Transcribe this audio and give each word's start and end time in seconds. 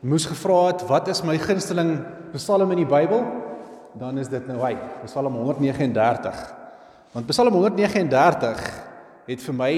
moes 0.00 0.24
gevra 0.24 0.70
het 0.70 0.84
wat 0.88 1.08
is 1.12 1.20
my 1.26 1.36
gunsteling 1.38 1.98
Psalm 2.32 2.70
in 2.72 2.80
die 2.80 2.88
Bybel, 2.88 3.20
dan 4.00 4.18
is 4.22 4.30
dit 4.32 4.46
nou 4.48 4.60
hy, 4.62 4.72
Psalm 5.04 5.34
139. 5.36 6.38
Want 7.12 7.26
Psalm 7.28 7.52
139 7.58 8.62
het 9.26 9.44
vir 9.44 9.56
my 9.58 9.74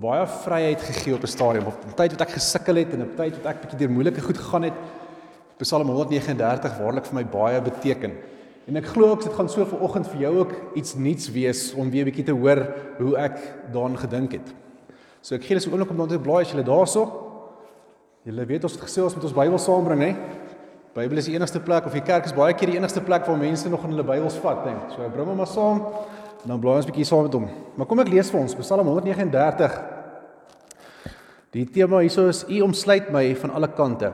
baie 0.00 0.24
vryheid 0.42 0.82
gegee 0.82 1.14
op 1.14 1.22
'n 1.22 1.30
stadium 1.30 1.66
op 1.66 1.78
'n 1.84 1.94
tyd 1.94 2.16
wat 2.16 2.20
ek 2.26 2.34
gesukkel 2.40 2.76
het 2.76 2.94
en 2.94 3.02
op 3.02 3.12
'n 3.12 3.16
tyd 3.16 3.36
wat 3.36 3.46
ek 3.46 3.60
bietjie 3.60 3.78
deur 3.78 3.90
moeilike 3.90 4.20
goed 4.20 4.38
gegaan 4.38 4.62
het. 4.62 4.74
Psalm 5.58 5.88
139 5.88 6.78
waarlik 6.78 7.06
vir 7.06 7.14
my 7.14 7.24
baie 7.24 7.60
beteken. 7.60 8.12
En 8.66 8.76
ek 8.76 8.86
glo 8.86 9.10
ook 9.10 9.22
dit 9.22 9.32
gaan 9.32 9.48
so 9.48 9.64
vanoggend 9.64 10.08
vir 10.08 10.20
jou 10.20 10.38
ook 10.38 10.52
iets 10.74 10.94
nuuts 10.94 11.30
wees 11.30 11.74
om 11.74 11.90
weer 11.90 12.02
'n 12.02 12.10
bietjie 12.10 12.24
te 12.24 12.32
hoor 12.32 12.74
hoe 12.98 13.16
ek 13.16 13.38
daaraan 13.72 13.98
gedink 13.98 14.32
het. 14.32 14.54
So 15.20 15.34
ek 15.34 15.42
gee 15.42 15.48
julle 15.50 15.60
so 15.60 15.70
'n 15.70 15.72
oomblik 15.72 15.90
om 15.90 15.96
dan 15.96 16.08
te 16.08 16.18
blaai 16.18 16.44
as 16.44 16.50
julle 16.50 16.64
daarso. 16.64 17.29
Julle 18.28 18.44
weet 18.44 18.64
ons 18.68 18.74
het 18.76 18.82
gesê 18.84 19.00
ons 19.00 19.14
moet 19.16 19.24
ons 19.24 19.36
Bybel 19.36 19.60
saambring, 19.62 20.02
hè? 20.04 20.10
Bybel 20.92 21.22
is 21.22 21.28
die 21.30 21.36
enigste 21.38 21.60
plek 21.64 21.86
of 21.88 21.94
die 21.96 22.02
kerk 22.04 22.26
is 22.28 22.34
baie 22.36 22.52
keer 22.52 22.68
die 22.68 22.76
enigste 22.76 23.00
plek 23.00 23.24
waar 23.24 23.38
mense 23.40 23.70
nog 23.72 23.86
in 23.86 23.94
hulle 23.94 24.04
Bybels 24.04 24.36
vat, 24.42 24.60
dink. 24.66 24.90
So 24.92 25.06
bring 25.14 25.30
hom 25.30 25.38
maar 25.40 25.48
saam 25.48 25.80
en 26.42 26.52
dan 26.52 26.60
blaai 26.60 26.76
ons 26.76 26.86
'n 26.86 26.90
bietjie 26.90 27.06
saam 27.08 27.22
met 27.24 27.32
hom. 27.32 27.48
Maar 27.76 27.86
kom 27.86 28.00
ek 28.00 28.12
lees 28.12 28.30
vir 28.30 28.40
ons 28.40 28.54
Psalm 28.54 28.86
139. 28.86 29.80
Die 31.52 31.64
tema 31.64 32.00
hierso 32.00 32.28
is 32.28 32.44
U 32.44 32.60
omsluit 32.60 33.10
my 33.10 33.34
van 33.34 33.50
alle 33.50 33.68
kante. 33.68 34.12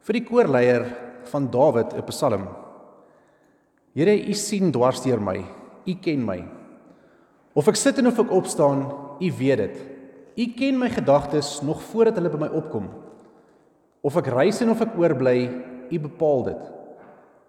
Vir 0.00 0.12
die 0.12 0.24
koorleier 0.24 0.86
van 1.24 1.50
Dawid 1.50 1.92
'n 1.92 2.02
Psalm. 2.06 2.48
Here, 3.94 4.16
U 4.16 4.32
sien 4.32 4.72
dwars 4.72 5.02
deur 5.02 5.20
my. 5.20 5.44
U 5.86 5.94
ken 5.94 6.24
my. 6.24 6.44
Of 7.54 7.68
ek 7.68 7.76
sit 7.76 7.98
en 7.98 8.06
of 8.06 8.18
ek 8.18 8.30
opstaan, 8.30 8.92
U 9.20 9.32
weet 9.38 9.58
dit. 9.58 9.97
U 10.38 10.46
ken 10.54 10.78
my 10.78 10.86
gedagtes 10.90 11.60
nog 11.66 11.82
voordat 11.90 12.14
hulle 12.14 12.30
by 12.30 12.38
my 12.44 12.50
opkom. 12.54 12.86
Of 14.06 14.16
ek 14.20 14.30
reis 14.30 14.60
en 14.62 14.70
of 14.70 14.82
ek 14.84 14.94
oorbly, 14.94 15.38
U 15.88 15.98
bepaal 16.04 16.44
dit. 16.50 16.64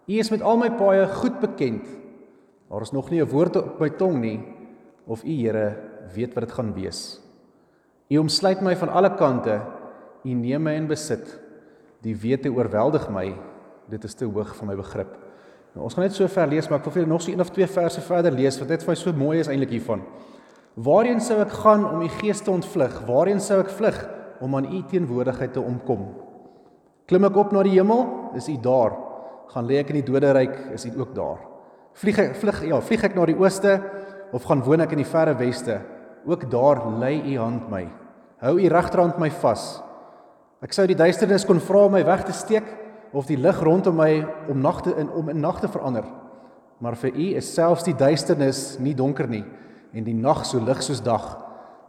U 0.09 0.13
is 0.17 0.31
met 0.33 0.41
al 0.41 0.57
my 0.57 0.71
paaie 0.73 1.05
goed 1.19 1.37
bekend. 1.41 1.85
Daar 2.69 2.85
is 2.85 2.93
nog 2.95 3.09
nie 3.11 3.21
'n 3.21 3.29
woord 3.29 3.55
op 3.55 3.79
my 3.79 3.89
tong 3.89 4.19
nie 4.21 4.39
of 5.05 5.23
U 5.23 5.29
Here 5.29 5.77
weet 6.15 6.33
wat 6.33 6.47
dit 6.47 6.51
gaan 6.51 6.73
wees. 6.73 7.21
U 8.09 8.17
omsluit 8.17 8.61
my 8.61 8.75
van 8.75 8.89
alle 8.89 9.15
kante. 9.15 9.61
U 10.23 10.33
neem 10.33 10.63
my 10.63 10.73
in 10.73 10.87
besit. 10.87 11.39
Die 12.01 12.15
wete 12.15 12.49
oorweldig 12.49 13.09
my. 13.09 13.35
Dit 13.89 14.03
is 14.03 14.13
te 14.13 14.25
hoog 14.25 14.55
vir 14.55 14.67
my 14.67 14.75
begrip. 14.75 15.17
Nou, 15.73 15.83
ons 15.83 15.93
gaan 15.93 16.03
net 16.03 16.13
so 16.13 16.27
ver 16.27 16.47
lees, 16.47 16.69
maar 16.69 16.79
ek 16.79 16.85
wil 16.85 16.93
vir 16.93 17.01
julle 17.01 17.13
nog 17.13 17.21
so 17.21 17.31
een 17.31 17.39
of 17.39 17.49
twee 17.49 17.67
verse 17.67 18.01
verder 18.01 18.31
lees 18.31 18.59
wat 18.59 18.69
net 18.69 18.83
vir 18.83 18.91
my 18.91 18.95
so 18.95 19.13
mooi 19.13 19.39
is 19.39 19.47
eintlik 19.47 19.69
hiervan. 19.69 20.01
Waarheen 20.79 21.19
sou 21.19 21.35
ek 21.43 21.51
gaan 21.59 21.81
om 21.83 22.05
u 22.05 22.07
gees 22.21 22.39
te 22.45 22.51
ontvlug? 22.53 23.01
Waarheen 23.07 23.41
sou 23.43 23.57
ek 23.59 23.71
vlug 23.75 23.97
om 24.39 24.53
aan 24.55 24.69
u 24.71 24.79
teenwoordigheid 24.87 25.51
te 25.57 25.63
omkom? 25.63 26.05
Klim 27.09 27.27
ek 27.27 27.39
op 27.41 27.51
na 27.51 27.65
die 27.67 27.73
hemel? 27.73 28.05
Is 28.39 28.47
u 28.47 28.55
daar? 28.63 28.95
Gaan 29.51 29.67
lê 29.67 29.81
ek 29.81 29.91
in 29.91 29.99
die 29.99 30.05
doderyk? 30.07 30.55
Is 30.77 30.87
u 30.87 30.93
ook 31.01 31.11
daar? 31.17 31.43
Vlieg 31.99 32.21
ek 32.23 32.39
vlug 32.39 32.63
ja, 32.69 32.79
vlieg 32.85 33.03
ek 33.03 33.17
na 33.17 33.27
die 33.27 33.35
ooste 33.35 33.75
of 34.31 34.47
gaan 34.47 34.63
woon 34.63 34.85
ek 34.85 34.95
in 34.95 35.03
die 35.03 35.09
verre 35.09 35.35
weste? 35.41 35.81
Ook 36.29 36.47
daar 36.47 36.85
lê 37.01 37.17
u 37.17 37.35
hand 37.41 37.67
my. 37.73 37.83
Hou 38.39 38.55
u 38.55 38.71
regterhand 38.71 39.19
my 39.19 39.33
vas. 39.41 39.67
Ek 40.63 40.71
sou 40.75 40.87
die 40.87 40.99
duisternis 40.99 41.47
kon 41.49 41.59
vra 41.59 41.87
om 41.89 41.97
my 41.97 42.05
weg 42.07 42.23
te 42.29 42.35
steek 42.35 42.67
of 43.11 43.27
die 43.27 43.39
lig 43.41 43.59
rondom 43.65 43.99
my 43.99 44.13
om 44.47 44.63
nagte 44.63 44.95
in 44.95 45.11
om 45.11 45.33
in 45.33 45.43
nagte 45.43 45.67
verander. 45.67 46.07
Maar 46.79 46.95
vir 47.03 47.17
u 47.17 47.33
is 47.41 47.51
selfs 47.51 47.83
die 47.83 47.97
duisternis 47.99 48.77
nie 48.79 48.95
donker 48.95 49.27
nie 49.27 49.43
en 49.93 50.05
die 50.05 50.15
nag 50.15 50.45
so 50.45 50.61
lig 50.61 50.81
soos 50.85 51.01
dag, 51.01 51.25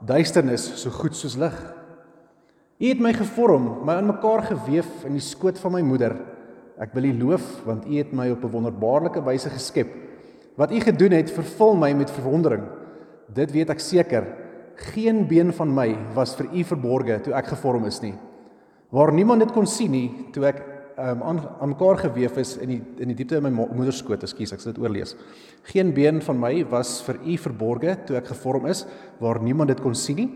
duisternis 0.06 0.64
so 0.80 0.90
goed 0.94 1.16
soos 1.16 1.36
lig. 1.40 1.56
U 2.80 2.88
het 2.88 3.00
my 3.02 3.12
gevorm, 3.12 3.82
my 3.84 3.98
aan 4.00 4.08
mekaar 4.08 4.46
gewewe 4.48 5.06
in 5.08 5.18
die 5.18 5.24
skoot 5.24 5.58
van 5.60 5.74
my 5.76 5.82
moeder. 5.84 6.14
Ek 6.80 6.94
wil 6.96 7.10
U 7.10 7.12
loof 7.18 7.44
want 7.66 7.84
U 7.84 7.98
het 7.98 8.12
my 8.16 8.30
op 8.32 8.44
'n 8.44 8.52
wonderbaarlike 8.54 9.20
wyse 9.20 9.50
geskep. 9.50 9.88
Wat 10.56 10.72
U 10.72 10.80
gedoen 10.80 11.12
het, 11.12 11.30
vervul 11.30 11.76
my 11.76 11.92
met 11.92 12.10
verwondering. 12.10 12.64
Dit 13.28 13.52
weet 13.52 13.70
ek 13.70 13.80
seker, 13.80 14.24
geen 14.76 15.26
been 15.26 15.52
van 15.52 15.74
my 15.74 15.96
was 16.14 16.34
vir 16.34 16.46
U 16.52 16.64
verborge 16.64 17.20
toe 17.20 17.34
ek 17.34 17.46
gevorm 17.46 17.84
is 17.84 18.00
nie. 18.00 18.14
Waar 18.90 19.12
niemand 19.12 19.40
dit 19.40 19.52
kon 19.52 19.66
sien 19.66 19.90
nie 19.90 20.10
toe 20.32 20.44
ek 20.46 20.79
um, 21.00 21.22
aan 21.22 21.40
aan 21.60 21.72
mekaar 21.72 21.98
gewewe 22.04 22.40
is 22.40 22.56
in 22.60 22.74
die 22.74 22.80
in 23.02 23.12
die 23.12 23.16
diepte 23.18 23.38
in 23.40 23.46
my 23.46 23.50
moeder 23.50 23.92
se 23.92 24.02
skoot, 24.04 24.22
ekskuus, 24.26 24.52
ek 24.54 24.62
sal 24.62 24.74
dit 24.74 24.82
oorlees. 24.82 25.14
Geen 25.72 25.92
been 25.96 26.20
van 26.24 26.38
my 26.40 26.52
was 26.70 26.98
vir 27.06 27.20
u 27.24 27.36
verborge 27.46 27.96
toe 28.06 28.18
ek 28.20 28.32
gevorm 28.34 28.68
is 28.70 28.84
waar 29.20 29.40
niemand 29.42 29.72
dit 29.72 29.80
kon 29.82 29.96
sien 29.96 30.20
nie, 30.22 30.28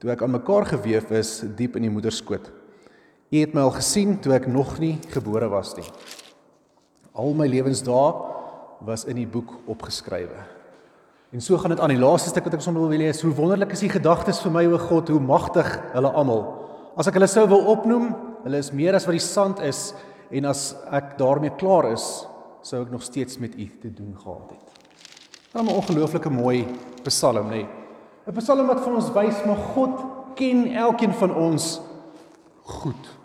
toe 0.00 0.12
ek 0.14 0.22
aan 0.24 0.36
mekaar 0.36 0.68
gewewe 0.72 1.18
is 1.18 1.40
diep 1.58 1.76
in 1.76 1.88
die 1.88 1.92
moeder 1.92 2.14
se 2.14 2.22
skoot. 2.22 2.48
U 3.28 3.36
het 3.36 3.54
my 3.54 3.66
al 3.66 3.74
gesien 3.76 4.16
toe 4.24 4.32
ek 4.38 4.48
nog 4.48 4.78
nie 4.80 4.96
gebore 5.12 5.50
was 5.52 5.74
nie. 5.76 5.86
Al 7.18 7.34
my 7.36 7.48
lewensdae 7.50 8.12
was 8.86 9.04
in 9.10 9.18
die 9.18 9.28
boek 9.28 9.56
opgeskrywe. 9.68 10.46
En 11.34 11.42
so 11.44 11.58
gaan 11.60 11.74
dit 11.74 11.80
aan 11.84 11.92
die 11.92 12.00
laaste 12.00 12.30
stuk 12.30 12.46
wat 12.48 12.56
ek 12.56 12.62
sommer 12.64 12.86
wil 12.86 12.96
lees. 12.96 13.20
Hoe 13.20 13.34
wonderlik 13.36 13.74
is 13.76 13.82
u 13.84 13.90
gedagtes 13.92 14.40
vir 14.40 14.54
my 14.54 14.62
o 14.70 14.78
God, 14.80 15.10
hoe 15.12 15.20
magtig 15.20 15.66
hulle 15.92 16.12
almal. 16.16 16.44
As 16.96 17.10
ek 17.10 17.18
hulle 17.18 17.28
sou 17.28 17.44
wil 17.50 17.66
opnoem, 17.68 18.06
Hulle 18.44 18.58
is 18.58 18.72
meer 18.72 18.94
as 18.94 19.06
wat 19.06 19.16
die 19.16 19.24
sand 19.24 19.60
is 19.64 19.92
en 20.30 20.44
as 20.44 20.74
ek 20.92 21.16
daarmee 21.18 21.54
klaar 21.58 21.92
is, 21.92 22.26
sou 22.62 22.82
ek 22.84 22.92
nog 22.92 23.02
steeds 23.02 23.38
met 23.38 23.56
U 23.56 23.66
te 23.80 23.90
doen 23.90 24.14
gehad 24.18 24.50
het. 24.50 24.66
Wat 25.52 25.64
'n 25.64 25.74
ongelooflike 25.74 26.30
mooi 26.30 26.66
Psalm, 27.04 27.48
nê. 27.50 27.66
'n 28.26 28.36
Psalm 28.36 28.66
wat 28.66 28.80
vir 28.80 28.94
ons 28.94 29.12
wys 29.12 29.44
maar 29.46 29.56
God 29.74 29.94
ken 30.34 30.66
elkeen 30.74 31.12
van 31.12 31.34
ons 31.34 31.80
goed. 32.62 33.18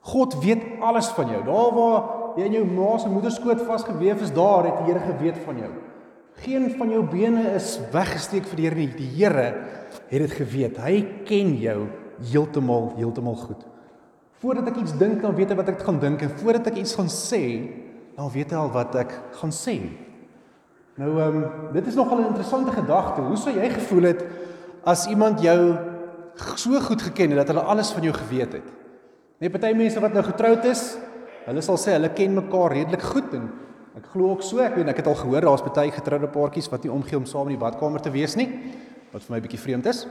God 0.00 0.34
weet 0.42 0.62
alles 0.80 1.08
van 1.08 1.28
jou. 1.28 1.44
Daar 1.44 1.74
waar 1.74 2.02
jy 2.36 2.44
in 2.44 2.52
jou 2.52 2.64
ma 2.64 2.98
se 2.98 3.08
moederskoot 3.08 3.60
vasgeweef 3.66 4.22
is, 4.22 4.32
daar 4.32 4.64
het 4.64 4.78
die 4.78 4.92
Here 4.92 5.00
geweet 5.00 5.38
van 5.44 5.58
jou. 5.58 5.70
Geen 6.40 6.70
van 6.78 6.90
jou 6.90 7.02
bene 7.04 7.54
is 7.54 7.80
weggesteek 7.92 8.46
vir 8.48 8.56
die 8.56 8.68
Here 8.68 8.78
nie. 8.78 8.92
Die 8.96 9.10
Here 9.18 9.48
het 10.08 10.22
dit 10.24 10.30
geweet. 10.30 10.78
Hy 10.78 11.02
ken 11.28 11.56
jou 11.60 11.86
heeltemal 12.32 12.94
heeltemal 12.96 13.36
goed. 13.36 13.66
Voordat 14.40 14.70
ek 14.72 14.78
iets 14.80 14.94
dink, 14.96 15.20
dan 15.20 15.34
weet 15.36 15.50
hy 15.52 15.56
wat 15.58 15.68
ek 15.68 15.82
gaan 15.84 15.98
dink 16.00 16.22
en 16.24 16.30
voordat 16.40 16.70
ek 16.70 16.78
iets 16.80 16.94
gaan 16.96 17.10
sê, 17.12 17.42
dan 18.16 18.30
weet 18.32 18.54
hy 18.54 18.60
al 18.60 18.72
wat 18.72 18.94
ek 19.02 19.12
gaan 19.36 19.52
sê. 19.52 19.76
Nou 21.00 21.10
ehm 21.20 21.36
um, 21.42 21.72
dit 21.74 21.86
is 21.86 21.96
nogal 21.96 22.20
'n 22.20 22.30
interessante 22.32 22.72
gedagte. 22.72 23.20
Hoe 23.20 23.36
sou 23.36 23.52
jy 23.52 23.68
gevoel 23.68 24.02
het 24.02 24.24
as 24.84 25.06
iemand 25.06 25.40
jou 25.40 25.76
so 26.56 26.80
goed 26.80 27.02
geken 27.02 27.30
het 27.30 27.38
dat 27.44 27.48
hulle 27.52 27.68
alles 27.68 27.92
van 27.92 28.02
jou 28.02 28.14
geweet 28.14 28.52
het? 28.52 28.68
Net 29.38 29.52
party 29.52 29.72
mense 29.76 30.00
wat 30.00 30.12
nou 30.12 30.24
getroud 30.24 30.64
is, 30.64 30.96
hulle 31.46 31.60
sal 31.60 31.76
sê 31.76 31.92
hulle 31.96 32.12
ken 32.12 32.34
mekaar 32.34 32.72
redelik 32.72 33.02
goed 33.02 33.34
en 33.34 33.50
ek 33.96 34.06
glo 34.12 34.30
ook 34.30 34.42
so. 34.42 34.58
Ek 34.58 34.74
weet 34.76 34.88
ek 34.88 34.96
het 34.96 35.06
al 35.06 35.14
gehoor 35.14 35.40
daar's 35.40 35.64
baie 35.64 35.90
getroude 35.90 36.28
paartjies 36.28 36.68
wat 36.68 36.82
nie 36.82 36.92
omgee 36.92 37.16
om 37.16 37.26
saam 37.26 37.48
in 37.48 37.56
die 37.56 37.64
badkamer 37.64 38.00
te 38.00 38.10
wees 38.10 38.36
nie, 38.36 38.48
wat 39.12 39.22
vir 39.22 39.36
my 39.36 39.40
bietjie 39.40 39.60
vreemd 39.60 39.86
is. 39.86 40.06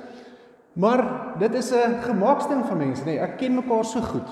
Maar 0.74 1.34
dit 1.40 1.54
is 1.54 1.72
'n 1.72 2.02
gemaaksting 2.02 2.66
van 2.66 2.78
mense, 2.78 3.02
nê. 3.02 3.06
Nee, 3.06 3.20
ek 3.20 3.38
ken 3.38 3.56
mekaar 3.56 3.86
so 3.86 4.02
goed. 4.02 4.30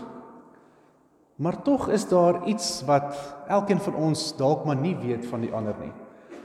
Maar 1.36 1.62
tog 1.62 1.90
is 1.90 2.08
daar 2.08 2.46
iets 2.46 2.84
wat 2.86 3.36
elkeen 3.48 3.80
van 3.80 3.96
ons 3.96 4.38
dalk 4.38 4.66
maar 4.66 4.76
nie 4.76 4.96
weet 4.98 5.26
van 5.26 5.42
die 5.42 5.54
ander 5.54 5.76
nie. 5.80 5.92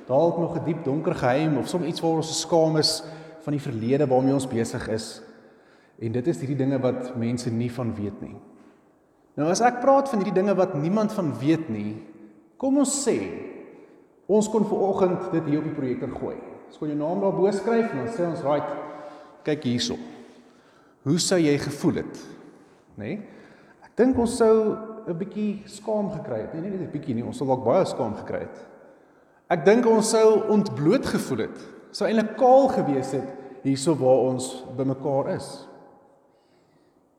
Dalk 0.07 0.39
nog 0.39 0.57
'n 0.57 0.65
diep 0.65 0.85
donker 0.85 1.15
geheim 1.15 1.57
of 1.57 1.69
soms 1.69 1.87
iets 1.87 2.01
waar 2.01 2.11
ons 2.11 2.41
skaam 2.41 2.77
is 2.77 3.03
van 3.41 3.53
die 3.53 3.63
verlede 3.63 4.07
waarmee 4.07 4.35
ons 4.35 4.49
besig 4.49 4.89
is. 4.89 5.23
En 5.99 6.13
dit 6.13 6.27
is 6.27 6.39
hierdie 6.39 6.57
dinge 6.57 6.79
wat 6.81 7.17
mense 7.17 7.51
nie 7.51 7.73
van 7.73 7.95
weet 7.95 8.21
nie. 8.21 8.37
Nou 9.35 9.49
as 9.51 9.61
ek 9.61 9.81
praat 9.81 10.09
van 10.09 10.19
hierdie 10.19 10.43
dinge 10.43 10.55
wat 10.55 10.75
niemand 10.75 11.13
van 11.13 11.33
weet 11.39 11.69
nie, 11.69 11.97
kom 12.57 12.79
ons 12.79 13.09
sê 13.09 13.17
ons 14.27 14.49
kon 14.49 14.65
ver 14.65 14.79
oggend 14.79 15.33
dit 15.33 15.45
hier 15.45 15.59
op 15.59 15.65
die 15.65 15.77
projektor 15.77 16.09
gooi. 16.09 16.37
Ons 16.67 16.79
kon 16.79 16.89
jou 16.89 16.99
naam 16.99 17.21
daar 17.21 17.33
bo 17.33 17.51
skryf 17.51 17.91
en 17.93 18.05
dan 18.05 18.13
sê 18.13 18.29
ons, 18.29 18.43
"Right, 18.43 18.69
kyk 19.45 19.65
hierso. 19.65 19.99
Hoe 21.03 21.19
sou 21.19 21.39
jy 21.41 21.59
gevoel 21.59 22.03
het? 22.03 22.21
Nê? 22.97 23.05
Nee? 23.05 23.21
Ek 23.83 23.97
dink 23.99 24.19
ons 24.19 24.37
sou 24.39 24.77
'n 25.07 25.19
bietjie 25.19 25.63
skaam 25.67 26.11
gekry 26.11 26.41
het. 26.41 26.55
Nee, 26.55 26.63
nee, 26.63 26.71
net 26.71 26.89
'n 26.89 26.93
bietjie 26.93 27.15
nie, 27.15 27.25
ons 27.25 27.37
sou 27.37 27.47
dalk 27.47 27.65
baie 27.65 27.85
skaam 27.85 28.15
gekry 28.15 28.41
het. 28.41 28.67
Ek 29.51 29.65
dink 29.65 29.87
ons 29.87 30.11
sou 30.11 30.49
ontbloot 30.49 31.07
gevoel 31.07 31.39
het. 31.39 31.59
Sou 31.91 32.07
eintlik 32.09 32.37
kaal 32.37 32.69
gewees 32.69 33.13
het 33.13 33.29
hierso 33.63 33.95
waar 33.95 34.33
ons 34.33 34.65
bymekaar 34.77 35.35
is. 35.37 35.69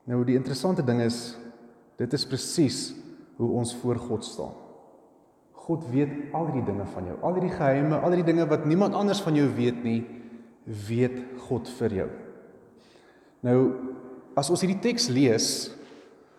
Nou 0.04 0.24
die 0.24 0.36
interessante 0.36 0.82
ding 0.82 1.00
is 1.00 1.36
dit 1.96 2.12
is 2.12 2.26
presies 2.26 2.94
hoe 3.36 3.50
ons 3.50 3.74
voor 3.74 3.96
God 3.96 4.24
staan. 4.24 4.52
God 5.52 5.86
weet 5.88 6.10
al 6.32 6.50
die 6.52 6.64
dinge 6.64 6.84
van 6.92 7.06
jou, 7.06 7.16
al 7.22 7.38
die 7.40 7.48
geheime, 7.48 7.96
al 7.96 8.10
die 8.10 8.26
dinge 8.26 8.44
wat 8.46 8.66
niemand 8.68 8.94
anders 8.94 9.22
van 9.24 9.34
jou 9.34 9.46
weet 9.54 9.82
nie 9.84 10.02
weet 10.64 11.18
God 11.48 11.68
vir 11.78 11.96
jou. 12.00 12.10
Nou 13.44 13.58
as 14.36 14.50
ons 14.50 14.62
hierdie 14.64 14.80
teks 14.82 15.08
lees, 15.12 15.48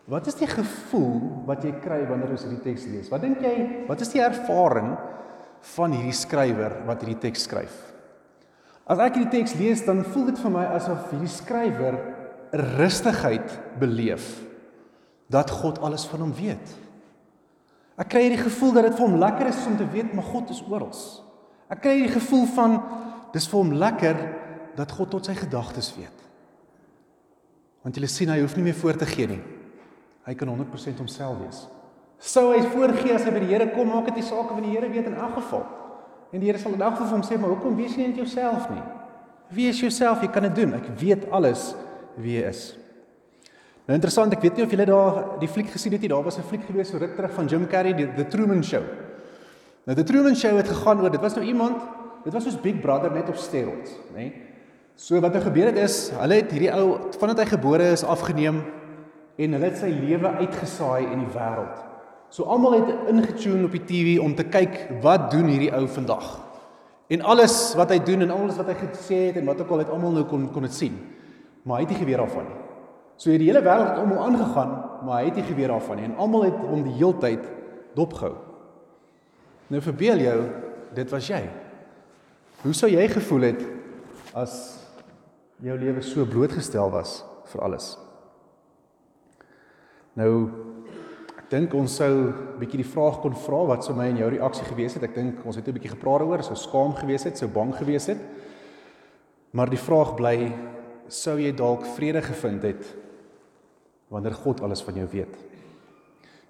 wat 0.09 0.27
is 0.27 0.37
die 0.37 0.49
gevoel 0.49 1.45
wat 1.47 1.63
jy 1.65 1.73
kry 1.81 2.01
wanneer 2.09 2.33
ons 2.35 2.45
hierdie 2.45 2.63
teks 2.63 2.87
lees? 2.91 3.11
Wat 3.11 3.23
dink 3.23 3.41
jy, 3.41 3.85
wat 3.87 4.01
is 4.01 4.11
die 4.13 4.23
ervaring 4.23 4.95
van 5.75 5.93
hierdie 5.95 6.15
skrywer 6.15 6.81
wat 6.85 7.05
hierdie 7.05 7.21
teks 7.27 7.45
skryf? 7.47 7.75
As 8.85 8.99
ek 9.01 9.17
hierdie 9.17 9.39
teks 9.39 9.55
lees, 9.57 9.81
dan 9.85 10.03
voel 10.05 10.27
dit 10.29 10.41
vir 10.43 10.51
my 10.53 10.65
asof 10.75 11.09
hierdie 11.13 11.31
skrywer 11.31 11.95
'n 12.53 12.65
rustigheid 12.77 13.79
beleef. 13.79 14.45
dat 15.27 15.49
God 15.49 15.79
alles 15.79 16.05
van 16.05 16.19
hom 16.19 16.33
weet. 16.37 16.73
Ek 17.97 18.09
kry 18.11 18.25
hierdie 18.27 18.43
gevoel 18.43 18.75
dat 18.75 18.89
dit 18.89 18.97
vir 18.97 19.07
hom 19.07 19.19
lekker 19.21 19.49
is 19.49 19.61
om 19.65 19.77
te 19.79 19.87
weet 19.89 20.13
maar 20.13 20.27
God 20.27 20.51
is 20.53 20.61
oral. 20.69 20.91
Ek 21.71 21.81
kry 21.81 21.95
hierdie 21.97 22.17
gevoel 22.19 22.45
van 22.53 22.75
dis 23.35 23.47
vir 23.51 23.59
hom 23.59 23.73
lekker 23.75 24.19
dat 24.77 24.91
God 24.95 25.11
tot 25.11 25.27
sy 25.27 25.35
gedagtes 25.37 25.91
weet. 25.97 26.23
Want 27.83 27.99
jy 27.99 28.09
sien 28.09 28.31
hy 28.33 28.39
hoef 28.41 28.55
nie 28.57 28.65
meer 28.65 28.77
voor 28.79 28.97
te 28.97 29.07
gee 29.09 29.27
nie. 29.29 29.41
Hy 30.25 30.33
kan 30.33 30.49
100% 30.49 31.01
homself 31.03 31.37
wees. 31.43 31.65
Sou 32.17 32.47
hy 32.53 32.63
voorgee 32.71 33.13
as 33.13 33.25
hy 33.27 33.33
by 33.35 33.41
die 33.43 33.51
Here 33.51 33.67
kom, 33.75 33.91
maak 33.91 34.07
dit 34.09 34.21
nie 34.21 34.25
saak 34.25 34.49
of 34.49 34.61
die 34.63 34.71
Here 34.71 34.89
weet 34.89 35.11
in 35.11 35.19
elk 35.19 35.35
geval. 35.37 35.65
En 36.31 36.41
die 36.41 36.49
Here 36.49 36.61
sal 36.61 36.73
in 36.73 36.81
elk 36.81 36.95
geval 36.95 37.11
vir 37.11 37.17
hom 37.19 37.27
sê, 37.27 37.37
"Maar 37.39 37.53
hoekom 37.53 37.75
wees 37.75 37.95
jy 37.95 38.07
net 38.07 38.17
jouself 38.17 38.69
nie? 38.69 38.81
Wie 39.51 39.67
is 39.69 39.79
jouself? 39.79 40.21
Jy 40.21 40.27
kan 40.27 40.43
dit 40.43 40.55
doen. 40.55 40.73
Ek 40.73 40.87
weet 40.97 41.29
alles 41.29 41.75
wie 42.17 42.41
jy 42.41 42.47
is." 42.47 42.75
Nou 43.85 43.95
interessant, 43.95 44.33
ek 44.33 44.41
weet 44.41 44.55
nie 44.57 44.63
of 44.63 44.71
julle 44.71 44.85
daar 44.85 45.39
die 45.39 45.47
fliek 45.47 45.69
gesien 45.69 45.91
het 45.91 46.01
nie. 46.01 46.09
Daar 46.09 46.23
was 46.23 46.37
'n 46.37 46.41
fliek 46.41 46.65
gewees 46.65 46.89
so 46.89 46.97
ruk 46.97 47.15
terug 47.15 47.31
van 47.31 47.45
Jim 47.45 47.67
Carrey, 47.67 47.93
die 47.93 48.07
The 48.15 48.27
Truman 48.27 48.63
Show. 48.63 48.83
Nou 49.85 49.95
The 49.95 50.03
Truman 50.03 50.35
Show 50.35 50.57
het 50.57 50.67
gegaan 50.67 51.01
oor 51.01 51.11
dit 51.11 51.21
was 51.21 51.35
nou 51.35 51.45
iemand, 51.45 51.77
dit 52.25 52.33
was 52.33 52.43
soos 52.43 52.57
Big 52.61 52.81
Brother 52.81 53.13
net 53.13 53.29
op 53.29 53.37
steroids, 53.39 53.93
nê? 54.11 54.17
Nee? 54.17 54.33
So 54.95 55.19
wat 55.19 55.33
het 55.33 55.41
er 55.41 55.49
gebeur 55.49 55.67
het 55.67 55.77
is, 55.83 55.97
hulle 56.15 56.37
het 56.39 56.53
hierdie 56.55 56.71
ou 56.71 56.95
vandat 57.19 57.41
hy 57.43 57.45
gebore 57.49 57.89
is 57.91 58.05
afgeneem 58.07 58.61
en 59.35 59.55
hulle 59.57 59.67
het 59.67 59.81
sy 59.81 59.89
lewe 59.91 60.29
uitgesaai 60.39 61.09
in 61.09 61.25
die 61.25 61.33
wêreld. 61.33 61.81
So 62.31 62.47
almal 62.47 62.77
het 62.77 63.09
ingetune 63.11 63.67
op 63.67 63.75
die 63.75 63.83
TV 63.83 64.13
om 64.23 64.37
te 64.39 64.45
kyk 64.47 64.77
wat 65.03 65.27
doen 65.33 65.49
hierdie 65.51 65.73
ou 65.75 65.83
vandag. 65.91 66.29
En 67.11 67.25
alles 67.27 67.57
wat 67.77 67.91
hy 67.91 67.99
doen 68.07 68.23
en 68.23 68.31
alles 68.37 68.55
wat 68.57 68.71
hy 68.71 68.77
gesê 68.85 69.19
het 69.27 69.41
en 69.41 69.51
wat 69.51 69.59
ook 69.61 69.75
al 69.75 69.83
het 69.83 69.91
almal 69.91 70.15
nou 70.15 70.23
kon 70.31 70.47
kon 70.55 70.63
dit 70.63 70.73
sien. 70.73 70.95
Maar 71.67 71.81
hy 71.81 71.89
het 71.89 71.93
nie 71.93 71.99
geweet 71.99 72.21
daarvan 72.23 72.47
nie. 72.47 72.57
So 73.19 73.35
hierdie 73.35 73.51
hele 73.51 73.65
wêreld 73.67 73.91
het 73.91 73.99
om 73.99 74.15
hom 74.15 74.23
aangegaan, 74.29 74.73
maar 75.03 75.19
hy 75.19 75.27
het 75.27 75.43
nie 75.43 75.47
geweet 75.51 75.71
daarvan 75.75 75.99
nie 75.99 76.07
en 76.07 76.17
almal 76.23 76.47
het 76.47 76.65
hom 76.71 76.87
die 76.87 76.95
heeltyd 77.01 77.45
dopgehou. 77.99 78.33
Nou 79.67 79.83
verbeel 79.83 80.23
jou, 80.23 80.39
dit 80.95 81.11
was 81.11 81.27
jy. 81.27 81.43
Hoe 82.65 82.73
sou 82.73 82.87
jy 82.89 83.03
gevoel 83.11 83.51
het 83.51 83.59
as 84.33 84.53
jou 85.61 85.75
lewe 85.77 86.01
so 86.01 86.25
blootgestel 86.25 86.89
was 86.89 87.19
vir 87.51 87.61
alles? 87.61 87.91
Nou 90.17 90.31
ek 91.35 91.43
dink 91.51 91.75
ons 91.77 91.97
sou 92.01 92.09
'n 92.09 92.57
bietjie 92.57 92.81
die 92.81 92.89
vraag 92.89 93.19
kon 93.21 93.35
vra 93.37 93.59
wat 93.69 93.85
sou 93.85 93.93
my 93.93 94.07
en 94.09 94.17
jou 94.17 94.29
reaksie 94.29 94.65
gewees 94.65 94.95
het. 94.95 95.03
Ek 95.03 95.13
dink 95.13 95.45
ons 95.45 95.55
het 95.55 95.67
'n 95.67 95.73
bietjie 95.77 95.93
gepraat 95.93 96.19
daaroor, 96.19 96.43
sou 96.43 96.55
skaam 96.55 96.95
gewees 96.95 97.23
het, 97.23 97.37
sou 97.37 97.47
bang 97.47 97.75
gewees 97.75 98.07
het. 98.07 98.17
Maar 99.53 99.69
die 99.69 99.77
vraag 99.77 100.15
bly, 100.15 100.51
sou 101.07 101.37
jy 101.37 101.51
dalk 101.51 101.85
vrede 101.85 102.21
gevind 102.21 102.63
het 102.63 102.95
wanneer 104.09 104.33
God 104.33 104.61
alles 104.61 104.81
van 104.81 104.95
jou 104.95 105.07
weet. 105.11 105.37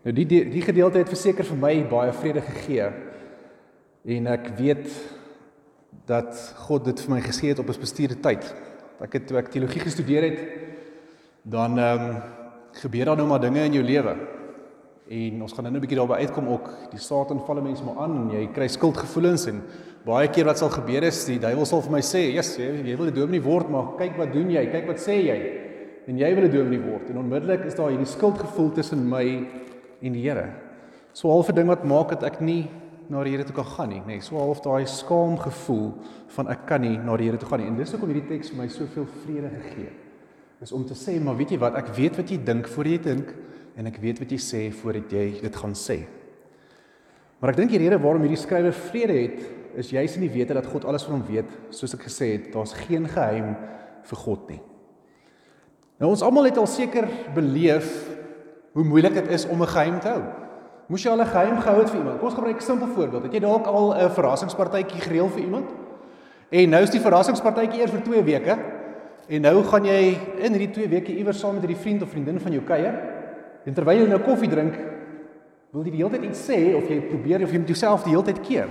Nou 0.03 0.13
die 0.13 0.25
die, 0.25 0.49
die 0.49 0.61
gedeelte 0.61 0.97
het 0.97 1.09
verseker 1.09 1.43
vir 1.43 1.57
my 1.57 1.83
baie 1.83 2.13
vrede 2.13 2.41
gegee. 2.41 2.93
En 4.05 4.27
ek 4.27 4.57
weet 4.57 4.87
dat 6.05 6.53
God 6.67 6.85
dit 6.85 7.01
vir 7.01 7.11
my 7.15 7.21
gesê 7.21 7.51
het 7.51 7.59
op 7.59 7.69
'n 7.69 7.79
bestuurde 7.79 8.19
tyd. 8.19 8.43
Ek 9.01 9.13
het 9.13 9.27
toe 9.27 9.37
ek 9.37 9.51
teologie 9.51 9.81
gestudeer 9.81 10.23
het, 10.23 10.39
dan 11.43 11.79
ehm 11.79 11.99
um, 11.99 12.21
gebeur 12.71 13.05
daar 13.05 13.17
nou 13.17 13.27
maar 13.27 13.39
dinge 13.39 13.63
in 13.63 13.73
jou 13.73 13.83
lewe. 13.83 14.15
En 15.09 15.41
ons 15.41 15.53
gaan 15.53 15.63
nou 15.63 15.75
'n 15.75 15.79
bietjie 15.79 15.97
daarby 15.97 16.13
uitkom 16.13 16.47
ook. 16.47 16.69
Die 16.91 16.99
Satan 16.99 17.45
val 17.45 17.61
mense 17.61 17.83
maar 17.83 17.97
aan 17.97 18.15
en 18.15 18.39
jy 18.39 18.47
kry 18.51 18.67
skuldgevoelens 18.67 19.45
en 19.45 19.61
baie 20.05 20.27
keer 20.27 20.45
wat 20.45 20.57
sal 20.57 20.69
gebeur 20.69 21.03
is 21.03 21.25
die 21.25 21.39
duiwel 21.39 21.65
sal 21.65 21.81
vir 21.81 21.91
my 21.91 22.01
sê, 22.01 22.33
"Jesus, 22.33 22.57
jy, 22.57 22.83
jy 22.85 22.97
wil 22.97 23.07
'n 23.07 23.13
dominee 23.13 23.41
word, 23.41 23.69
maar 23.69 23.95
kyk 23.97 24.17
wat 24.17 24.33
doen 24.33 24.49
jy? 24.49 24.65
Kyk 24.65 24.87
wat 24.87 24.97
sê 24.99 25.21
jy?" 25.23 25.65
en 26.07 26.17
jy 26.17 26.35
wil 26.35 26.45
'n 26.45 26.51
dominee 26.51 26.81
word 26.81 27.09
en 27.09 27.17
onmiddellik 27.17 27.65
is 27.65 27.75
daar 27.75 27.89
hierdie 27.89 28.05
skuldgevoel 28.09 28.71
tussen 28.71 29.09
my 29.09 29.47
en 30.01 30.13
die 30.13 30.21
Here. 30.21 30.53
So 31.13 31.29
'n 31.29 31.55
ding 31.55 31.67
wat 31.67 31.83
maak 31.83 32.09
dat 32.09 32.23
ek 32.23 32.41
nie 32.41 32.69
na 33.09 33.23
die 33.23 33.33
Here 33.35 33.45
toe 33.47 33.55
kan 33.55 33.67
gaan 33.69 33.89
nie, 33.89 34.01
nê. 34.01 34.17
Nee, 34.17 34.23
so 34.25 34.37
half 34.39 34.61
daai 34.65 34.85
skaam 34.89 35.37
gevoel 35.41 35.93
van 36.35 36.49
ek 36.53 36.65
kan 36.69 36.81
nie 36.81 36.95
na 36.97 37.17
die 37.17 37.29
Here 37.29 37.39
toe 37.41 37.49
gaan 37.49 37.63
nie. 37.63 37.69
En 37.71 37.77
dis 37.79 37.91
hoekom 37.93 38.11
hierdie 38.11 38.27
teks 38.29 38.51
vir 38.53 38.61
my 38.61 38.67
soveel 38.73 39.07
vrede 39.23 39.51
gegee. 39.53 39.93
Is 40.63 40.73
om 40.75 40.85
te 40.87 40.97
sê, 40.97 41.17
maar 41.21 41.37
weet 41.37 41.55
jy 41.55 41.59
wat, 41.61 41.75
ek 41.79 41.91
weet 41.97 42.17
wat 42.17 42.31
jy 42.31 42.39
dink 42.47 42.69
voor 42.71 42.89
jy 42.89 42.99
dink 43.03 43.33
en 43.75 43.89
ek 43.91 43.99
weet 44.01 44.21
wat 44.23 44.31
jy 44.31 44.39
sê 44.39 44.61
voordat 44.73 45.11
jy 45.17 45.25
dit 45.43 45.59
gaan 45.61 45.75
sê. 45.77 45.99
Maar 47.41 47.51
ek 47.51 47.59
dink 47.59 47.73
die 47.75 47.81
rede 47.83 47.99
waarom 48.01 48.23
hierdie 48.23 48.39
skrywer 48.39 48.75
vrede 48.87 49.17
het, 49.19 49.41
is 49.75 49.91
juis 49.91 50.15
in 50.15 50.23
die 50.23 50.31
wete 50.31 50.55
dat 50.55 50.69
God 50.71 50.87
alles 50.87 51.03
van 51.03 51.17
hom 51.17 51.25
weet, 51.27 51.49
soos 51.75 51.93
ek 51.97 52.07
gesê 52.07 52.31
het, 52.37 52.47
daar's 52.53 52.73
geen 52.85 53.09
geheim 53.11 53.51
vir 54.07 54.21
God 54.23 54.47
nie. 54.53 54.61
Nou 55.99 56.11
ons 56.11 56.23
almal 56.25 56.47
het 56.49 56.57
al 56.59 56.67
seker 56.67 57.07
beleef 57.35 57.91
hoe 58.75 58.83
moeilik 58.87 59.15
dit 59.15 59.29
is 59.35 59.45
om 59.47 59.61
'n 59.61 59.73
geheim 59.75 59.99
te 59.99 60.09
hou. 60.11 60.23
Moes 60.87 61.03
jy 61.03 61.09
al 61.09 61.21
'n 61.21 61.25
geheim 61.25 61.57
gehou 61.59 61.79
het 61.79 61.89
vir 61.89 61.99
iemand? 61.99 62.19
Kom 62.19 62.27
ons 62.27 62.35
gebruik 62.35 62.57
'n 62.57 62.61
simpel 62.61 62.87
voorbeeld. 62.87 63.23
Het 63.23 63.33
jy 63.33 63.39
dalk 63.39 63.65
al 63.65 63.95
'n 63.95 64.09
verrassingspartytjie 64.09 65.01
gereël 65.01 65.29
vir 65.29 65.41
iemand? 65.41 65.69
En 66.49 66.69
nou 66.69 66.81
is 66.83 66.89
die 66.89 66.99
verrassingspartytjie 66.99 67.79
eers 67.79 67.91
vir 67.91 68.01
2 68.01 68.23
weke. 68.23 68.57
En 69.27 69.41
nou 69.41 69.63
gaan 69.63 69.85
jy 69.85 70.17
in 70.37 70.51
hierdie 70.51 70.71
2 70.71 70.87
weke 70.87 71.15
iewers 71.15 71.39
saam 71.39 71.53
met 71.53 71.63
hierdie 71.63 71.81
vriend 71.81 72.01
of 72.01 72.09
vriendin 72.09 72.39
van 72.39 72.51
jou 72.51 72.63
kuier. 72.63 72.93
En 73.65 73.73
terwyl 73.73 73.97
jy 73.97 74.07
nou 74.07 74.19
koffie 74.19 74.49
drink, 74.49 74.75
wil 75.71 75.83
jy 75.83 75.91
die 75.91 76.03
hele 76.03 76.09
tyd 76.09 76.23
iets 76.23 76.49
sê 76.49 76.75
of 76.75 76.87
jy 76.87 77.01
probeer 77.01 77.43
of 77.43 77.51
jy 77.51 77.57
met 77.57 77.67
jouself 77.67 78.03
die 78.03 78.11
hele 78.11 78.23
tyd 78.23 78.41
keer. 78.41 78.67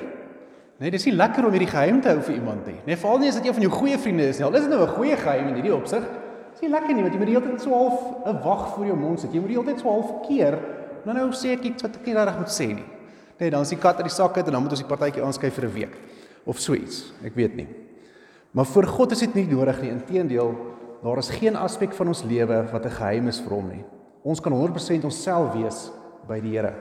Nee, 0.79 0.91
dis 0.91 1.05
nie 1.05 1.15
lekker 1.15 1.45
om 1.45 1.51
hierdie 1.51 1.71
geheim 1.71 2.01
te 2.01 2.09
hou 2.09 2.21
vir 2.21 2.35
iemand 2.35 2.67
nie. 2.67 2.81
Nee, 2.87 2.97
veral 2.97 3.19
nie 3.19 3.29
as 3.29 3.35
dit 3.35 3.47
een 3.47 3.55
van 3.55 3.63
jou 3.63 3.73
goeie 3.73 3.99
vriende 3.99 4.23
is 4.23 4.39
nie. 4.39 4.47
Al 4.47 4.55
is 4.55 4.61
dit 4.61 4.71
nou 4.71 4.83
'n 4.83 4.89
goeie 4.89 5.17
geheim 5.17 5.49
in 5.49 5.55
hierdie 5.55 5.75
opsig, 5.75 6.03
Dis 6.55 6.69
nie 6.69 6.71
lekker 6.71 6.95
nie 6.95 7.03
want 7.03 7.15
jy 7.17 7.19
moet 7.19 7.27
die 7.27 7.35
hele 7.35 7.49
tyd 7.51 7.63
so 7.65 7.75
half 7.75 8.27
'n 8.31 8.37
wag 8.45 8.69
voor 8.75 8.87
jou 8.87 8.97
mond 8.97 9.21
sit. 9.21 9.33
Jy 9.35 9.41
moet 9.41 9.51
die 9.51 9.57
hele 9.59 9.71
tyd 9.73 9.81
so 9.81 9.91
half 9.91 10.11
keer. 10.29 10.55
Nou 11.05 11.17
nou 11.17 11.31
sê 11.37 11.53
ek 11.53 11.65
iets 11.69 11.85
wat 11.85 11.97
ek 12.01 12.07
nie 12.07 12.17
reg 12.17 12.39
moet 12.39 12.53
sê 12.53 12.67
nie. 12.73 12.87
Nee, 13.39 13.51
dan 13.51 13.65
is 13.67 13.73
die 13.75 13.81
kat 13.81 13.99
uit 14.01 14.09
die 14.09 14.15
sak 14.15 14.37
uit 14.39 14.47
en 14.47 14.53
dan 14.57 14.63
moet 14.63 14.73
ons 14.77 14.83
die 14.83 14.89
partytjie 14.89 15.25
aanskuif 15.25 15.55
vir 15.55 15.67
'n 15.69 15.75
week 15.75 15.95
of 16.47 16.61
so 16.61 16.75
iets. 16.75 17.13
Ek 17.25 17.35
weet 17.35 17.57
nie. 17.57 17.69
Maar 18.53 18.65
vir 18.65 18.87
God 18.87 19.13
is 19.13 19.21
dit 19.21 19.35
nie 19.35 19.47
nodig 19.47 19.81
nie. 19.83 19.91
Inteendeel, 19.91 20.55
daar 21.03 21.19
is 21.19 21.31
geen 21.31 21.57
aspek 21.57 21.93
van 21.93 22.09
ons 22.09 22.23
lewe 22.23 22.69
wat 22.73 22.87
'n 22.87 22.91
geheim 22.91 23.29
is 23.29 23.41
vir 23.41 23.51
hom 23.51 23.69
nie. 23.69 23.85
Ons 24.23 24.41
kan 24.41 24.53
100% 24.53 25.05
onsself 25.05 25.55
wees 25.55 25.91
by 26.29 26.41
die 26.41 26.57
Here. 26.57 26.73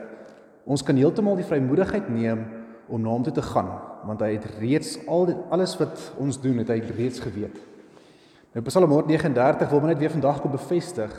Ons 0.64 0.82
kan 0.82 0.96
heeltemal 0.96 1.36
die 1.36 1.44
vrymoedigheid 1.44 2.08
neem 2.08 2.46
om 2.88 3.02
na 3.02 3.08
hom 3.08 3.22
toe 3.22 3.32
te 3.32 3.42
gaan, 3.42 3.68
want 4.04 4.20
hy 4.20 4.32
het 4.32 4.44
reeds 4.60 4.98
al 5.06 5.26
dit 5.26 5.36
alles 5.50 5.76
wat 5.76 6.12
ons 6.18 6.40
doen, 6.40 6.58
het 6.58 6.68
hy 6.68 6.80
reeds 6.96 7.20
geweet. 7.20 7.58
Nou 8.54 8.64
Psalm 8.64 8.90
139 8.90 9.70
wil 9.70 9.80
my 9.80 9.86
net 9.86 9.98
weer 9.98 10.10
vandag 10.10 10.40
kom 10.40 10.52
bevestig 10.54 11.10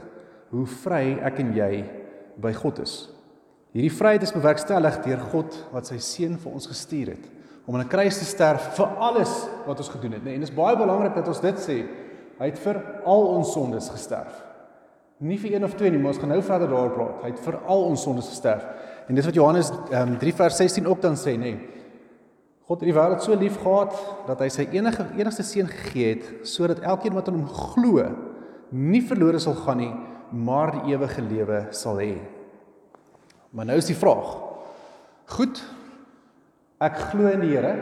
hoe 0.49 0.65
vry 0.65 1.17
ek 1.21 1.39
en 1.39 1.53
jy 1.53 1.83
by 2.41 2.53
God 2.53 2.81
is. 2.83 2.95
Hierdie 3.75 3.91
vryheid 3.91 4.23
is 4.23 4.33
bewerkstellig 4.35 5.01
deur 5.03 5.23
God 5.31 5.55
wat 5.73 5.89
sy 5.89 5.97
seun 6.03 6.37
vir 6.39 6.53
ons 6.55 6.67
gestuur 6.71 7.15
het 7.15 7.31
om 7.65 7.75
aan 7.75 7.81
'n 7.81 7.89
kruis 7.89 8.17
te 8.17 8.25
sterf 8.25 8.75
vir 8.77 8.87
alles 8.97 9.47
wat 9.65 9.77
ons 9.77 9.89
gedoen 9.89 10.11
het, 10.11 10.23
nee. 10.23 10.33
En 10.33 10.39
dit 10.39 10.49
is 10.49 10.55
baie 10.55 10.77
belangrik 10.77 11.15
dat 11.15 11.27
ons 11.27 11.41
dit 11.41 11.57
sê. 11.57 11.85
Hy 12.39 12.45
het 12.45 12.59
vir 12.59 12.81
al 13.05 13.27
ons 13.27 13.51
sondes 13.51 13.89
gesterf. 13.89 14.43
Nie 15.17 15.37
vir 15.37 15.53
een 15.53 15.63
of 15.63 15.73
twee 15.73 15.89
nie, 15.91 15.99
maar 15.99 16.11
ons 16.11 16.17
gaan 16.17 16.29
nou 16.29 16.41
verder 16.41 16.67
daaroor 16.67 16.91
praat. 16.91 17.21
Hy 17.23 17.29
het 17.29 17.39
vir 17.39 17.57
al 17.65 17.83
ons 17.83 18.01
sondes 18.01 18.27
gesterf. 18.27 18.65
En 19.07 19.15
dis 19.15 19.25
wat 19.25 19.33
Johannes 19.33 19.71
um, 19.91 20.17
3 20.17 20.33
vers 20.33 20.57
16 20.57 20.87
ook 20.87 21.01
dan 21.01 21.15
sê, 21.15 21.37
nê. 21.37 21.37
Nee. 21.37 21.59
God 22.65 22.81
het 22.81 22.89
die 22.89 22.97
wêreld 22.97 23.21
so 23.21 23.35
lief 23.37 23.59
gehad 23.61 23.93
dat 24.25 24.39
hy 24.41 24.47
sy 24.49 24.63
enige 24.73 25.05
enigste 25.19 25.43
seun 25.45 25.67
gegee 25.69 26.15
het 26.15 26.47
sodat 26.49 26.81
elkeen 26.81 27.13
wat 27.13 27.27
aan 27.29 27.37
hom 27.37 27.47
glo 27.47 28.01
nie 28.71 29.03
verlore 29.05 29.39
sal 29.39 29.53
gaan 29.53 29.77
nie, 29.77 29.91
maar 30.33 30.71
die 30.71 30.95
ewige 30.95 31.21
lewe 31.21 31.67
sal 31.69 32.01
hê. 32.01 32.15
Maar 33.55 33.69
nou 33.69 33.77
is 33.79 33.87
die 33.87 33.95
vraag. 33.95 34.33
Goed. 35.31 35.61
Ek 36.83 36.97
glo 37.09 37.29
in 37.31 37.43
die 37.45 37.53
Here. 37.53 37.75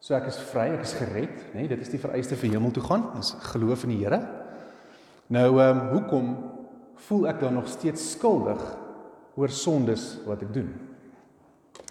So 0.00 0.16
ek 0.16 0.30
is 0.30 0.38
vry, 0.48 0.70
ek 0.72 0.86
is 0.86 0.94
gered, 0.96 1.34
nê? 1.52 1.66
Nee, 1.66 1.70
dit 1.74 1.82
is 1.84 1.90
die 1.92 2.00
vereiste 2.00 2.38
vir 2.40 2.54
hemel 2.54 2.72
toe 2.72 2.86
gaan, 2.86 3.02
is 3.20 3.34
geloof 3.50 3.84
in 3.84 3.92
die 3.92 3.98
Here. 4.00 4.22
Nou 5.28 5.50
ehm 5.60 5.82
um, 5.82 5.82
hoekom 5.92 6.30
voel 7.04 7.28
ek 7.28 7.42
dan 7.42 7.54
nog 7.58 7.68
steeds 7.68 8.06
skuldig 8.14 8.62
oor 9.36 9.52
sondes 9.52 10.14
wat 10.24 10.40
ek 10.46 10.54
doen? 10.56 10.72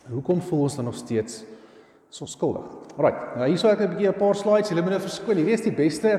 Hoekom 0.10 0.42
voel 0.42 0.66
ons 0.66 0.80
dan 0.80 0.90
nog 0.90 0.98
steeds 0.98 1.44
so 2.10 2.26
skuldig? 2.26 2.66
Alraai. 2.98 3.38
Nou 3.38 3.48
hier 3.52 3.62
sou 3.62 3.70
ek 3.70 3.86
'n 3.86 3.94
bietjie 3.94 4.10
'n 4.10 4.18
paar 4.18 4.36
slides, 4.36 4.70
julle 4.74 4.82
moet 4.82 4.98
nou 4.98 5.06
verskoon. 5.06 5.38
Hierdie 5.38 5.54
is 5.54 5.70
die 5.70 5.78
beste 5.78 6.18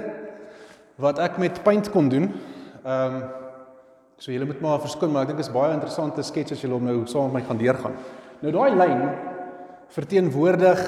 wat 0.96 1.18
ek 1.18 1.38
met 1.38 1.62
paint 1.64 1.90
kon 1.90 2.08
doen. 2.08 2.30
Ehm 2.86 3.14
um, 3.18 3.39
so 4.20 4.32
julle 4.32 4.46
moet 4.48 4.60
maar 4.60 4.80
verskoon, 4.82 5.12
maar 5.12 5.24
ek 5.24 5.32
dink 5.32 5.40
dit 5.40 5.48
is 5.48 5.54
baie 5.54 5.72
interessante 5.72 6.22
skets 6.28 6.52
as 6.52 6.60
julle 6.60 6.76
hom 6.76 6.84
nou 6.84 6.98
saam 7.08 7.30
met 7.30 7.40
my 7.40 7.46
gaan 7.48 7.60
deurgaan. 7.60 7.94
Nou 8.44 8.52
daai 8.52 8.76
lyn 8.76 9.06
verteenwoordig 9.90 10.82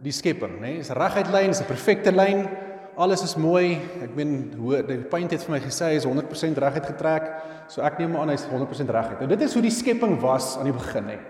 die 0.00 0.14
skepping, 0.16 0.56
né? 0.56 0.70
Nee? 0.70 0.80
Is 0.80 0.90
reguit 0.96 1.28
lyn, 1.30 1.52
is 1.52 1.60
'n 1.60 1.68
perfekte 1.68 2.12
lyn. 2.12 2.48
Alles 2.96 3.22
is 3.22 3.36
mooi. 3.36 3.78
Ek 4.02 4.14
meen 4.16 4.52
hoe 4.58 4.82
die 4.82 4.98
paint 4.98 5.30
het 5.30 5.42
vir 5.44 5.52
my 5.52 5.60
gesê 5.60 5.92
hy 5.92 5.96
is 5.96 6.04
100% 6.04 6.58
reguit 6.58 6.86
getrek. 6.86 7.30
So 7.68 7.82
ek 7.82 7.98
neem 7.98 8.16
aan 8.16 8.28
hy's 8.28 8.46
100% 8.48 8.90
reguit. 8.90 9.20
Nou 9.20 9.28
dit 9.28 9.40
is 9.40 9.52
hoe 9.52 9.62
die 9.62 9.70
skepping 9.70 10.20
was 10.20 10.56
aan 10.58 10.64
die 10.64 10.72
begin, 10.72 11.04
hè. 11.04 11.16
Nee. 11.16 11.20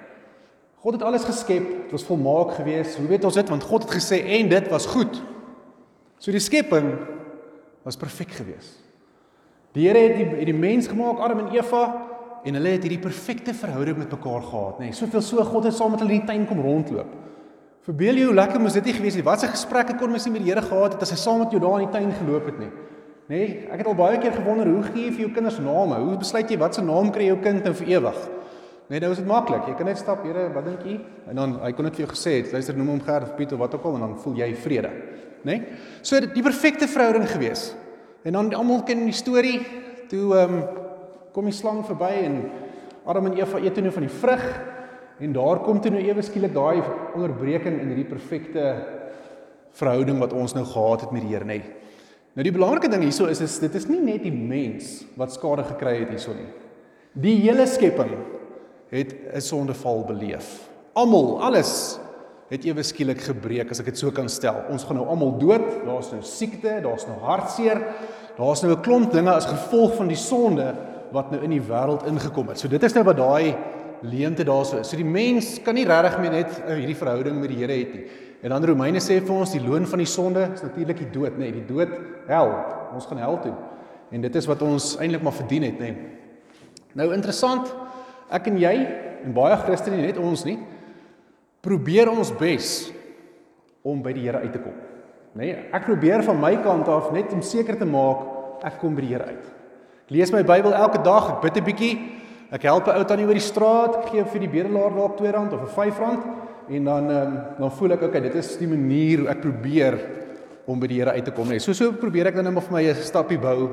God 0.81 0.97
het 0.97 1.03
alles 1.03 1.25
geskep, 1.25 1.67
dit 1.83 1.91
was 1.93 2.05
volmaak 2.05 2.55
geweest. 2.57 2.97
Hoe 2.97 3.07
weet 3.07 3.25
ons 3.25 3.35
dit? 3.35 3.49
Want 3.49 3.63
God 3.63 3.83
het 3.83 3.93
gesê 3.93 4.25
en 4.25 4.49
dit 4.49 4.69
was 4.69 4.87
goed. 4.87 5.23
So 6.19 6.33
die 6.33 6.41
skepping 6.41 6.95
was 7.85 7.97
perfek 7.97 8.31
geweest. 8.31 8.90
Die 9.77 9.87
Here 9.87 9.99
het 9.99 10.17
die, 10.19 10.27
het 10.41 10.49
die 10.51 10.57
mens 10.57 10.89
gemaak, 10.91 11.21
Adam 11.23 11.45
en 11.45 11.53
Eva, 11.55 11.85
en 12.45 12.57
hulle 12.57 12.73
het 12.75 12.85
hierdie 12.87 13.03
perfekte 13.03 13.55
verhouding 13.55 13.99
met 14.01 14.11
mekaar 14.11 14.43
gehad, 14.43 14.79
nê. 14.81 14.89
Nee, 14.89 14.97
soveel 14.97 15.23
so 15.23 15.45
God 15.45 15.69
het 15.69 15.77
saam 15.77 15.93
met 15.95 16.03
hulle 16.03 16.17
in 16.17 16.23
die 16.25 16.31
tuin 16.31 16.47
kom 16.49 16.63
rondloop. 16.65 17.11
Verbeel 17.87 18.19
jy 18.21 18.29
hoe 18.29 18.37
lekker 18.37 18.61
moes 18.61 18.77
dit 18.77 18.91
nie 18.91 18.95
gewees 18.97 19.17
het? 19.17 19.25
Wat 19.25 19.43
'n 19.45 19.53
gesprekke 19.55 19.97
kon 19.97 20.11
mens 20.11 20.25
nie 20.27 20.33
met 20.33 20.43
die 20.45 20.51
Here 20.51 20.63
gehad 20.63 20.93
het 20.95 21.03
as 21.03 21.11
hy 21.11 21.17
saam 21.17 21.39
met 21.39 21.51
jou 21.51 21.61
daar 21.61 21.81
in 21.81 21.87
die 21.89 21.93
tuin 21.99 22.13
geloop 22.13 22.47
het 22.47 22.59
nie. 22.59 22.71
Nê? 23.29 23.37
Nee, 23.37 23.69
ek 23.71 23.79
het 23.79 23.87
al 23.87 23.95
baie 23.95 24.19
keer 24.19 24.33
gewonder 24.33 24.67
hoe 24.67 24.83
gee 24.83 25.05
jy 25.07 25.13
vir 25.13 25.21
jou 25.21 25.33
kinders 25.33 25.59
name? 25.59 25.95
Hoe 25.95 26.17
besluit 26.17 26.51
jy 26.51 26.59
wat 26.59 26.75
se 26.75 26.83
naam 26.83 27.11
kry 27.11 27.27
jou 27.27 27.39
kind 27.39 27.65
nou 27.65 27.75
vir 27.75 27.89
ewig? 27.89 28.29
Nee, 28.89 29.01
nou 29.01 29.11
is 29.11 29.19
dit 29.19 29.27
maklik. 29.27 29.67
Jy 29.69 29.75
kan 29.75 29.87
net 29.87 29.99
stap, 29.99 30.25
Here, 30.25 30.49
wat 30.53 30.65
dink 30.65 30.83
jy? 30.83 31.01
En 31.29 31.37
dan 31.37 31.61
hy 31.63 31.73
kon 31.73 31.85
dit 31.85 31.95
vir 31.95 32.07
jou 32.07 32.11
gesê 32.11 32.43
het, 32.43 32.53
luister, 32.53 32.77
noem 32.77 32.89
hom 32.89 33.01
Gert 33.01 33.23
of 33.23 33.37
Piet 33.37 33.53
of 33.53 33.59
wat 33.59 33.75
ook 33.75 33.85
al 33.85 33.95
en 33.95 34.01
dan 34.01 34.17
voel 34.19 34.35
jy 34.35 34.55
vrede. 34.55 34.91
Nê? 35.45 35.45
Nee? 35.45 35.63
So 36.03 36.19
die 36.21 36.43
perfekte 36.43 36.89
verhouding 36.89 37.29
gewees. 37.29 37.75
En 38.23 38.33
dan 38.33 38.55
almal 38.55 38.83
ken 38.83 39.05
die 39.05 39.17
storie 39.17 39.61
toe 40.09 40.37
ehm 40.37 40.55
um, 40.55 40.63
kom 41.31 41.47
die 41.47 41.55
slang 41.55 41.85
verby 41.87 42.11
en 42.27 42.41
Adam 43.07 43.29
en 43.31 43.37
Eva 43.39 43.61
eet 43.63 43.75
toe 43.75 43.85
nou 43.85 43.93
van 43.95 44.03
die 44.03 44.17
vrug 44.21 44.43
en 45.23 45.33
daar 45.33 45.61
kom 45.63 45.79
toe 45.81 45.93
nou 45.95 46.01
ewe 46.03 46.23
skielik 46.27 46.55
daai 46.55 46.81
onderbreking 47.15 47.77
in 47.79 47.93
hierdie 47.93 48.09
perfekte 48.09 48.65
verhouding 49.79 50.19
wat 50.19 50.35
ons 50.35 50.57
nou 50.57 50.65
gehad 50.67 51.05
het 51.07 51.13
met 51.15 51.23
die 51.23 51.31
Here, 51.31 51.47
nê. 51.47 51.61
Nou 52.35 52.45
die 52.47 52.55
belangrike 52.55 52.91
ding 52.91 53.05
hierso 53.05 53.29
is 53.31 53.41
is 53.45 53.59
dit 53.63 53.75
is 53.79 53.87
nie 53.91 54.01
net 54.03 54.25
die 54.27 54.35
mens 54.35 55.05
wat 55.21 55.35
skade 55.35 55.65
gekry 55.71 56.01
het 56.01 56.11
hierso 56.11 56.35
nie. 56.35 56.49
Die 57.15 57.37
hele 57.45 57.67
skepping 57.67 58.13
het 58.91 59.15
'n 59.35 59.41
sondeval 59.41 60.05
beleef. 60.07 60.69
Almal, 60.95 61.43
alles 61.43 62.01
het 62.51 62.65
ewe 62.67 62.83
skielik 62.83 63.21
gebreek 63.23 63.71
as 63.71 63.81
ek 63.81 63.93
dit 63.93 64.01
so 64.01 64.11
kan 64.15 64.29
stel. 64.29 64.65
Ons 64.75 64.85
gaan 64.87 64.99
nou 64.99 65.07
almal 65.07 65.37
dood. 65.39 65.67
Daar's 65.87 66.11
nou 66.11 66.21
siekte, 66.27 66.81
daar's 66.83 67.07
nou 67.07 67.19
hartseer. 67.23 67.79
Daar's 68.37 68.63
nou 68.63 68.73
'n 68.75 68.83
klomp 68.83 69.13
dinge 69.13 69.31
as 69.31 69.47
gevolg 69.47 69.95
van 69.97 70.09
die 70.09 70.17
sonde 70.17 70.75
wat 71.13 71.31
nou 71.31 71.43
in 71.43 71.51
die 71.51 71.63
wêreld 71.63 72.07
ingekom 72.07 72.49
het. 72.49 72.59
So 72.59 72.69
dit 72.69 72.83
is 72.83 72.95
nou 72.95 73.05
wat 73.05 73.17
daai 73.17 73.55
leemte 74.03 74.45
daarso 74.45 74.79
is. 74.79 74.89
So 74.89 74.97
die 74.97 75.05
mens 75.05 75.63
kan 75.63 75.75
nie 75.75 75.85
regtig 75.85 76.19
meer 76.21 76.31
net 76.31 76.63
uh, 76.67 76.75
hierdie 76.75 76.97
verhouding 76.97 77.41
met 77.41 77.49
die 77.49 77.59
Here 77.59 77.73
hê 77.73 77.95
nie. 77.95 78.05
En 78.43 78.51
dan 78.51 78.65
Romeine 78.65 78.99
sê 78.99 79.21
vir 79.21 79.35
ons 79.35 79.53
die 79.53 79.61
loon 79.61 79.87
van 79.87 79.99
die 79.99 80.09
sonde 80.09 80.47
is 80.55 80.63
natuurlik 80.63 80.99
die 80.99 81.11
dood, 81.13 81.37
nê, 81.37 81.51
nee, 81.51 81.53
die 81.53 81.67
dood, 81.69 81.91
hel. 82.27 82.55
Ons 82.95 83.07
gaan 83.07 83.19
hel 83.19 83.39
toe. 83.43 83.53
En 84.11 84.21
dit 84.21 84.37
is 84.37 84.47
wat 84.47 84.63
ons 84.63 84.97
eintlik 84.97 85.23
maar 85.23 85.37
verdien 85.37 85.63
het, 85.63 85.79
nê. 85.79 85.91
Nee. 85.93 86.17
Nou 86.99 87.13
interessant, 87.15 87.69
ek 88.33 88.49
en 88.51 88.57
jy 88.59 88.73
en 89.27 89.35
baie 89.37 89.59
Christene, 89.61 90.01
net 90.03 90.19
ons 90.19 90.43
nie, 90.49 90.57
probeer 91.61 92.11
ons 92.11 92.33
bes 92.33 92.91
om 93.83 94.03
by 94.03 94.13
die 94.13 94.27
Here 94.27 94.41
uit 94.45 94.53
te 94.53 94.59
kom. 94.59 94.77
Nê? 95.35 95.45
Nee, 95.45 95.57
ek 95.73 95.87
probeer 95.87 96.23
van 96.27 96.41
my 96.41 96.57
kant 96.63 96.89
af 96.89 97.13
net 97.13 97.33
om 97.33 97.43
seker 97.43 97.79
te 97.79 97.87
maak 97.87 98.65
ek 98.67 98.81
kom 98.81 98.95
by 98.95 99.01
die 99.01 99.13
Here 99.15 99.25
uit. 99.25 99.47
Ek 100.07 100.11
lees 100.11 100.33
my 100.33 100.43
Bybel 100.43 100.75
elke 100.75 101.03
dag, 101.03 101.37
ek 101.37 101.43
bid 101.43 101.57
'n 101.57 101.65
bietjie, 101.65 101.95
Ek 102.51 102.65
help 102.67 102.89
'n 102.89 102.99
ou 102.99 103.05
tannie 103.07 103.27
oor 103.27 103.39
die 103.39 103.47
straat, 103.47 104.11
gee 104.11 104.25
vir 104.27 104.41
die 104.43 104.51
bedelaar 104.51 104.91
dalk 104.91 105.21
R2 105.23 105.55
of 105.55 105.77
R5 105.77 106.01
en 106.69 106.85
dan 106.85 107.11
um, 107.11 107.37
dan 107.59 107.71
voel 107.71 107.93
ek 107.95 108.03
okay, 108.03 108.21
dit 108.21 108.35
is 108.35 108.57
die 108.59 108.67
manier 108.67 109.23
hoe 109.23 109.29
ek 109.31 109.41
probeer 109.41 109.95
om 110.67 110.81
by 110.81 110.89
die 110.91 110.99
Here 110.99 111.15
uit 111.15 111.25
te 111.25 111.31
kom 111.31 111.49
net. 111.49 111.63
So 111.63 111.73
so 111.73 111.93
probeer 111.93 112.27
ek 112.27 112.35
dan 112.35 112.51
net 112.51 112.59
vir 112.59 112.73
my 112.75 112.83
'n 112.83 112.95
stappie 112.95 113.39
bou 113.39 113.71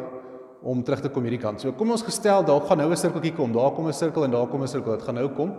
om 0.61 0.83
terug 0.83 1.01
te 1.01 1.09
kom 1.09 1.23
hierdie 1.23 1.41
kant. 1.41 1.61
So 1.61 1.71
kom 1.71 1.89
ons 1.89 2.03
gestel, 2.03 2.43
daar 2.43 2.61
gaan 2.61 2.77
nou 2.77 2.91
'n 2.91 2.95
sirkeltjie 2.95 3.33
kom. 3.33 3.51
Daar 3.51 3.71
kom 3.71 3.87
'n 3.87 3.93
sirkel 3.93 4.23
en 4.25 4.31
daar 4.31 4.47
kom 4.47 4.61
'n 4.61 4.67
sirkel. 4.67 4.95
Dit 4.95 5.05
gaan 5.05 5.15
nou 5.15 5.29
kom. 5.29 5.55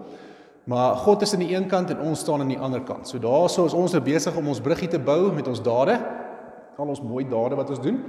Maar 0.69 0.99
God 1.01 1.23
is 1.25 1.33
aan 1.33 1.41
die 1.41 1.55
een 1.55 1.67
kant 1.69 1.91
en 1.91 2.01
ons 2.05 2.21
staan 2.21 2.43
aan 2.45 2.53
die 2.53 2.61
ander 2.61 2.83
kant. 2.85 3.09
So 3.09 3.19
daaroor 3.19 3.49
is 3.49 3.75
ons 3.75 3.95
nou 3.95 4.03
besig 4.05 4.37
om 4.37 4.51
ons 4.53 4.61
bruggie 4.61 4.91
te 4.93 5.01
bou 5.01 5.31
met 5.33 5.49
ons 5.49 5.63
dade. 5.65 5.97
Al 6.77 6.93
ons 6.93 7.01
mooi 7.03 7.25
dade 7.29 7.57
wat 7.57 7.71
ons 7.73 7.81
doen 7.81 8.03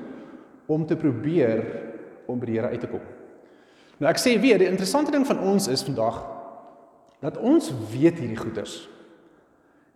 om 0.70 0.84
te 0.86 0.98
probeer 1.00 1.64
om 2.28 2.38
by 2.38 2.50
die 2.50 2.58
Here 2.60 2.70
uit 2.70 2.84
te 2.84 2.90
kom. 2.92 3.06
Nou 4.00 4.12
ek 4.12 4.20
sê 4.22 4.36
weer, 4.40 4.60
die 4.60 4.68
interessante 4.70 5.12
ding 5.12 5.24
van 5.28 5.40
ons 5.40 5.68
is 5.72 5.86
vandag 5.88 6.20
dat 7.24 7.40
ons 7.40 7.72
weet 7.92 8.20
hierdie 8.20 8.38
goeders. 8.40 8.76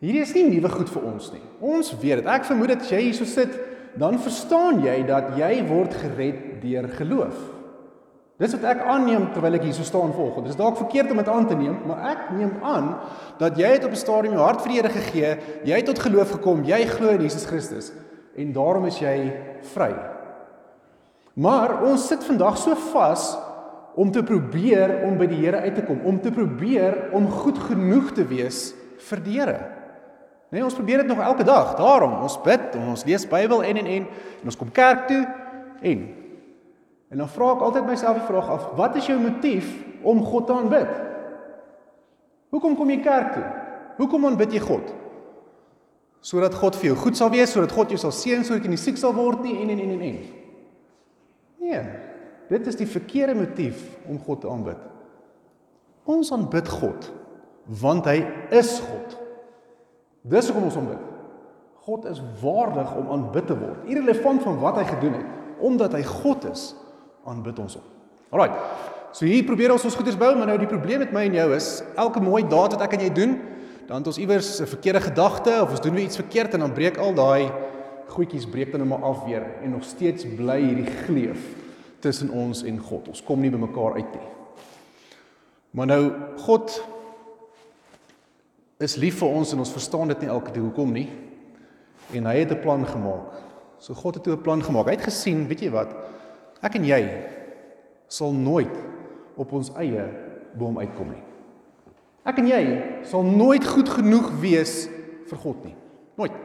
Hierdie 0.04 0.24
is 0.24 0.34
nie 0.36 0.48
nuwe 0.48 0.72
goed 0.72 0.90
vir 0.92 1.06
ons 1.14 1.30
nie. 1.36 1.44
Ons 1.64 1.94
weet 2.00 2.20
dit. 2.20 2.32
Ek 2.32 2.48
vermoed 2.48 2.74
dat 2.74 2.88
jy 2.92 3.04
hier 3.06 3.16
so 3.16 3.28
sit, 3.28 3.54
dan 4.00 4.18
verstaan 4.20 4.82
jy 4.84 4.98
dat 5.08 5.36
jy 5.40 5.52
word 5.68 5.94
gered 6.00 6.42
deur 6.64 6.90
geloof. 6.98 7.38
Dis 8.44 8.52
wat 8.58 8.66
ek 8.74 8.82
aanneem 8.92 9.30
terwyl 9.32 9.56
ek 9.56 9.64
hier 9.64 9.76
so 9.76 9.88
staan 9.88 10.12
volgens. 10.12 10.50
Dis 10.50 10.60
dalk 10.60 10.76
verkeerd 10.76 11.14
om 11.14 11.22
dit 11.22 11.30
aan 11.32 11.46
te 11.48 11.56
neem, 11.56 11.78
maar 11.88 12.10
ek 12.12 12.24
neem 12.36 12.58
aan 12.60 12.90
dat 13.40 13.56
jy 13.60 13.70
het 13.78 13.86
op 13.88 13.94
'n 13.96 14.02
stadium 14.02 14.34
jou 14.36 14.44
hart 14.44 14.62
vir 14.62 14.72
die 14.72 14.82
Here 14.82 14.90
gegee, 14.90 15.38
jy 15.64 15.76
het 15.76 15.86
tot 15.86 16.00
geloof 16.00 16.32
gekom, 16.32 16.64
jy 16.64 16.86
glo 16.86 17.10
in 17.10 17.22
Jesus 17.22 17.46
Christus 17.46 17.94
en 18.36 18.52
daarom 18.52 18.86
is 18.86 19.00
jy 19.00 19.32
vry. 19.74 19.94
Maar 21.34 21.84
ons 21.84 22.08
sit 22.08 22.24
vandag 22.24 22.58
so 22.58 22.76
vas 22.76 23.38
om 23.96 24.12
te 24.12 24.24
probeer 24.24 25.04
om 25.06 25.18
by 25.18 25.26
die 25.26 25.40
Here 25.40 25.62
uit 25.62 25.76
te 25.76 25.86
kom, 25.86 26.02
om 26.04 26.20
te 26.20 26.32
probeer 26.32 27.14
om 27.14 27.30
goed 27.30 27.58
genoeg 27.58 28.12
te 28.12 28.26
wees 28.28 28.74
vir 28.98 29.24
die 29.24 29.40
Here. 29.40 29.60
Nee, 30.52 30.64
ons 30.64 30.76
probeer 30.76 30.98
dit 30.98 31.08
nog 31.08 31.20
elke 31.20 31.44
dag. 31.44 31.76
Daarom, 31.76 32.22
ons 32.22 32.42
bid, 32.44 32.76
ons 32.76 33.06
lees 33.06 33.26
Bybel 33.26 33.64
en 33.64 33.78
en 33.78 33.86
en 33.86 34.06
en 34.42 34.46
ons 34.46 34.58
kom 34.58 34.72
kerk 34.72 35.08
toe 35.08 35.24
en 35.82 36.23
en 37.14 37.22
dan 37.22 37.30
vra 37.30 37.52
ek 37.54 37.66
altyd 37.68 37.88
myself 37.88 38.20
die 38.20 38.28
vraag 38.28 38.50
af, 38.50 38.68
wat 38.78 38.98
is 38.98 39.08
jou 39.08 39.20
motief 39.22 39.70
om 40.02 40.24
God 40.26 40.48
te 40.50 40.56
aanbid? 40.58 40.94
Hoekom 42.54 42.76
kom 42.78 42.90
jy 42.90 43.00
kerk 43.06 43.36
toe? 43.38 43.46
Hoekom 44.02 44.26
aanbid 44.28 44.56
jy 44.58 44.62
God? 44.64 44.90
Sodat 46.24 46.56
God 46.58 46.78
vir 46.80 46.92
jou 46.92 46.98
goed 47.04 47.20
sal 47.20 47.30
wees, 47.34 47.52
sodat 47.54 47.74
God 47.76 47.94
jou 47.94 48.00
sal 48.02 48.14
seën, 48.16 48.42
sodat 48.48 48.66
jy 48.66 48.74
nie 48.74 48.82
siek 48.82 48.98
sal 48.98 49.14
word 49.14 49.44
nie 49.46 49.60
en 49.62 49.74
en 49.76 49.84
en 49.84 49.94
en 49.94 50.08
en. 50.10 50.18
Nee, 51.64 51.84
Dit 52.52 52.68
is 52.68 52.78
die 52.78 52.88
verkeerde 52.90 53.36
motief 53.38 53.86
om 54.10 54.20
God 54.20 54.44
te 54.44 54.50
aanbid. 54.52 54.80
Ons 56.10 56.32
aanbid 56.36 56.70
God 56.70 57.12
want 57.80 58.04
hy 58.10 58.18
is 58.52 58.76
God. 58.84 59.14
Dis 60.28 60.50
hoekom 60.50 60.66
ons 60.68 60.76
aanbid. 60.76 61.04
God 61.88 62.08
is 62.12 62.20
waardig 62.42 62.90
om 63.00 63.12
aanbid 63.16 63.48
te 63.48 63.56
word. 63.56 63.86
Irrelevant 63.88 64.44
van 64.44 64.60
wat 64.60 64.82
hy 64.82 64.84
gedoen 64.90 65.16
het, 65.16 65.30
omdat 65.64 65.96
hy 65.96 66.02
God 66.04 66.44
is, 66.52 66.74
aanbid 67.26 67.60
ons 67.60 67.74
hom. 67.76 67.84
Alraai. 68.32 68.52
So 69.14 69.26
hier 69.26 69.44
probeer 69.46 69.72
ons 69.72 69.84
ons 69.86 69.96
goeders 69.96 70.18
bou, 70.18 70.36
maar 70.36 70.48
nou 70.48 70.58
die 70.58 70.70
probleem 70.70 71.00
met 71.00 71.12
my 71.14 71.28
en 71.28 71.34
jou 71.34 71.50
is, 71.54 71.84
elke 71.96 72.20
mooi 72.20 72.44
daad 72.44 72.74
wat 72.74 72.82
ek 72.82 72.94
en 72.98 73.06
jy 73.06 73.12
doen, 73.14 73.36
dan 73.88 73.98
het 73.98 74.08
ons 74.08 74.18
iewers 74.18 74.62
'n 74.62 74.66
verkeerde 74.66 75.02
gedagte 75.02 75.62
of 75.62 75.70
ons 75.70 75.82
doen 75.82 75.94
weer 75.94 76.06
iets 76.06 76.22
verkeerd 76.22 76.54
en 76.54 76.60
dan 76.60 76.74
breek 76.74 76.98
al 76.98 77.14
daai 77.14 77.52
goedjies 78.14 78.46
breek 78.50 78.72
dan 78.72 78.84
nou 78.84 78.90
maar 78.90 79.10
af 79.10 79.26
weer 79.26 79.46
en 79.64 79.72
nog 79.72 79.84
steeds 79.84 80.26
bly 80.38 80.60
hierdie 80.62 80.92
gleuf 81.06 81.42
tussen 82.00 82.30
ons 82.30 82.64
en 82.64 82.80
God. 82.80 83.08
Ons 83.08 83.24
kom 83.24 83.42
nie 83.42 83.52
by 83.52 83.58
mekaar 83.58 83.94
uit 83.94 84.16
nie. 84.16 84.28
Maar 85.72 85.90
nou 85.90 86.02
God 86.46 86.76
is 88.84 88.98
lief 89.00 89.22
vir 89.22 89.30
ons 89.30 89.54
en 89.54 89.64
ons 89.64 89.76
verstaan 89.78 90.12
dit 90.12 90.26
nie 90.26 90.30
elke 90.34 90.52
keer 90.52 90.66
hoekom 90.66 90.92
nie. 90.94 91.08
En 92.14 92.26
hy 92.26 92.36
het 92.44 92.52
'n 92.52 92.62
plan 92.62 92.86
gemaak. 92.86 93.32
So 93.80 93.94
God 93.94 94.16
het 94.16 94.28
'n 94.28 94.42
plan 94.42 94.64
gemaak. 94.64 94.86
Hy 94.86 94.92
het 94.92 95.10
gesien, 95.10 95.48
weet 95.48 95.62
jy 95.62 95.72
wat? 95.72 95.96
Ek 96.64 96.78
en 96.80 96.88
jy 96.88 97.02
sal 98.12 98.34
nooit 98.36 98.74
op 99.40 99.54
ons 99.58 99.72
eie 99.82 100.06
boom 100.58 100.78
uitkom 100.80 101.12
nie. 101.12 101.24
Ek 102.24 102.40
en 102.40 102.48
jy 102.48 102.62
sal 103.10 103.26
nooit 103.28 103.66
goed 103.68 103.90
genoeg 103.92 104.30
wees 104.42 104.86
vir 105.28 105.42
God 105.44 105.66
nie. 105.68 105.74
Nooit. 106.20 106.36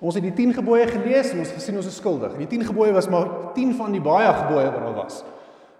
Ons 0.00 0.16
het 0.16 0.24
die 0.24 0.32
10 0.32 0.54
gebooie 0.62 0.86
gelees 0.88 1.34
en 1.34 1.42
ons 1.42 1.52
gesien 1.52 1.76
ons 1.76 1.88
is 1.90 1.98
skuldig. 2.00 2.38
Die 2.40 2.48
10 2.48 2.70
gebooie 2.70 2.94
was 2.96 3.10
maar 3.12 3.28
10 3.56 3.74
van 3.76 3.92
die 3.92 4.00
baie 4.00 4.30
gebooie 4.44 4.70
wat 4.70 4.80
daar 4.86 4.96
was. 4.96 5.20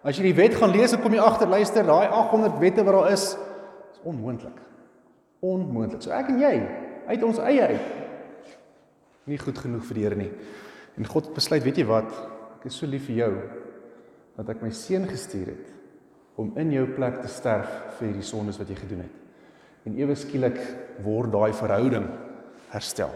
As 0.04 0.18
jy 0.18 0.28
die 0.28 0.37
wet 0.37 0.58
gaan 0.60 0.75
lees, 0.75 0.92
dan 0.92 1.00
kom 1.04 1.14
jy 1.16 1.22
agter, 1.25 1.49
luister, 1.49 1.87
daai 1.88 2.08
800 2.08 2.60
wette 2.60 2.84
wat 2.84 2.99
daar 2.99 3.10
is, 3.14 3.25
is 3.94 4.04
onmoontlik. 4.04 4.60
Onmoontlik. 5.44 6.04
So 6.04 6.12
ek 6.16 6.28
en 6.32 6.40
jy 6.40 6.54
uit 7.08 7.25
ons 7.25 7.40
eie 7.49 7.72
uit 7.72 7.99
nie 9.30 9.38
goed 9.40 9.58
genoeg 9.62 9.84
vir 9.87 9.99
die 9.99 10.04
Here 10.06 10.18
nie. 10.18 10.30
En 10.99 11.08
God 11.08 11.32
besluit, 11.37 11.64
weet 11.64 11.80
jy 11.80 11.87
wat? 11.88 12.10
Ek 12.58 12.68
is 12.70 12.78
so 12.80 12.88
lief 12.88 13.06
vir 13.08 13.22
jou 13.22 13.32
dat 14.37 14.49
ek 14.49 14.62
my 14.62 14.70
seun 14.70 15.06
gestuur 15.08 15.46
het 15.54 15.66
om 16.40 16.52
in 16.60 16.72
jou 16.72 16.87
plek 16.96 17.20
te 17.20 17.28
sterf 17.28 17.68
vir 17.99 18.08
hierdie 18.08 18.26
sondes 18.26 18.58
wat 18.60 18.70
jy 18.70 18.78
gedoen 18.78 19.04
het. 19.04 19.16
En 19.88 19.96
ewe 19.99 20.14
skielik 20.16 20.58
word 21.04 21.32
daai 21.32 21.52
verhouding 21.56 22.06
herstel. 22.72 23.12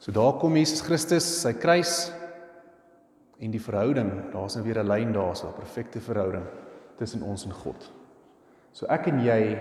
So 0.00 0.12
daar 0.12 0.38
kom 0.40 0.56
Jesus 0.56 0.82
Christus, 0.84 1.26
sy 1.42 1.52
kruis 1.52 2.10
en 3.40 3.52
die 3.52 3.62
verhouding, 3.62 4.10
daar's 4.32 4.56
nou 4.56 4.64
weer 4.64 4.80
'n 4.80 4.88
lyn 4.88 5.12
daar, 5.12 5.36
so 5.36 5.48
'n 5.48 5.60
perfekte 5.60 6.00
verhouding 6.00 6.44
tussen 6.98 7.22
ons 7.22 7.44
en 7.44 7.52
God. 7.52 7.90
So 8.72 8.86
ek 8.86 9.06
en 9.06 9.20
jy 9.24 9.58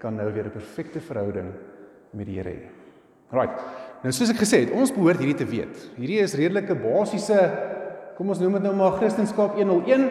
kan 0.00 0.16
nou 0.16 0.32
weer 0.32 0.44
'n 0.44 0.50
perfekte 0.50 1.00
verhouding 1.00 1.52
met 2.12 2.26
die 2.26 2.36
Here 2.36 2.50
hê. 2.50 2.70
Right. 3.30 3.60
Nou 4.02 4.12
soos 4.12 4.30
ek 4.30 4.36
gesê 4.42 4.64
het, 4.64 4.70
ons 4.70 4.92
behoort 4.92 5.18
hierdie 5.18 5.38
te 5.38 5.46
weet. 5.46 5.90
Hierdie 5.96 6.18
is 6.20 6.34
redelike 6.34 6.74
basiese 6.74 7.38
kom 8.20 8.34
ons 8.34 8.40
noem 8.42 8.58
dit 8.58 8.66
nou 8.68 8.74
maar 8.76 8.98
Christendom 8.98 9.54
101. 9.56 10.02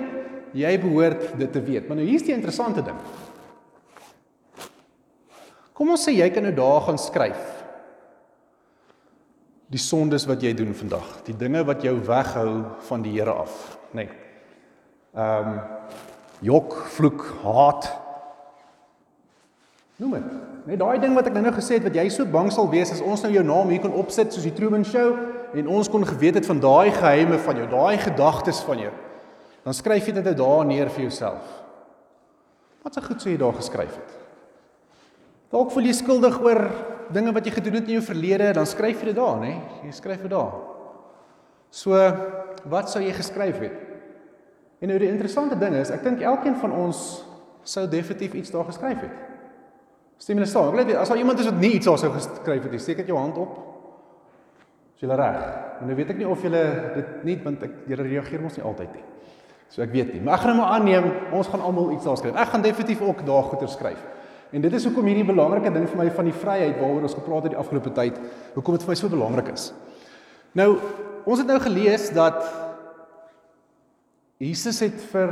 Jy 0.58 0.70
behoort 0.82 1.28
dit 1.38 1.52
te 1.54 1.62
weet. 1.62 1.86
Maar 1.86 2.00
nou 2.00 2.08
hier's 2.08 2.26
die 2.26 2.34
interessante 2.34 2.82
ding. 2.82 2.98
Kom 5.78 5.94
ons 5.94 6.08
sê 6.08 6.16
jy 6.16 6.26
kan 6.34 6.48
nou 6.48 6.56
daar 6.58 6.88
gaan 6.88 6.98
skryf 6.98 7.44
die 9.70 9.78
sondes 9.78 10.26
wat 10.26 10.42
jy 10.42 10.56
doen 10.58 10.74
vandag, 10.74 11.06
die 11.28 11.36
dinge 11.38 11.62
wat 11.68 11.86
jou 11.86 11.94
weghou 12.02 12.54
van 12.88 13.04
die 13.06 13.12
Here 13.14 13.36
af, 13.38 13.54
nê. 13.94 14.08
Nee. 14.08 14.16
Ehm 15.14 15.52
um, 15.52 15.60
jok, 16.50 16.74
vloek, 16.96 17.28
haat. 17.44 17.92
Noem 20.02 20.16
dit. 20.18 20.34
Net 20.72 20.82
daai 20.82 20.98
ding 21.04 21.14
wat 21.14 21.30
ek 21.30 21.38
nou 21.38 21.46
nou 21.46 21.54
gesê 21.54 21.78
het 21.78 21.86
wat 21.86 22.02
jy 22.02 22.08
so 22.10 22.26
bang 22.26 22.50
sal 22.56 22.72
wees 22.74 22.90
as 22.96 23.06
ons 23.06 23.22
nou 23.22 23.32
jou 23.36 23.46
naam 23.46 23.70
hier 23.70 23.84
kon 23.84 23.94
opsit 24.02 24.34
soos 24.34 24.48
die 24.48 24.56
Truman 24.58 24.88
Show 24.88 25.14
en 25.54 25.68
ons 25.68 25.90
kon 25.90 26.06
geweet 26.06 26.40
het 26.40 26.46
van 26.46 26.60
daai 26.62 26.92
geheime 26.92 27.40
van 27.42 27.62
jou, 27.62 27.68
daai 27.70 27.98
gedagtes 27.98 28.62
van 28.68 28.84
jou. 28.86 28.94
Dan 29.66 29.76
skryf 29.76 30.08
jy 30.08 30.16
dit 30.20 30.38
daar 30.38 30.66
neer 30.66 30.90
vir 30.94 31.08
jouself. 31.08 31.46
Wat 32.84 32.96
se 32.96 33.04
goed 33.04 33.22
sê 33.22 33.34
jy 33.34 33.42
daar 33.42 33.58
geskryf 33.58 33.96
het? 33.98 34.16
Dalk 35.50 35.72
voel 35.74 35.90
jy 35.90 35.96
skuldig 35.98 36.38
oor 36.44 36.62
dinge 37.14 37.34
wat 37.34 37.48
jy 37.48 37.56
gedoen 37.56 37.80
het 37.80 37.88
in 37.90 37.98
jou 37.98 38.06
verlede, 38.06 38.52
dan 38.54 38.68
skryf 38.70 39.02
jy 39.02 39.10
dit 39.10 39.18
daar, 39.18 39.40
nê? 39.42 39.56
Jy 39.88 39.94
skryf 39.98 40.22
dit 40.26 40.32
daar. 40.32 40.54
So, 41.74 41.98
wat 42.70 42.92
sou 42.92 43.02
jy 43.04 43.14
geskryf 43.18 43.58
het? 43.62 43.80
En 44.80 44.92
nou 44.92 45.00
die 45.02 45.10
interessante 45.12 45.58
ding 45.60 45.76
is, 45.80 45.92
ek 45.92 46.06
dink 46.06 46.22
elkeen 46.24 46.56
van 46.62 46.76
ons 46.86 47.02
sou 47.68 47.84
definitief 47.90 48.38
iets 48.40 48.54
daar 48.54 48.68
geskryf 48.70 49.02
het. 49.04 49.26
Stem 50.20 50.40
julle 50.40 50.50
saam? 50.52 50.78
Ek 50.80 50.90
weet 50.90 51.00
as 51.00 51.12
daar 51.12 51.20
iemand 51.20 51.42
is 51.42 51.50
wat 51.50 51.60
nie 51.60 51.74
iets 51.78 51.88
daar 51.88 52.00
sou 52.00 52.12
geskryf 52.14 52.64
het 52.66 52.74
nie, 52.74 52.82
steek 52.84 53.02
net 53.02 53.12
jou 53.12 53.20
hand 53.20 53.38
op. 53.40 53.58
Is 55.00 55.06
jy 55.08 55.16
reg? 55.16 55.36
Maar 55.80 55.88
nou 55.88 55.96
weet 55.96 56.10
ek 56.12 56.18
nie 56.20 56.26
of 56.28 56.42
julle 56.44 56.62
dit 56.92 57.12
nie 57.24 57.38
want 57.40 57.62
ek 57.64 57.76
julle 57.88 58.04
reageer 58.04 58.42
mos 58.44 58.58
nie 58.60 58.66
altyd 58.68 58.98
nie. 58.98 59.04
So 59.72 59.80
ek 59.86 59.94
weet 59.94 60.10
nie, 60.12 60.20
maar 60.20 60.36
ek 60.36 60.44
gaan 60.44 60.58
nou 60.58 60.60
maar 60.60 60.74
aanneem 60.76 61.06
ons 61.38 61.48
gaan 61.48 61.62
almal 61.64 61.94
iets 61.94 62.04
daar 62.04 62.18
skryf. 62.20 62.36
Ek 62.36 62.52
gaan 62.52 62.66
definitief 62.66 63.04
ook 63.08 63.22
daar 63.24 63.46
goeie 63.48 63.70
skryf. 63.72 64.02
En 64.52 64.66
dit 64.66 64.76
is 64.76 64.88
hoekom 64.90 65.08
hierdie 65.08 65.24
belangrike 65.24 65.72
ding 65.72 65.86
vir 65.88 66.02
my 66.02 66.08
van 66.12 66.28
die 66.28 66.36
vryheid 66.36 66.76
waaroor 66.82 67.06
ons 67.08 67.16
gepraat 67.16 67.48
het 67.48 67.54
die 67.54 67.62
afgelope 67.62 67.94
tyd, 67.96 68.18
hoekom 68.58 68.76
dit 68.76 68.84
vir 68.84 68.92
my 68.92 68.98
so 69.00 69.12
belangrik 69.14 69.52
is. 69.54 69.70
Nou, 70.60 70.68
ons 71.24 71.40
het 71.40 71.48
nou 71.48 71.60
gelees 71.64 72.10
dat 72.12 72.42
Jesus 74.44 74.82
het 74.84 75.00
vir 75.14 75.32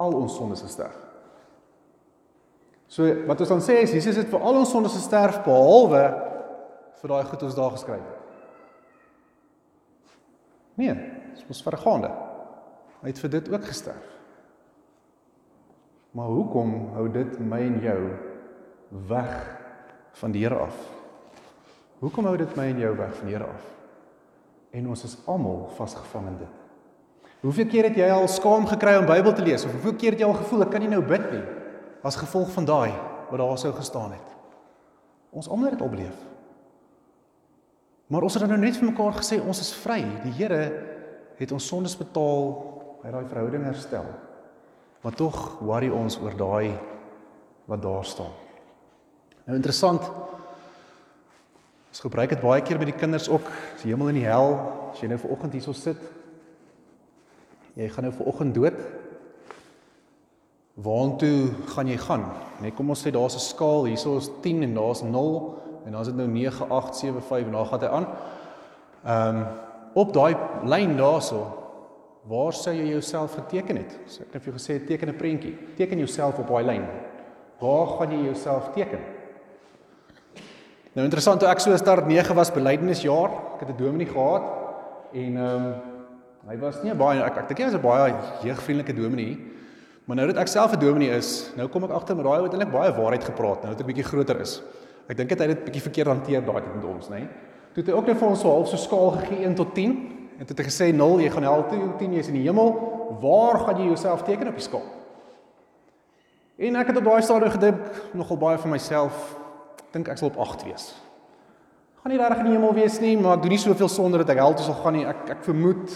al 0.00 0.16
ons 0.16 0.34
sondes 0.40 0.64
gesterf. 0.66 0.96
So 2.90 3.06
wat 3.28 3.44
ons 3.44 3.52
dan 3.52 3.62
sê 3.62 3.78
is 3.84 3.94
Jesus 3.94 4.18
het 4.18 4.32
vir 4.32 4.42
al 4.42 4.58
ons 4.64 4.72
sondes 4.74 4.96
gesterf 4.98 5.44
behalwe 5.44 6.02
vir 6.98 7.14
daai 7.14 7.28
goed 7.30 7.46
ons 7.46 7.54
daar 7.54 7.76
geskryf 7.76 8.02
het. 8.02 8.19
Nee, 10.80 10.94
dit 11.34 11.44
was 11.48 11.62
vergaande. 11.64 12.08
Hy 13.00 13.12
het 13.12 13.20
vir 13.20 13.32
dit 13.36 13.48
ook 13.52 13.64
gesterf. 13.68 14.06
Maar 16.16 16.30
hoekom 16.32 16.72
hou 16.96 17.06
dit 17.12 17.36
my 17.38 17.60
en 17.68 17.76
jou 17.84 17.98
weg 19.08 19.34
van 20.22 20.32
die 20.34 20.42
Here 20.44 20.58
af? 20.64 20.78
Hoekom 22.00 22.26
hou 22.26 22.36
dit 22.40 22.56
my 22.56 22.70
en 22.72 22.80
jou 22.82 22.94
weg 22.96 23.12
van 23.18 23.28
die 23.28 23.36
Here 23.36 23.50
af? 23.50 23.68
En 24.74 24.88
ons 24.88 25.04
is 25.04 25.18
almal 25.30 25.68
vasgevang 25.76 26.32
in 26.32 26.40
dit. 26.40 26.56
Hoeveel 27.40 27.70
keer 27.72 27.88
het 27.88 27.96
jy 27.96 28.08
al 28.12 28.28
skaam 28.28 28.66
gekry 28.68 28.98
om 29.00 29.08
Bybel 29.08 29.32
te 29.36 29.44
lees 29.44 29.64
of 29.64 29.72
hoeveel 29.72 29.96
keer 30.00 30.16
het 30.16 30.20
jy 30.20 30.28
al 30.28 30.36
gevoel 30.42 30.66
ek 30.66 30.74
kan 30.74 30.84
nie 30.84 30.90
nou 30.92 31.00
bid 31.04 31.30
nie 31.32 31.44
as 32.04 32.18
gevolg 32.20 32.50
van 32.52 32.66
daai 32.68 32.92
wat 33.30 33.40
daar 33.40 33.60
sou 33.60 33.72
gestaan 33.76 34.12
het? 34.16 34.36
Ons 35.30 35.48
almal 35.48 35.70
het 35.70 35.78
dit 35.78 35.86
al 35.86 35.92
beleef. 35.92 36.29
Maar 38.10 38.26
ons 38.26 38.34
het 38.34 38.42
nou 38.50 38.58
net 38.58 38.74
vir 38.74 38.88
mekaar 38.90 39.20
gesê 39.20 39.38
ons 39.38 39.60
is 39.62 39.70
vry. 39.84 40.00
Die 40.24 40.32
Here 40.34 40.64
het 41.38 41.52
ons 41.54 41.66
sondes 41.70 41.94
betaal, 41.96 42.48
hy 43.04 43.12
daai 43.14 43.28
verhouding 43.30 43.62
herstel. 43.68 44.08
Maar 45.04 45.14
tog 45.16 45.36
worry 45.62 45.92
ons 45.94 46.18
oor 46.18 46.34
daai 46.36 46.74
wat 47.70 47.84
daar 47.84 48.04
staan. 48.04 48.34
Nou 49.46 49.54
interessant. 49.56 50.02
Ons 51.90 52.02
gebruik 52.02 52.34
dit 52.34 52.42
baie 52.42 52.64
keer 52.66 52.82
by 52.82 52.90
die 52.90 52.98
kinders 52.98 53.30
ook, 53.30 53.46
die 53.84 53.94
hemel 53.94 54.10
en 54.10 54.18
die 54.18 54.26
hel. 54.26 54.56
As 54.90 54.98
jy 55.02 55.10
nou 55.10 55.20
ver 55.22 55.36
oggend 55.36 55.54
hierso 55.54 55.74
sit, 55.78 56.02
jy 57.78 57.86
gaan 57.94 58.08
nou 58.08 58.12
vanoggend 58.18 58.58
dood. 58.58 58.84
Waartoe 60.82 61.50
gaan 61.76 61.94
jy 61.94 62.02
gaan? 62.02 62.26
Net 62.58 62.74
kom 62.74 62.90
ons 62.90 63.06
sê 63.06 63.14
daar's 63.14 63.38
'n 63.38 63.46
skaal, 63.54 63.86
hierso 63.86 64.18
is 64.18 64.30
10 64.42 64.62
en 64.66 64.74
daar's 64.74 65.02
0 65.02 65.69
en 65.84 65.92
dan 65.92 66.00
is 66.00 66.06
dit 66.06 66.16
nou 66.16 66.28
9 66.28 66.68
8 66.68 66.96
7 66.96 67.22
5 67.22 67.46
en 67.46 67.52
dan 67.52 67.66
gaan 67.66 67.80
hy 67.80 67.86
aan. 67.86 68.06
Ehm 69.04 69.36
um, 69.36 69.46
op 69.92 70.12
daai 70.14 70.36
lyn 70.64 70.96
daarso, 70.96 71.46
waar 72.30 72.52
sou 72.52 72.74
jy 72.74 72.92
jouself 72.92 73.34
geteken 73.34 73.76
het? 73.76 73.98
So 74.06 74.22
ek 74.22 74.32
het 74.32 74.42
vir 74.42 74.52
jou 74.52 74.58
gesê 74.58 74.86
teken 74.86 75.08
'n 75.08 75.16
prentjie. 75.16 75.58
Teken 75.76 75.98
jouself 75.98 76.38
op 76.38 76.48
daai 76.48 76.64
lyn. 76.64 76.84
Waar 77.58 77.86
gaan 77.86 78.10
jy 78.10 78.24
jouself 78.24 78.70
teken? 78.74 79.00
Nou 80.92 81.04
interessant, 81.04 81.42
ek 81.42 81.60
so 81.60 81.76
start 81.76 82.06
9 82.06 82.34
was 82.34 82.52
belydenisjaar, 82.52 83.30
ek 83.54 83.60
het 83.66 83.68
'n 83.68 83.84
dominee 83.84 84.06
gehad 84.06 84.42
en 85.12 85.36
ehm 85.36 85.66
um, 85.66 85.90
Hy 86.48 86.56
was 86.56 86.78
nie 86.80 86.94
baie 86.96 87.20
ek 87.20 87.42
ek 87.42 87.50
dink 87.50 87.60
hy 87.60 87.66
was 87.68 87.74
'n 87.76 87.84
baie 87.84 88.14
jeugvriendelike 88.42 88.94
dominee. 88.96 89.36
Maar 90.06 90.16
nou 90.16 90.26
dat 90.32 90.40
ek 90.40 90.48
self 90.48 90.72
'n 90.72 90.80
dominee 90.80 91.12
is, 91.12 91.52
nou 91.56 91.68
kom 91.68 91.84
ek 91.84 91.90
agter 91.90 92.16
met 92.16 92.24
daai 92.24 92.42
het 92.42 92.52
eintlik 92.52 92.72
baie 92.72 92.92
waarheid 92.92 93.24
gepraat 93.24 93.62
nou 93.62 93.70
dat 93.70 93.80
ek 93.80 93.86
bietjie 93.86 94.08
groter 94.08 94.40
is. 94.40 94.62
Ek 95.08 95.16
dink 95.16 95.32
hy 95.32 95.36
het 95.38 95.52
dit 95.54 95.64
bietjie 95.64 95.82
verkeerd 95.82 96.12
hanteer 96.12 96.44
daai 96.44 96.60
tyd 96.60 96.74
met 96.74 96.86
ons, 96.90 97.10
nê. 97.12 97.24
Toe 97.74 97.82
het 97.82 97.90
hy 97.90 97.96
ook 97.96 98.10
net 98.10 98.18
vir 98.20 98.28
ons 98.28 98.40
so 98.42 98.52
half 98.52 98.68
so 98.68 98.80
skaal 98.80 99.12
gegee 99.18 99.44
1 99.46 99.56
tot 99.58 99.74
10 99.74 99.96
en 100.40 100.46
toe 100.46 100.54
het 100.54 100.62
hy 100.62 100.66
gesê 100.68 100.88
0, 100.96 101.20
jy 101.20 101.32
gaan 101.34 101.46
hel 101.46 101.66
toe, 101.68 101.82
10 102.00 102.14
jy's 102.16 102.30
in 102.32 102.38
die 102.38 102.46
hemel. 102.46 102.70
Waar 103.20 103.60
gaan 103.64 103.80
jy 103.80 103.90
jouself 103.90 104.24
teken 104.24 104.48
op 104.48 104.56
die 104.56 104.64
skaal? 104.64 104.86
En 106.60 106.76
ek 106.80 106.92
het 106.92 107.00
op 107.00 107.06
daai 107.08 107.22
stadium 107.24 107.52
gedink 107.56 108.00
nogal 108.16 108.40
baie 108.40 108.60
vir 108.60 108.72
myself. 108.72 109.20
Ek 109.86 109.92
dink 109.96 110.08
ek 110.12 110.20
sal 110.20 110.32
op 110.32 110.40
8 110.44 110.64
wees. 110.68 110.90
Gaan 112.00 112.14
nie 112.14 112.20
reg 112.20 112.40
in 112.40 112.48
die 112.48 112.56
hemel 112.56 112.72
wees 112.76 112.96
nie, 113.00 113.16
maar 113.20 113.36
ek 113.36 113.44
doen 113.44 113.54
nie 113.56 113.60
soveel 113.60 113.92
sonder 113.92 114.24
dat 114.24 114.32
ek 114.32 114.40
hel 114.40 114.56
toe 114.56 114.68
sal 114.70 114.80
gaan 114.80 114.96
nie. 114.96 115.06
Ek 115.08 115.36
ek 115.36 115.44
vermoed 115.44 115.92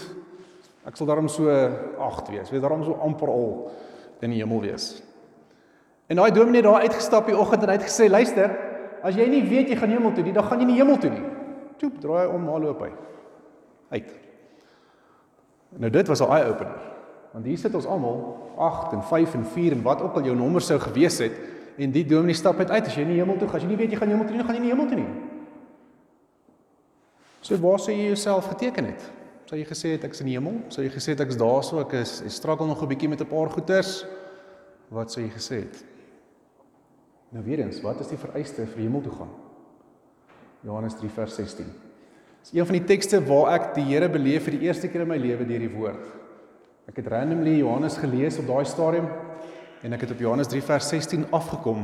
Ek 0.85 0.93
sal 0.97 1.09
daarom 1.09 1.27
so 1.31 1.49
8 1.49 2.29
wees. 2.29 2.51
Wees 2.53 2.61
daarom 2.61 2.83
so 2.85 2.97
amper 3.01 3.31
al 3.33 3.71
in 4.21 4.35
die 4.35 4.41
hemel 4.43 4.61
wees. 4.61 5.01
En 6.09 6.21
daai 6.21 6.31
dominee 6.33 6.61
daar 6.61 6.85
uitgestap 6.85 7.25
die 7.29 7.37
oggend 7.37 7.65
en 7.65 7.71
hy 7.73 7.77
het 7.79 7.87
gesê: 7.87 8.05
"Luister, 8.09 8.53
as 9.05 9.15
jy 9.15 9.27
nie 9.29 9.43
weet 9.45 9.69
jy 9.69 9.77
gaan 9.79 9.93
hemel 9.93 10.13
toe 10.15 10.23
nie, 10.25 10.33
dan 10.33 10.47
gaan 10.47 10.59
jy 10.63 10.65
nie 10.65 10.79
hemel 10.81 10.97
toe 10.97 11.11
nie." 11.13 11.23
Toep, 11.77 11.99
draai 12.01 12.27
om, 12.31 12.43
maar 12.43 12.61
loop 12.63 12.81
hy. 12.85 12.91
Uit. 13.95 14.11
Nou 15.77 15.91
dit 15.91 16.07
was 16.07 16.21
'n 16.21 16.31
eye 16.31 16.49
opener. 16.49 16.79
Want 17.35 17.45
hier 17.45 17.57
sit 17.57 17.75
ons 17.75 17.85
almal 17.85 18.19
8 18.57 18.93
en 18.93 19.03
5 19.03 19.33
en 19.33 19.45
4 19.45 19.71
en 19.75 19.81
wat 19.83 20.01
ook 20.01 20.15
al 20.15 20.23
jou 20.23 20.35
nommer 20.35 20.61
sou 20.61 20.79
gewees 20.79 21.17
het 21.19 21.35
en 21.77 21.91
die 21.91 22.05
dominee 22.05 22.37
stap 22.37 22.59
uit 22.59 22.69
uit 22.69 22.85
as 22.85 22.95
jy 22.95 23.03
nie 23.03 23.17
hemel 23.19 23.35
toe 23.37 23.47
gaan, 23.47 23.59
as 23.59 23.65
jy 23.65 23.67
nie 23.67 23.77
weet 23.77 23.91
jy 23.91 23.97
gaan 23.97 24.13
hemel 24.13 24.25
toe 24.25 24.35
nie, 24.35 24.43
gaan 24.43 24.55
jy 24.55 24.61
nie 24.61 24.71
hemel 24.71 24.87
toe 24.87 24.99
nie. 25.01 25.09
So 27.41 27.57
waar 27.57 27.79
sê 27.83 27.91
jy 27.91 28.07
jouself 28.07 28.47
geteken 28.47 28.85
het? 28.85 29.11
Sou 29.45 29.59
jy 29.59 29.65
gesê 29.65 29.91
het 29.93 30.03
ek's 30.07 30.23
in 30.23 30.31
die 30.31 30.37
hemel? 30.37 30.61
Sou 30.73 30.85
jy 30.85 30.89
gesê 30.93 31.13
het 31.13 31.19
ek's 31.19 31.37
daarso, 31.37 31.81
ek 31.83 31.97
is 31.99 32.21
ek 32.25 32.31
struggle 32.31 32.67
nog 32.67 32.81
'n 32.81 32.87
bietjie 32.87 33.09
met 33.09 33.21
'n 33.21 33.27
paar 33.27 33.49
goeters? 33.49 34.05
Wat 34.89 35.11
sou 35.11 35.21
jy 35.21 35.29
gesê 35.29 35.55
het? 35.67 35.83
Nou 37.35 37.43
weer 37.43 37.59
eens, 37.59 37.81
wat 37.83 37.99
is 37.99 38.07
die 38.07 38.19
vereiste 38.19 38.63
vir 38.63 38.85
hemel 38.85 39.01
toe 39.03 39.11
gaan? 39.17 39.31
Johannes 40.63 40.95
3 40.95 41.09
vers 41.17 41.33
16. 41.35 41.67
Dis 42.45 42.53
een 42.55 42.67
van 42.69 42.77
die 42.77 42.85
tekste 42.87 43.19
waar 43.27 43.49
ek 43.57 43.73
die 43.75 43.83
Here 43.89 44.07
beleef 44.09 44.45
vir 44.47 44.55
die 44.55 44.69
eerste 44.69 44.87
keer 44.87 45.03
in 45.03 45.11
my 45.11 45.17
lewe 45.19 45.43
deur 45.49 45.65
die 45.65 45.73
woord. 45.73 46.05
Ek 46.87 47.01
het 47.01 47.09
randomly 47.11 47.57
Johannes 47.57 47.97
gelees 47.99 48.39
op 48.39 48.47
daai 48.47 48.63
stadium 48.69 49.09
en 49.83 49.97
ek 49.97 50.05
het 50.05 50.13
op 50.15 50.23
Johannes 50.23 50.47
3 50.53 50.63
vers 50.63 50.87
16 50.93 51.27
afgekom 51.35 51.83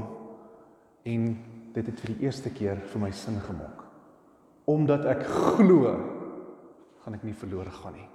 en 1.11 1.27
dit 1.75 1.91
het 1.91 1.99
vir 2.05 2.13
die 2.13 2.29
eerste 2.29 2.53
keer 2.55 2.79
vir 2.93 3.03
my 3.03 3.11
sin 3.11 3.35
gemaak. 3.43 3.83
Omdat 4.71 5.09
ek 5.17 5.27
glo 5.27 5.97
gaan 7.03 7.19
ek 7.19 7.27
nie 7.27 7.35
verlore 7.35 7.75
gaan 7.75 7.97
nie. 7.99 8.07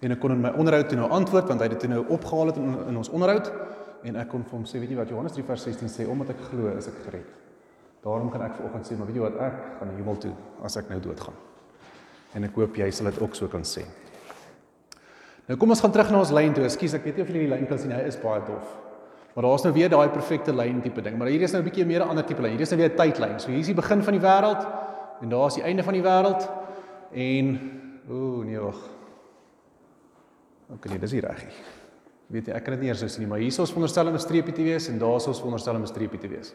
En 0.00 0.16
ek 0.16 0.24
kon 0.24 0.32
in 0.32 0.40
my 0.40 0.56
onderhoud 0.56 0.88
toe 0.88 1.02
nou 1.02 1.12
antwoord 1.12 1.52
want 1.52 1.60
hy 1.60 1.68
het 1.68 1.84
dit 1.84 1.92
nou 1.92 2.06
opgehaal 2.16 2.54
het 2.54 2.64
in, 2.64 2.74
in 2.94 3.02
ons 3.02 3.12
onderhoud 3.12 3.52
en 4.04 4.18
ek 4.20 4.28
kon 4.28 4.44
vir 4.44 4.56
hom 4.56 4.66
sê 4.68 4.80
weet 4.82 4.90
jy 4.90 4.98
wat 4.98 5.10
Johannes 5.12 5.34
3 5.36 5.46
vers 5.46 5.64
16 5.68 5.90
sê 5.92 6.06
omdat 6.10 6.30
ek 6.34 6.44
glo 6.50 6.72
is 6.76 6.88
ek 6.90 7.00
gered. 7.06 7.28
Daarom 8.02 8.30
kan 8.30 8.42
ek 8.42 8.56
vanoggend 8.58 8.88
sê 8.88 8.98
maar 8.98 9.06
weet 9.10 9.18
jy 9.20 9.24
wat 9.24 9.40
ek 9.48 9.58
gaan 9.78 9.90
na 9.90 9.96
hemel 9.96 10.16
toe 10.24 10.32
as 10.66 10.76
ek 10.76 10.88
nou 10.90 11.00
doodgaan. 11.00 11.36
En 12.34 12.44
ek 12.48 12.56
hoop 12.58 12.76
jy 12.76 12.90
sal 12.90 13.10
dit 13.10 13.20
ook 13.22 13.36
so 13.38 13.48
kan 13.48 13.66
sê. 13.66 13.84
Nou 15.48 15.58
kom 15.58 15.74
ons 15.74 15.82
gaan 15.82 15.92
terug 15.92 16.10
na 16.10 16.22
ons 16.22 16.32
lyn 16.32 16.54
toe. 16.54 16.64
Ekskuus, 16.64 16.94
ek 16.98 17.04
weet 17.04 17.18
nie 17.18 17.26
of 17.26 17.30
julle 17.32 17.44
die 17.44 17.50
lyn 17.50 17.68
kan 17.70 17.78
sien 17.78 17.92
hy 17.92 18.00
is 18.06 18.18
baie 18.22 18.40
dof. 18.46 18.78
Maar 19.34 19.46
daar's 19.48 19.64
nou 19.64 19.72
weer 19.74 19.90
daai 19.92 20.08
perfekte 20.12 20.52
lyn 20.52 20.82
tipe 20.84 21.02
ding, 21.02 21.16
maar 21.18 21.30
hier 21.32 21.40
is 21.40 21.52
nou 21.52 21.62
'n 21.62 21.68
bietjie 21.68 21.86
meer 21.86 22.02
'n 22.04 22.08
ander 22.08 22.24
tipe 22.24 22.42
lyn. 22.42 22.52
Hier 22.52 22.60
is 22.60 22.70
nou 22.70 22.80
weer 22.80 22.90
'n 22.90 22.96
tydlyn. 22.96 23.40
So 23.40 23.48
hier 23.48 23.60
is 23.60 23.66
die 23.66 23.74
begin 23.74 24.02
van 24.02 24.12
die 24.12 24.20
wêreld 24.20 24.66
en 25.22 25.28
daar 25.28 25.46
is 25.46 25.54
die 25.54 25.62
einde 25.64 25.82
van 25.82 25.94
die 25.94 26.02
wêreld 26.02 26.48
en 27.12 27.80
Ooh, 28.10 28.42
nee 28.44 28.58
wag. 28.58 28.78
OK, 30.74 30.88
nee, 30.90 30.98
dis 30.98 31.12
nie 31.12 31.20
reg 31.20 31.44
nie. 31.46 31.60
Weet 32.32 32.48
jy, 32.48 32.56
ek 32.56 32.64
kan 32.64 32.78
dit 32.78 32.86
nie 32.86 32.92
eers 32.92 33.02
so 33.04 33.12
sien 33.12 33.26
nie, 33.26 33.30
maar 33.30 33.42
hierso 33.42 33.66
is 33.66 33.72
veronderstel 33.74 34.08
om 34.08 34.14
'n 34.14 34.24
streepie 34.24 34.54
te 34.56 34.62
wees 34.64 34.88
en 34.88 34.98
daarso 34.98 35.30
is 35.30 35.40
veronderstel 35.40 35.76
om 35.76 35.82
'n 35.82 35.92
streepie 35.92 36.18
te 36.18 36.28
wees. 36.28 36.54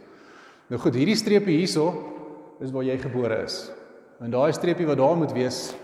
Nou 0.70 0.80
goed, 0.82 0.96
hierdie 0.96 1.16
streepie 1.16 1.58
hierso 1.58 1.94
is 2.60 2.72
waar 2.72 2.84
jy 2.84 2.98
gebore 2.98 3.44
is. 3.44 3.72
En 4.20 4.32
daai 4.32 4.52
streepie 4.52 4.88
wat 4.88 4.98
daar 4.98 5.16
moet 5.16 5.32
wees 5.32 5.76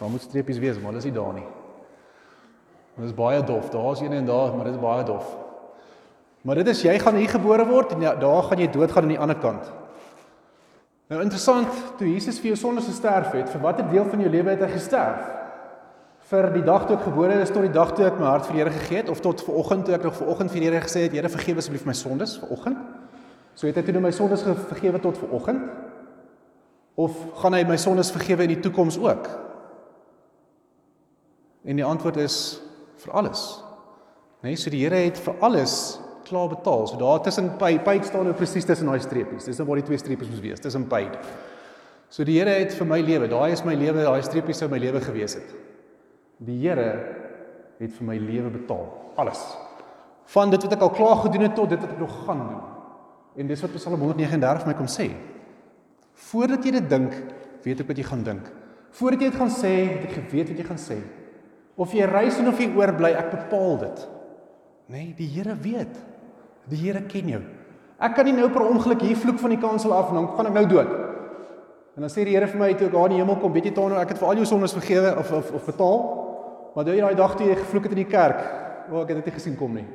Daar 0.00 0.10
moet 0.10 0.22
streepies 0.22 0.58
wees, 0.58 0.78
maar 0.80 0.92
dis 0.92 1.04
nie 1.04 1.12
daar 1.12 1.34
nie. 1.36 1.46
Dit 2.96 3.04
is 3.04 3.14
baie 3.14 3.42
dof. 3.44 3.68
Daar's 3.68 4.00
een 4.00 4.12
en 4.12 4.24
daar, 4.24 4.54
maar 4.56 4.64
dit 4.64 4.74
is 4.74 4.80
baie 4.80 5.04
dof. 5.04 5.36
Maar 6.40 6.54
dit 6.54 6.70
is 6.72 6.82
jy 6.82 6.94
gaan 6.98 7.18
hier 7.20 7.28
gebore 7.28 7.66
word 7.68 7.92
en 7.92 8.00
ja, 8.00 8.14
daar 8.16 8.42
gaan 8.42 8.62
jy 8.62 8.70
doodgaan 8.72 9.02
aan 9.02 9.12
die 9.12 9.20
ander 9.20 9.36
kant. 9.36 9.72
Nou 11.12 11.20
interessant, 11.20 11.68
toe 11.98 12.08
Jesus 12.08 12.38
vir 12.40 12.54
jou 12.54 12.56
sondes 12.56 12.86
gesterf 12.88 13.34
het, 13.36 13.50
vir 13.50 13.60
watter 13.60 13.88
deel 13.90 14.06
van 14.08 14.22
jou 14.24 14.30
lewe 14.30 14.54
het 14.54 14.64
hy 14.64 14.70
gesterf? 14.72 15.39
Vir 16.30 16.46
die 16.54 16.62
dag 16.62 16.84
toe 16.86 16.94
ek 16.94 17.06
gebore 17.08 17.36
is 17.42 17.50
tot 17.50 17.64
die 17.66 17.74
dag 17.74 17.90
toe 17.96 18.04
ek 18.06 18.18
my 18.20 18.28
hart 18.28 18.46
vir 18.46 18.54
die 18.54 18.62
Here 18.62 18.72
gegee 18.74 18.98
het 19.00 19.08
of 19.10 19.18
tot 19.24 19.40
ver 19.42 19.56
oggend 19.58 19.88
toe 19.88 19.96
ek 19.96 20.04
nog 20.06 20.14
ver 20.14 20.28
oggend 20.30 20.52
vir 20.52 20.62
die 20.62 20.68
Here 20.68 20.82
gesê 20.84 21.06
het 21.08 21.14
Here 21.16 21.30
vergewe 21.32 21.58
asseblief 21.58 21.86
my 21.88 21.94
sondes 21.98 22.36
ver 22.38 22.52
oggend. 22.54 22.82
So 23.58 23.66
het 23.66 23.78
hy 23.80 23.82
toe 23.82 23.94
nou 23.96 24.04
my 24.04 24.12
sondes 24.14 24.44
vergewe 24.46 25.00
tot 25.02 25.18
ver 25.18 25.32
oggend 25.34 25.64
of 27.00 27.16
gaan 27.40 27.56
hy 27.56 27.64
my 27.66 27.78
sondes 27.80 28.12
vergewe 28.14 28.44
in 28.46 28.52
die 28.52 28.60
toekoms 28.62 28.98
ook? 29.00 29.26
En 31.66 31.80
die 31.80 31.86
antwoord 31.86 32.20
is 32.22 32.36
vir 33.02 33.16
alles. 33.16 33.42
Nee, 34.44 34.54
so 34.56 34.70
die 34.70 34.84
Here 34.84 35.00
het 35.02 35.18
vir 35.18 35.34
alles 35.42 35.74
klaar 36.28 36.52
betaal. 36.52 36.86
So 36.86 37.00
daar 37.00 37.24
tussen 37.26 37.56
paid 37.58 37.82
paid 37.82 38.06
staan 38.06 38.28
nou 38.28 38.36
presies 38.38 38.68
tussen 38.68 38.86
daai 38.86 39.02
streepies. 39.02 39.48
Dis 39.50 39.58
nou 39.58 39.66
waar 39.66 39.82
die 39.82 39.88
twee 39.88 39.98
streepies 39.98 40.30
moet 40.30 40.44
wees, 40.44 40.62
tussen 40.62 40.86
paid. 40.86 41.18
So 42.06 42.22
die 42.28 42.38
Here 42.38 42.54
het 42.54 42.76
vir 42.78 42.86
my 42.86 43.00
lewe, 43.02 43.26
daai 43.32 43.50
is 43.56 43.64
my 43.66 43.74
lewe, 43.74 44.06
daai 44.06 44.22
streepies 44.22 44.62
sou 44.62 44.70
my 44.70 44.78
lewe 44.78 45.02
gewees 45.02 45.34
het. 45.40 45.58
Die 46.40 46.56
Here 46.62 46.90
het 47.80 47.92
vir 47.96 48.06
my 48.08 48.16
lewe 48.20 48.52
betaal, 48.52 48.86
alles. 49.20 49.40
Van 50.32 50.52
dit 50.52 50.62
wat 50.64 50.76
ek 50.76 50.84
al 50.86 50.92
klaar 50.96 51.18
gedoen 51.24 51.44
het 51.48 51.56
tot 51.58 51.72
dit 51.72 51.80
wat 51.80 51.92
ek 51.92 52.00
nog 52.00 52.14
gaan 52.24 52.40
doen. 52.46 52.62
En 53.40 53.50
dis 53.50 53.62
wat 53.64 53.74
Psalm 53.76 54.00
139 54.00 54.64
vir 54.64 54.70
my 54.70 54.76
kom 54.78 54.88
sê. 54.90 55.10
Voordat 56.30 56.64
jy 56.64 56.74
dit 56.78 56.88
dink, 56.90 57.16
weet 57.64 57.82
ek 57.82 57.90
wat 57.90 58.00
jy 58.00 58.06
gaan 58.08 58.24
dink. 58.26 58.48
Voordat 58.96 59.24
jy 59.24 59.30
dit 59.30 59.40
gaan 59.40 59.52
sê, 59.52 59.72
het 59.90 60.06
ek 60.08 60.16
geweet 60.16 60.52
wat 60.52 60.62
jy 60.62 60.66
gaan 60.68 60.80
sê. 60.80 60.98
Of 61.80 61.92
jy 61.96 62.08
reis 62.08 62.40
en 62.40 62.50
of 62.50 62.60
jy 62.60 62.70
oorbly, 62.76 63.12
ek 63.16 63.30
bepaal 63.34 63.76
dit. 63.84 64.06
Nee, 64.90 65.12
die 65.16 65.28
Here 65.30 65.54
weet. 65.60 66.00
Die 66.72 66.80
Here 66.80 67.04
ken 67.08 67.30
jou. 67.36 67.42
Ek 68.00 68.16
kan 68.16 68.24
nie 68.24 68.34
nou 68.36 68.48
per 68.52 68.64
ongeluk 68.64 69.04
hier 69.04 69.18
vloek 69.18 69.38
van 69.42 69.52
die 69.52 69.60
kansel 69.60 69.92
af 69.92 70.08
en 70.08 70.22
dan 70.22 70.32
gaan 70.36 70.48
ek 70.50 70.56
nou 70.56 70.66
dood. 70.72 70.96
En 71.96 72.06
dan 72.06 72.12
sê 72.12 72.24
die 72.24 72.32
Here 72.36 72.48
vir 72.48 72.60
my 72.60 72.72
toe 72.74 72.88
ek 72.88 72.96
daar 72.96 73.10
in 73.10 73.18
die 73.18 73.22
hemel 73.22 73.38
kom, 73.42 73.52
weet 73.52 73.68
jy 73.68 73.74
toe 73.76 73.90
ek 74.00 74.14
het 74.14 74.20
vir 74.20 74.30
al 74.30 74.40
jou 74.40 74.48
sondes 74.48 74.76
vergewe 74.76 75.14
of 75.20 75.32
of 75.36 75.54
of 75.60 75.68
betaal. 75.68 76.00
Maar 76.74 76.92
jy 76.92 77.00
daai 77.00 77.18
dag 77.18 77.34
toe 77.36 77.48
jy 77.48 77.56
gevloek 77.58 77.88
het 77.88 77.96
in 77.96 78.04
die 78.04 78.10
kerk, 78.10 78.40
o, 78.90 79.02
ek 79.02 79.10
het 79.10 79.20
dit 79.20 79.30
nie 79.30 79.36
gesien 79.38 79.56
kom 79.58 79.74
nie. 79.74 79.86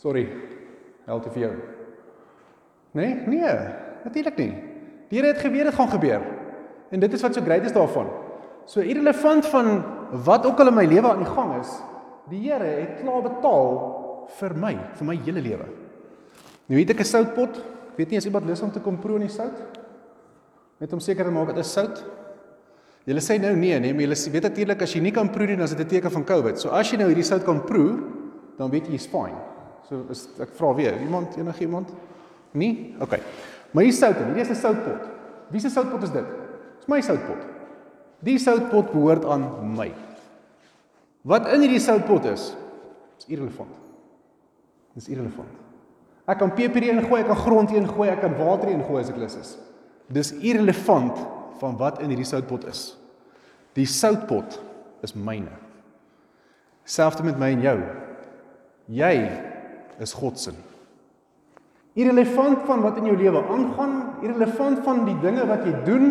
Sorry. 0.00 0.24
Help 1.06 1.24
te 1.24 1.32
vir 1.34 1.42
jou. 1.42 1.52
Nee, 2.96 3.14
nee, 3.30 3.52
natuurlik 4.04 4.38
nie. 4.40 4.52
Die 5.10 5.18
Here 5.18 5.32
het 5.32 5.42
geweet 5.42 5.68
dit 5.68 5.74
gaan 5.74 5.90
gebeur. 5.90 6.24
En 6.90 7.02
dit 7.02 7.12
is 7.12 7.22
wat 7.22 7.34
so 7.34 7.44
great 7.44 7.66
is 7.66 7.74
daarvan. 7.74 8.08
So 8.66 8.82
irrelevant 8.82 9.46
van 9.50 9.70
wat 10.26 10.46
ook 10.46 10.60
al 10.60 10.70
in 10.70 10.76
my 10.76 10.86
lewe 10.86 11.10
aan 11.10 11.24
die 11.24 11.30
gang 11.30 11.56
is, 11.60 11.70
die 12.30 12.44
Here 12.46 12.66
het 12.66 13.00
klaar 13.02 13.22
betaal 13.26 13.78
vir 14.38 14.54
my, 14.54 14.74
vir 14.98 15.08
my 15.08 15.16
hele 15.26 15.42
lewe. 15.42 15.68
Nou 16.70 16.78
weet 16.78 16.90
ek 16.94 17.00
'n 17.02 17.04
soutpot, 17.04 17.56
ek 17.92 17.96
weet 17.98 18.10
nie 18.10 18.18
as 18.18 18.26
iemand 18.26 18.46
lus 18.46 18.62
om 18.62 18.70
te 18.70 18.80
kom 18.80 18.98
proe 18.98 19.18
in 19.18 19.26
die 19.26 19.34
sout. 19.34 19.58
Net 20.78 20.92
om 20.92 21.00
seker 21.00 21.24
te 21.24 21.30
maak 21.30 21.48
dit 21.48 21.58
is 21.58 21.72
sout. 21.72 22.04
Julle 23.10 23.22
sê 23.24 23.40
nou 23.42 23.56
nee, 23.58 23.74
nee, 23.82 23.94
maar 23.96 24.04
julle 24.06 24.16
weet 24.30 24.44
natuurlik 24.46 24.82
as 24.86 24.92
jy 24.94 25.00
nie 25.02 25.10
kan 25.14 25.30
proe 25.34 25.48
nie, 25.48 25.56
dan 25.58 25.66
is 25.66 25.74
dit 25.74 25.82
'n 25.82 25.90
teken 25.90 26.12
van 26.14 26.24
COVID. 26.24 26.60
So 26.60 26.70
as 26.70 26.90
jy 26.90 26.98
nou 26.98 27.08
hierdie 27.08 27.26
sout 27.26 27.42
kan 27.44 27.64
proe, 27.66 27.98
dan 28.56 28.70
weet 28.70 28.86
jy 28.86 28.92
jy's 28.92 29.06
fine. 29.10 29.34
So 29.88 30.04
is 30.10 30.28
ek 30.38 30.54
vra 30.54 30.74
weer, 30.74 30.94
iemand 31.02 31.36
enige 31.36 31.60
iemand? 31.60 31.88
Nie? 32.52 32.94
OK. 33.00 33.18
Maar 33.72 33.84
hier 33.84 33.92
sout, 33.92 34.16
hierdie 34.16 34.42
is 34.42 34.50
'n 34.50 34.54
soutpot. 34.54 35.08
Wie 35.50 35.60
se 35.60 35.68
soutpot 35.68 36.02
is 36.02 36.10
dit? 36.10 36.24
Dis 36.78 36.86
my 36.86 37.00
soutpot. 37.00 37.42
Die 38.22 38.38
soutpot 38.38 38.92
behoort 38.92 39.24
aan 39.24 39.74
my. 39.74 39.92
Wat 41.22 41.48
in 41.48 41.60
hierdie 41.60 41.80
soutpot 41.80 42.24
is, 42.24 42.54
is 43.18 43.26
irrelevant. 43.26 43.74
Dis 44.94 45.08
irrelevant. 45.08 45.48
Ek 46.26 46.38
kan 46.38 46.54
peper 46.54 46.82
in 46.82 47.02
gooi, 47.02 47.20
ek 47.20 47.26
kan 47.26 47.36
grond 47.36 47.70
in 47.70 47.88
gooi, 47.88 48.08
ek 48.08 48.20
kan 48.20 48.36
water 48.38 48.68
in 48.68 48.84
gooi 48.84 49.00
as 49.00 49.10
ek 49.10 49.16
lus 49.16 49.36
is. 49.36 49.58
Dis 50.06 50.32
irrelevant 50.32 51.18
van 51.58 51.76
wat 51.76 52.00
in 52.00 52.08
hierdie 52.08 52.28
soutpot 52.28 52.64
is. 52.70 52.99
Die 53.78 53.86
soutpot 53.86 54.58
is 55.04 55.14
myne. 55.14 55.52
Selfs 56.84 57.22
met 57.22 57.38
my 57.38 57.52
en 57.54 57.64
jou. 57.64 57.76
Jy 58.90 59.14
is 60.02 60.14
God 60.16 60.40
se. 60.40 60.54
Irrelevant 61.98 62.64
van 62.68 62.82
wat 62.84 63.00
in 63.00 63.08
jou 63.10 63.16
lewe 63.18 63.42
aangaan, 63.50 63.96
irrelevant 64.24 64.80
van 64.86 65.02
die 65.08 65.16
dinge 65.22 65.44
wat 65.48 65.66
jy 65.66 65.74
doen 65.86 66.06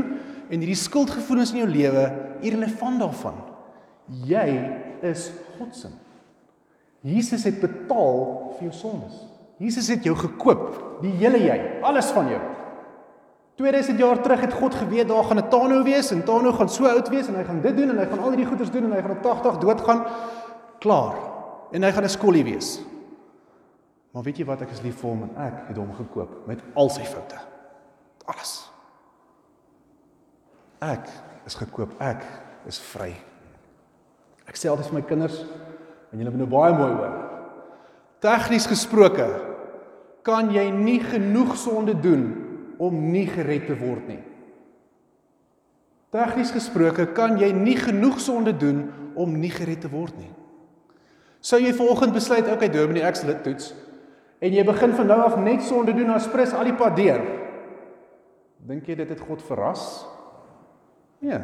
en 0.50 0.60
hierdie 0.60 0.78
skuldgevoelens 0.78 1.54
in 1.56 1.64
jou 1.64 1.70
lewe, 1.72 2.06
irrelevant 2.44 3.00
daarvan. 3.02 3.40
Jy 4.28 4.46
is 5.06 5.30
God 5.58 5.76
se. 5.76 5.92
Jesus 7.06 7.46
het 7.48 7.62
betaal 7.62 8.24
vir 8.58 8.68
jou 8.68 8.76
sondes. 8.76 9.22
Jesus 9.60 9.88
het 9.92 10.06
jou 10.08 10.16
gekoop, 10.20 11.00
die 11.04 11.14
hele 11.20 11.40
jy, 11.44 11.58
alles 11.84 12.12
van 12.16 12.32
jou. 12.32 12.40
2000 13.60 13.98
jaar 14.00 14.22
terug 14.22 14.40
het 14.40 14.54
God 14.54 14.76
geweet 14.76 15.08
daar 15.08 15.24
gaan 15.24 15.38
'n 15.38 15.50
Tano 15.50 15.84
wees 15.84 16.12
en 16.12 16.24
Tano 16.24 16.52
gaan 16.52 16.70
so 16.70 16.86
oud 16.86 17.10
wees 17.10 17.28
en 17.28 17.36
hy 17.36 17.44
gaan 17.44 17.62
dit 17.62 17.78
doen 17.78 17.90
en 17.90 17.98
hy 17.98 18.06
gaan 18.06 18.20
al 18.20 18.30
hierdie 18.30 18.46
goeders 18.46 18.72
doen 18.72 18.84
en 18.84 18.92
hy 18.92 19.02
gaan 19.02 19.12
op 19.12 19.22
80 19.22 19.58
doodgaan. 19.58 20.06
Klaar. 20.80 21.16
En 21.72 21.84
hy 21.84 21.92
gaan 21.92 22.04
'n 22.04 22.10
skollie 22.10 22.44
wees. 22.44 22.80
Maar 24.12 24.24
weet 24.24 24.38
jy 24.38 24.46
wat 24.46 24.62
ek 24.62 24.70
is 24.70 24.82
lief 24.82 25.00
vir 25.00 25.10
hom 25.10 25.24
en 25.24 25.36
ek 25.36 25.68
het 25.68 25.78
hom 25.78 25.94
gekoop 25.94 26.48
met 26.48 26.60
al 26.74 26.90
sy 26.90 27.04
foute. 27.04 27.36
Alles. 28.26 28.72
Ek 30.80 31.10
is 31.46 31.56
gekoop, 31.56 32.02
ek 32.02 32.24
is 32.66 32.80
vry. 32.80 33.16
Ek 34.48 34.56
sê 34.56 34.70
altyd 34.70 34.86
vir 34.86 34.94
my 34.94 35.02
kinders 35.02 35.46
en 36.12 36.18
julle 36.18 36.30
moet 36.30 36.40
nou 36.40 36.60
baie 36.60 36.74
mooi 36.74 36.94
hoor. 36.94 37.30
Tegnies 38.20 38.68
gesproke 38.68 39.42
kan 40.22 40.50
jy 40.52 40.70
nie 40.70 41.00
genoeg 41.00 41.58
sonde 41.58 42.00
doen 42.00 42.49
om 42.80 42.96
nie 43.12 43.28
gered 43.28 43.68
te 43.68 43.76
word 43.78 44.08
nie. 44.08 44.22
Tegnies 46.16 46.54
gesproke 46.56 47.06
kan 47.14 47.38
jy 47.38 47.52
nie 47.54 47.76
genoeg 47.78 48.18
sonde 48.24 48.56
doen 48.58 48.88
om 49.20 49.36
nie 49.38 49.52
gered 49.54 49.84
te 49.84 49.92
word 49.92 50.16
nie. 50.18 50.32
Sou 51.44 51.60
jy 51.62 51.74
vanoggend 51.76 52.16
besluit, 52.16 52.48
okay, 52.50 52.72
Dominee, 52.72 53.06
ek 53.06 53.20
sal 53.20 53.34
dit 53.36 53.46
toets 53.46 53.74
en 54.40 54.56
jy 54.56 54.64
begin 54.64 54.94
van 54.96 55.10
nou 55.12 55.18
af 55.20 55.36
net 55.44 55.66
sonde 55.68 55.92
doen, 55.92 56.14
dan 56.14 56.22
sprys 56.24 56.54
al 56.56 56.70
die 56.70 56.76
pad 56.80 56.96
deur. 56.96 57.20
Dink 58.70 58.88
jy 58.88 58.96
dit 59.02 59.10
het 59.12 59.24
God 59.28 59.44
verras? 59.44 59.84
Nee. 61.20 61.40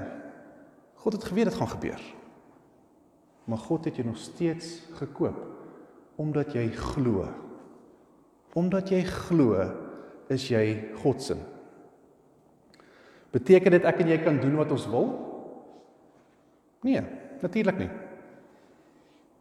God 1.03 1.17
het 1.17 1.27
geweet 1.27 1.49
dit 1.51 1.57
gaan 1.59 1.73
gebeur. 1.73 1.99
Maar 3.51 3.61
God 3.67 3.85
het 3.85 3.99
jou 3.99 4.07
nog 4.07 4.17
steeds 4.17 4.79
gekoop 4.95 5.43
omdat 6.15 6.53
jy 6.55 6.69
glo. 6.71 7.27
Omdat 8.55 8.89
jy 8.93 9.01
glo, 9.03 9.65
is 10.29 10.47
jy 10.49 10.91
God 11.03 11.21
se. 11.21 11.37
Beteken 13.35 13.71
dit 13.71 13.85
ek 13.85 13.99
en 13.99 14.11
jy 14.13 14.17
kan 14.23 14.39
doen 14.39 14.55
wat 14.57 14.71
ons 14.71 14.87
wil? 14.87 15.09
Nee, 16.85 17.01
natuurlik 17.41 17.77
nie. 17.81 17.89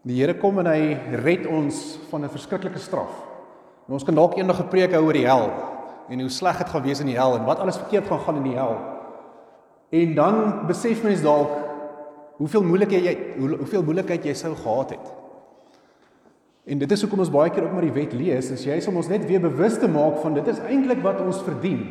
Die 0.04 0.18
Here 0.18 0.34
kom 0.36 0.58
en 0.60 0.68
hy 0.68 0.96
red 1.22 1.46
ons 1.46 1.98
van 2.10 2.24
'n 2.24 2.28
verskriklike 2.28 2.78
straf. 2.78 3.12
En 3.88 3.94
ons 3.94 4.04
kan 4.04 4.14
dalk 4.14 4.36
eendag 4.36 4.60
'n 4.60 4.68
preek 4.68 4.92
hou 4.92 5.04
oor 5.04 5.12
die 5.12 5.26
hel 5.26 5.50
en 6.08 6.20
hoe 6.20 6.28
sleg 6.28 6.58
dit 6.58 6.68
gaan 6.68 6.82
wees 6.82 7.00
in 7.00 7.06
die 7.06 7.18
hel 7.18 7.36
en 7.36 7.44
wat 7.44 7.58
alles 7.58 7.78
verkeerd 7.78 8.06
gaan 8.06 8.20
gaan 8.20 8.36
in 8.36 8.50
die 8.50 8.58
hel. 8.58 8.76
En 9.90 10.14
dan 10.14 10.66
besef 10.66 11.02
mens 11.02 11.22
dalk 11.22 11.50
hoeveel 12.36 12.62
moeilikheid 12.62 13.04
jy 13.04 13.14
hoe, 13.38 13.56
hoeveel 13.56 13.82
moeilikheid 13.82 14.24
jy 14.24 14.34
sou 14.34 14.54
gehad 14.54 14.90
het. 14.90 15.12
En 16.64 16.80
dit 16.80 16.92
is 16.96 17.02
hoekom 17.04 17.20
ons 17.20 17.32
baie 17.32 17.52
keer 17.52 17.66
ook 17.66 17.74
maar 17.76 17.84
die 17.84 17.92
wet 17.92 18.14
lees, 18.16 18.48
is 18.54 18.64
jy 18.64 18.78
om 18.88 18.96
ons 19.02 19.10
net 19.12 19.26
weer 19.28 19.42
bewus 19.42 19.76
te 19.80 19.88
maak 19.90 20.16
van 20.22 20.36
dit 20.38 20.46
is 20.48 20.62
eintlik 20.64 21.02
wat 21.04 21.20
ons 21.20 21.42
verdien. 21.44 21.82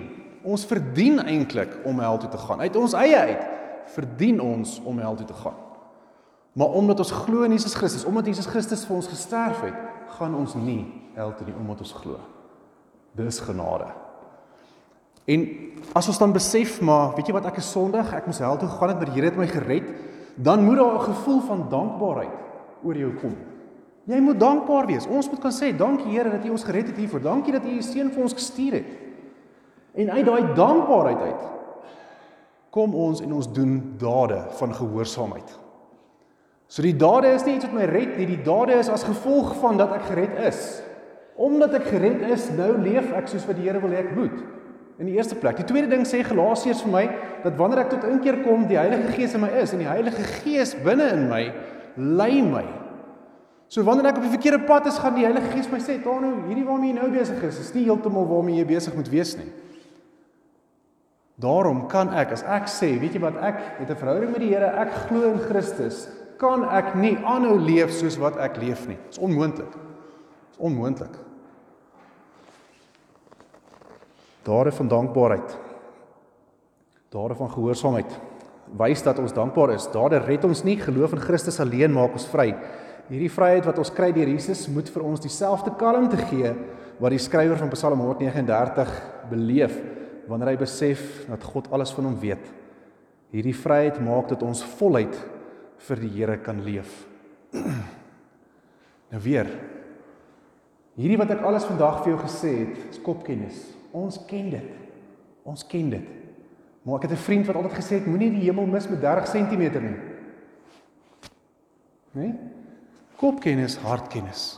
Ons 0.44 0.66
verdien 0.66 1.22
eintlik 1.22 1.76
om 1.88 2.02
hel 2.02 2.18
toe 2.18 2.32
te 2.34 2.42
gaan. 2.42 2.64
Uit 2.66 2.80
ons 2.80 2.96
eie 2.98 3.20
uit 3.30 3.44
verdien 3.94 4.40
ons 4.42 4.80
om 4.88 5.00
hel 5.04 5.16
toe 5.20 5.28
te 5.30 5.38
gaan. 5.38 5.60
Maar 6.58 6.74
omdat 6.80 7.02
ons 7.04 7.12
glo 7.24 7.46
in 7.46 7.54
Jesus 7.54 7.76
Christus, 7.78 8.06
omdat 8.06 8.30
Jesus 8.30 8.50
Christus 8.50 8.86
vir 8.86 8.96
ons 8.96 9.10
gesterf 9.10 9.62
het, 9.66 9.78
gaan 10.18 10.36
ons 10.38 10.56
nie 10.58 10.86
hel 11.18 11.34
toe 11.38 11.48
nie 11.48 11.56
omdat 11.58 11.82
ons 11.86 11.94
glo. 12.02 12.18
Dis 13.18 13.42
genade. 13.46 13.92
En 15.30 15.46
as 15.96 16.10
ons 16.10 16.20
dan 16.20 16.34
besef 16.36 16.80
maar, 16.82 17.14
weet 17.16 17.30
jy 17.30 17.38
wat 17.38 17.48
ek 17.50 17.62
is 17.62 17.72
sondig, 17.72 18.10
ek 18.14 18.26
moes 18.28 18.42
hel 18.44 18.58
toe 18.60 18.70
gegaan 18.70 18.94
het, 18.94 19.02
maar 19.02 19.12
die 19.12 19.18
Here 19.18 19.30
het 19.30 19.40
my 19.40 19.48
gered, 19.50 19.90
dan 20.36 20.66
moet 20.66 20.82
daar 20.82 20.98
'n 20.98 21.14
gevoel 21.14 21.42
van 21.42 21.70
dankbaarheid 21.70 22.38
oor 22.84 22.98
jou 22.98 23.14
kom. 23.22 23.36
Jy 24.10 24.20
moet 24.20 24.40
dankbaar 24.40 24.90
wees. 24.90 25.08
Ons 25.08 25.30
moet 25.32 25.40
kan 25.40 25.54
sê, 25.56 25.72
dankie 25.78 26.12
Here 26.12 26.32
dat 26.34 26.44
U 26.44 26.54
ons 26.58 26.66
gered 26.68 26.90
het 26.92 27.00
hiervoor. 27.00 27.24
Dankie 27.24 27.54
dat 27.56 27.66
U 27.66 27.72
U 27.72 27.82
seun 27.82 28.12
vir 28.12 28.24
ons 28.26 28.36
gestuur 28.36 28.80
het. 28.82 28.94
En 29.94 30.10
uit 30.12 30.26
daai 30.26 30.54
dankbaarheid 30.58 31.28
uit 31.30 31.50
kom 32.74 32.96
ons 32.98 33.20
en 33.22 33.36
ons 33.38 33.48
doen 33.54 33.76
dade 34.02 34.40
van 34.58 34.72
gehoorsaamheid. 34.74 35.52
So 36.66 36.82
die 36.82 36.96
dade 36.98 37.30
is 37.36 37.44
nie 37.46 37.60
iets 37.60 37.68
wat 37.68 37.76
my 37.78 37.86
red 37.86 38.16
nie, 38.18 38.26
die 38.26 38.40
dade 38.42 38.80
is 38.82 38.90
as 38.90 39.06
gevolg 39.06 39.52
van 39.62 39.78
dat 39.78 39.94
ek 39.94 40.08
gered 40.08 40.40
is. 40.50 40.64
Omdat 41.38 41.78
ek 41.78 41.86
gered 41.92 42.26
is, 42.34 42.48
nou 42.58 42.72
leef 42.82 43.12
ek 43.14 43.30
soos 43.30 43.46
wat 43.46 43.60
die 43.60 43.68
Here 43.70 43.82
wil 43.84 43.94
hê 43.94 44.02
ek 44.02 44.16
moet. 44.18 44.42
In 44.98 45.06
die 45.10 45.20
eerste 45.20 45.38
plek. 45.38 45.60
Die 45.62 45.70
tweede 45.70 45.92
ding 45.94 46.02
sê 46.10 46.24
Galasiërs 46.26 46.82
vir 46.88 46.94
my 46.96 47.04
dat 47.46 47.62
wanneer 47.62 47.84
ek 47.86 47.94
tot 47.94 48.10
inkeer 48.10 48.42
kom, 48.42 48.66
die 48.70 48.82
Heilige 48.82 49.14
Gees 49.14 49.38
in 49.38 49.46
my 49.46 49.52
is 49.62 49.74
en 49.78 49.86
die 49.86 49.90
Heilige 49.90 50.26
Gees 50.42 50.74
binne 50.82 51.12
in 51.14 51.28
my 51.30 51.44
lei 52.18 52.42
my. 52.42 52.66
So 53.74 53.82
wanneer 53.82 54.12
ek 54.12 54.20
op 54.20 54.26
die 54.28 54.36
verkeerde 54.36 54.68
pad 54.68 54.86
is, 54.86 55.00
gaan 55.02 55.16
die 55.18 55.26
Heilige 55.26 55.50
Gees 55.50 55.70
my 55.72 55.80
sê, 55.82 55.98
"Tano, 56.04 56.46
hierdie 56.46 56.66
waarmee 56.66 56.94
jy 56.94 57.00
nou 57.00 57.10
besig 57.10 57.44
is, 57.44 57.60
is 57.60 57.74
nie 57.74 57.86
heeltemal 57.86 58.28
waarmee 58.30 58.60
jy 58.62 58.66
besig 58.66 58.94
moet 58.94 59.10
wees 59.10 59.36
nie." 59.36 59.50
Daarom 61.42 61.88
kan 61.90 62.14
ek 62.14 62.32
as 62.32 62.44
ek 62.44 62.70
sê, 62.70 63.00
weet 63.00 63.14
jy 63.14 63.20
wat, 63.20 63.36
ek 63.42 63.80
het 63.80 63.90
'n 63.90 63.96
verhouding 63.96 64.32
met 64.32 64.40
die 64.40 64.50
Here, 64.50 64.68
ek 64.78 64.92
glo 65.08 65.32
in 65.32 65.40
Christus, 65.40 66.08
kan 66.38 66.64
ek 66.64 66.96
nie 66.96 67.18
aanhou 67.18 67.58
leef 67.58 67.90
soos 67.90 68.18
wat 68.18 68.38
ek 68.38 68.58
leef 68.58 68.88
nie. 68.88 68.96
Dit 68.96 69.12
is 69.14 69.18
onmoontlik. 69.18 69.72
Dit 69.72 70.52
is 70.52 70.58
onmoontlik. 70.60 71.18
Dade 74.44 74.72
van 74.72 74.88
dankbaarheid. 74.88 75.58
Dade 77.10 77.36
van 77.36 77.50
gehoorsaamheid 77.50 78.20
wys 78.78 79.04
dat 79.04 79.20
ons 79.20 79.34
dankbaar 79.34 79.74
is. 79.76 79.88
Dade 79.88 80.18
red 80.18 80.44
ons 80.44 80.64
nie, 80.64 80.78
geloof 80.78 81.14
in 81.14 81.20
Christus 81.20 81.60
alleen 81.60 81.94
maak 81.94 82.14
ons 82.14 82.28
vry. 82.28 82.56
Hierdie 83.10 83.32
vryheid 83.32 83.66
wat 83.68 83.80
ons 83.82 83.92
kry 83.92 84.12
deur 84.16 84.30
Jesus 84.32 84.68
moet 84.72 84.88
vir 84.90 85.04
ons 85.04 85.22
dieselfde 85.24 85.74
kalmte 85.80 86.18
gee 86.30 86.54
wat 87.02 87.12
die 87.12 87.22
skrywer 87.22 87.60
van 87.60 87.72
Psalm 87.74 88.00
139 88.00 88.94
beleef 89.32 89.76
wanneer 90.30 90.54
hy 90.54 90.60
besef 90.62 91.02
dat 91.28 91.44
God 91.44 91.68
alles 91.76 91.92
van 91.96 92.08
hom 92.08 92.16
weet. 92.22 92.44
Hierdie 93.34 93.56
vryheid 93.58 94.00
maak 94.04 94.30
dat 94.32 94.46
ons 94.46 94.64
voluit 94.78 95.16
vir 95.88 96.04
die 96.06 96.12
Here 96.16 96.38
kan 96.44 96.64
leef. 96.64 97.04
Nou 99.14 99.20
weer. 99.22 99.46
Hierdie 100.98 101.20
wat 101.22 101.30
ek 101.36 101.44
alles 101.46 101.68
vandag 101.70 102.00
vir 102.02 102.16
jou 102.16 102.22
gesê 102.24 102.50
het, 102.64 102.80
is 102.90 103.02
kopkennis. 103.06 103.60
Ons 103.94 104.18
ken 104.26 104.48
dit. 104.50 104.72
Ons 105.46 105.62
ken 105.70 105.92
dit. 105.94 106.08
Maar 106.82 106.98
ek 106.98 107.06
het 107.06 107.14
'n 107.14 107.26
vriend 107.28 107.46
wat 107.46 107.60
altyd 107.60 107.78
gesê 107.78 108.00
het 108.00 108.10
moenie 108.10 108.32
die 108.32 108.50
hemel 108.50 108.66
mis 108.66 108.90
met 108.90 109.02
30 109.02 109.30
cm 109.30 109.64
nie. 109.86 110.00
Nee? 112.18 112.34
Kopkennis, 113.24 113.78
hartkennis. 113.80 114.58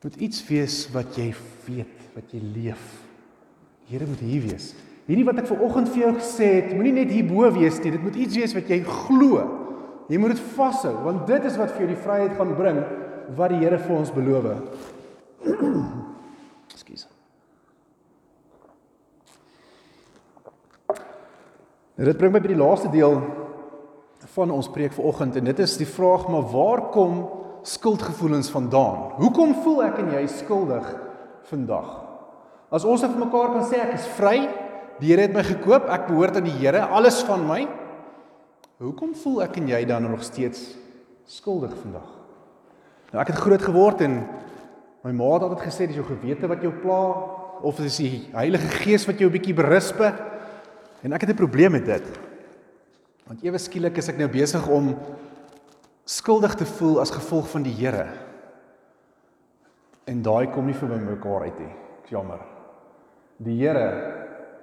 Moet 0.00 0.14
iets 0.24 0.40
wees 0.48 0.76
wat 0.94 1.16
jy 1.18 1.28
weet, 1.66 2.04
wat 2.14 2.30
jy 2.32 2.40
leef. 2.54 2.84
Here 3.90 4.06
moet 4.08 4.22
hier 4.24 4.46
wees. 4.46 4.70
Hierdie 5.04 5.26
wat 5.26 5.42
ek 5.42 5.50
ver 5.50 5.60
oggend 5.66 5.90
vir 5.92 6.06
jou 6.06 6.12
gesê 6.16 6.48
het, 6.54 6.72
moenie 6.72 6.94
net 6.96 7.12
hierbo 7.12 7.50
wees 7.54 7.76
nie. 7.82 7.92
Dit 7.94 8.02
moet 8.06 8.16
iets 8.18 8.38
wees 8.40 8.56
wat 8.56 8.72
jy 8.72 8.80
glo. 8.86 9.44
Jy 10.08 10.22
moet 10.22 10.36
dit 10.36 10.42
vashou 10.56 10.94
want 11.04 11.26
dit 11.28 11.44
is 11.50 11.58
wat 11.60 11.74
vir 11.74 11.84
jou 11.84 11.90
die 11.90 12.00
vryheid 12.00 12.34
gaan 12.38 12.56
bring 12.56 12.80
wat 13.36 13.52
die 13.52 13.60
Here 13.60 13.78
vir 13.82 13.96
ons 13.98 14.12
beloof. 14.14 14.50
Ekskuus. 16.74 17.08
Nou 21.96 22.06
dit 22.08 22.20
bring 22.20 22.32
my 22.32 22.40
by 22.40 22.52
die 22.54 22.60
laaste 22.60 22.92
deel 22.92 23.18
van 24.36 24.52
ons 24.54 24.70
preek 24.72 24.94
vanoggend 24.96 25.36
en 25.40 25.50
dit 25.50 25.60
is 25.64 25.76
die 25.80 25.88
vraag 25.88 26.30
maar 26.32 26.46
waar 26.54 26.88
kom 26.94 27.26
skuldgevoelens 27.66 28.50
vandaan? 28.52 29.16
Hoekom 29.18 29.54
voel 29.64 29.82
ek 29.88 30.00
en 30.02 30.12
jy 30.14 30.24
skuldig 30.30 30.86
vandag? 31.50 31.88
As 32.70 32.86
ons 32.86 33.04
vir 33.04 33.18
mekaar 33.18 33.54
kan 33.54 33.66
sê 33.66 33.80
ek 33.82 33.96
is 33.98 34.06
vry, 34.16 34.38
die 35.00 35.12
Here 35.12 35.26
het 35.26 35.34
my 35.36 35.44
gekoop, 35.44 35.88
ek 35.92 36.08
behoort 36.08 36.38
aan 36.38 36.48
die 36.48 36.56
Here, 36.56 36.86
alles 36.88 37.20
van 37.26 37.44
my. 37.46 37.66
Hoekom 38.82 39.14
voel 39.16 39.42
ek 39.46 39.58
en 39.60 39.70
jy 39.70 39.84
dan 39.88 40.06
nog 40.08 40.24
steeds 40.26 40.74
skuldig 41.30 41.74
vandag? 41.82 42.08
Nou 43.12 43.22
ek 43.22 43.32
het 43.32 43.40
groot 43.40 43.62
geword 43.62 44.02
en 44.04 44.20
my 45.06 45.12
ma 45.14 45.32
het 45.36 45.46
altyd 45.46 45.66
gesê 45.68 45.86
dis 45.86 45.98
jou 46.00 46.06
gewete 46.08 46.50
wat 46.50 46.64
jou 46.64 46.72
pla 46.82 47.00
of 47.66 47.78
dis 47.80 48.00
die 48.02 48.24
Heilige 48.34 48.68
Gees 48.82 49.06
wat 49.06 49.20
jou 49.20 49.30
'n 49.30 49.36
bietjie 49.38 49.54
berisp. 49.54 50.00
En 51.02 51.12
ek 51.12 51.20
het 51.22 51.30
'n 51.30 51.42
probleem 51.42 51.72
met 51.72 51.86
dit. 51.86 52.04
Want 53.26 53.42
ewe 53.42 53.58
skielik 53.58 53.96
is 53.98 54.08
ek 54.08 54.18
nou 54.18 54.28
besig 54.28 54.68
om 54.68 54.94
skuldig 56.06 56.54
te 56.54 56.66
voel 56.78 57.00
as 57.02 57.10
gevolg 57.10 57.48
van 57.50 57.64
die 57.66 57.74
Here. 57.74 58.06
En 60.06 60.22
daai 60.22 60.46
kom 60.54 60.68
nie 60.68 60.76
vir 60.78 60.92
my 60.92 61.00
mekaar 61.02 61.48
uit 61.48 61.58
nie. 61.64 61.72
Ek 62.04 62.12
jammer. 62.14 62.40
Die 63.42 63.58
Here 63.58 63.88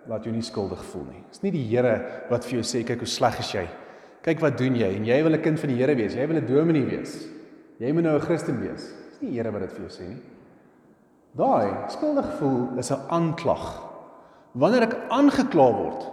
laat 0.08 0.24
jou 0.24 0.34
nie 0.34 0.44
skuldig 0.44 0.82
voel 0.92 1.06
nie. 1.12 1.24
Dis 1.30 1.44
nie 1.44 1.52
die 1.52 1.66
Here 1.68 1.98
wat 2.32 2.48
vir 2.48 2.62
jou 2.62 2.66
sê 2.68 2.86
kyk 2.88 3.04
hoe 3.04 3.12
sleg 3.12 3.40
is 3.44 3.52
jy. 3.56 3.66
Kyk 4.24 4.40
wat 4.40 4.58
doen 4.60 4.78
jy 4.80 4.88
en 4.96 5.06
jy 5.06 5.22
wil 5.24 5.36
'n 5.36 5.44
kind 5.44 5.60
van 5.60 5.70
die 5.70 5.76
Here 5.76 5.96
wees. 5.96 6.16
Jy 6.16 6.28
wil 6.28 6.38
'n 6.38 6.48
dominee 6.48 6.86
wees. 6.86 7.28
Jy 7.80 7.92
moet 7.92 8.04
nou 8.04 8.16
'n 8.16 8.22
Christen 8.22 8.62
wees. 8.62 8.94
Dis 9.12 9.22
nie 9.22 9.32
die 9.32 9.38
Here 9.38 9.52
wat 9.52 9.62
dit 9.62 9.72
vir 9.72 9.82
jou 9.82 9.90
sê 9.90 10.08
nie. 10.08 10.22
Daai 11.36 11.90
skuldig 11.90 12.38
voel 12.40 12.78
is 12.80 12.92
'n 12.92 13.02
aanklag. 13.10 13.84
Wanneer 14.54 14.84
ek 14.84 14.98
aangekla 15.10 15.72
word, 15.74 16.12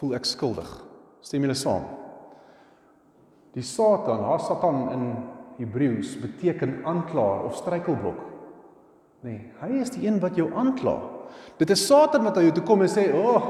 voel 0.00 0.14
ek 0.14 0.24
skuldig. 0.24 0.84
Stem 1.20 1.42
julle 1.42 1.54
saam? 1.54 2.03
Die 3.54 3.62
Satan, 3.62 4.24
haar 4.26 4.42
Satan 4.42 4.80
in 4.92 5.04
Hebreëus 5.60 6.16
beteken 6.18 6.80
aanklaer 6.84 7.44
of 7.46 7.56
struikelblok. 7.56 8.18
Nee, 9.24 9.52
hy 9.60 9.80
is 9.80 9.92
die 9.94 10.06
een 10.08 10.18
wat 10.20 10.36
jou 10.36 10.50
aankla. 10.52 10.96
Dit 11.58 11.70
is 11.70 11.86
Satan 11.86 12.26
wat 12.26 12.36
aan 12.36 12.48
jou 12.48 12.54
toe 12.58 12.64
kom 12.66 12.82
en 12.82 12.90
sê, 12.90 13.12
"O, 13.14 13.22
oh, 13.36 13.44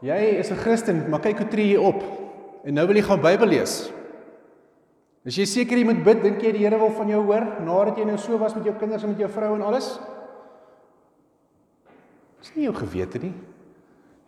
jy 0.00 0.38
is 0.38 0.50
'n 0.50 0.56
Christen, 0.56 1.10
maar 1.10 1.20
kyk 1.20 1.38
hoe 1.38 1.48
tree 1.48 1.72
jy 1.72 1.78
op." 1.78 2.02
En 2.64 2.74
nou 2.74 2.86
wil 2.86 2.96
jy 2.96 3.02
gaan 3.02 3.20
Bybel 3.20 3.46
lees. 3.46 3.90
Is 5.24 5.36
jy 5.36 5.44
seker 5.44 5.78
jy 5.78 5.84
moet 5.84 6.04
bid? 6.04 6.22
Dink 6.22 6.42
jy 6.42 6.52
die 6.52 6.64
Here 6.64 6.78
wil 6.78 6.90
van 6.90 7.08
jou 7.08 7.24
hoor 7.24 7.46
nadat 7.60 7.96
jy 7.98 8.04
nou 8.04 8.18
so 8.18 8.38
was 8.38 8.54
met 8.54 8.64
jou 8.64 8.74
kinders 8.74 9.02
en 9.02 9.08
met 9.08 9.18
jou 9.18 9.28
vrou 9.28 9.54
en 9.54 9.62
alles? 9.62 9.98
Dis 12.40 12.54
nie 12.54 12.64
jou 12.64 12.74
gewete 12.74 13.18
nie. 13.18 13.34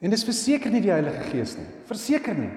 En 0.01 0.11
dis 0.11 0.25
verseker 0.25 0.71
nie 0.71 0.81
die 0.81 0.91
Heilige 0.91 1.23
Gees 1.31 1.57
nie. 1.57 1.67
Verseker 1.87 2.35
nie. 2.35 2.51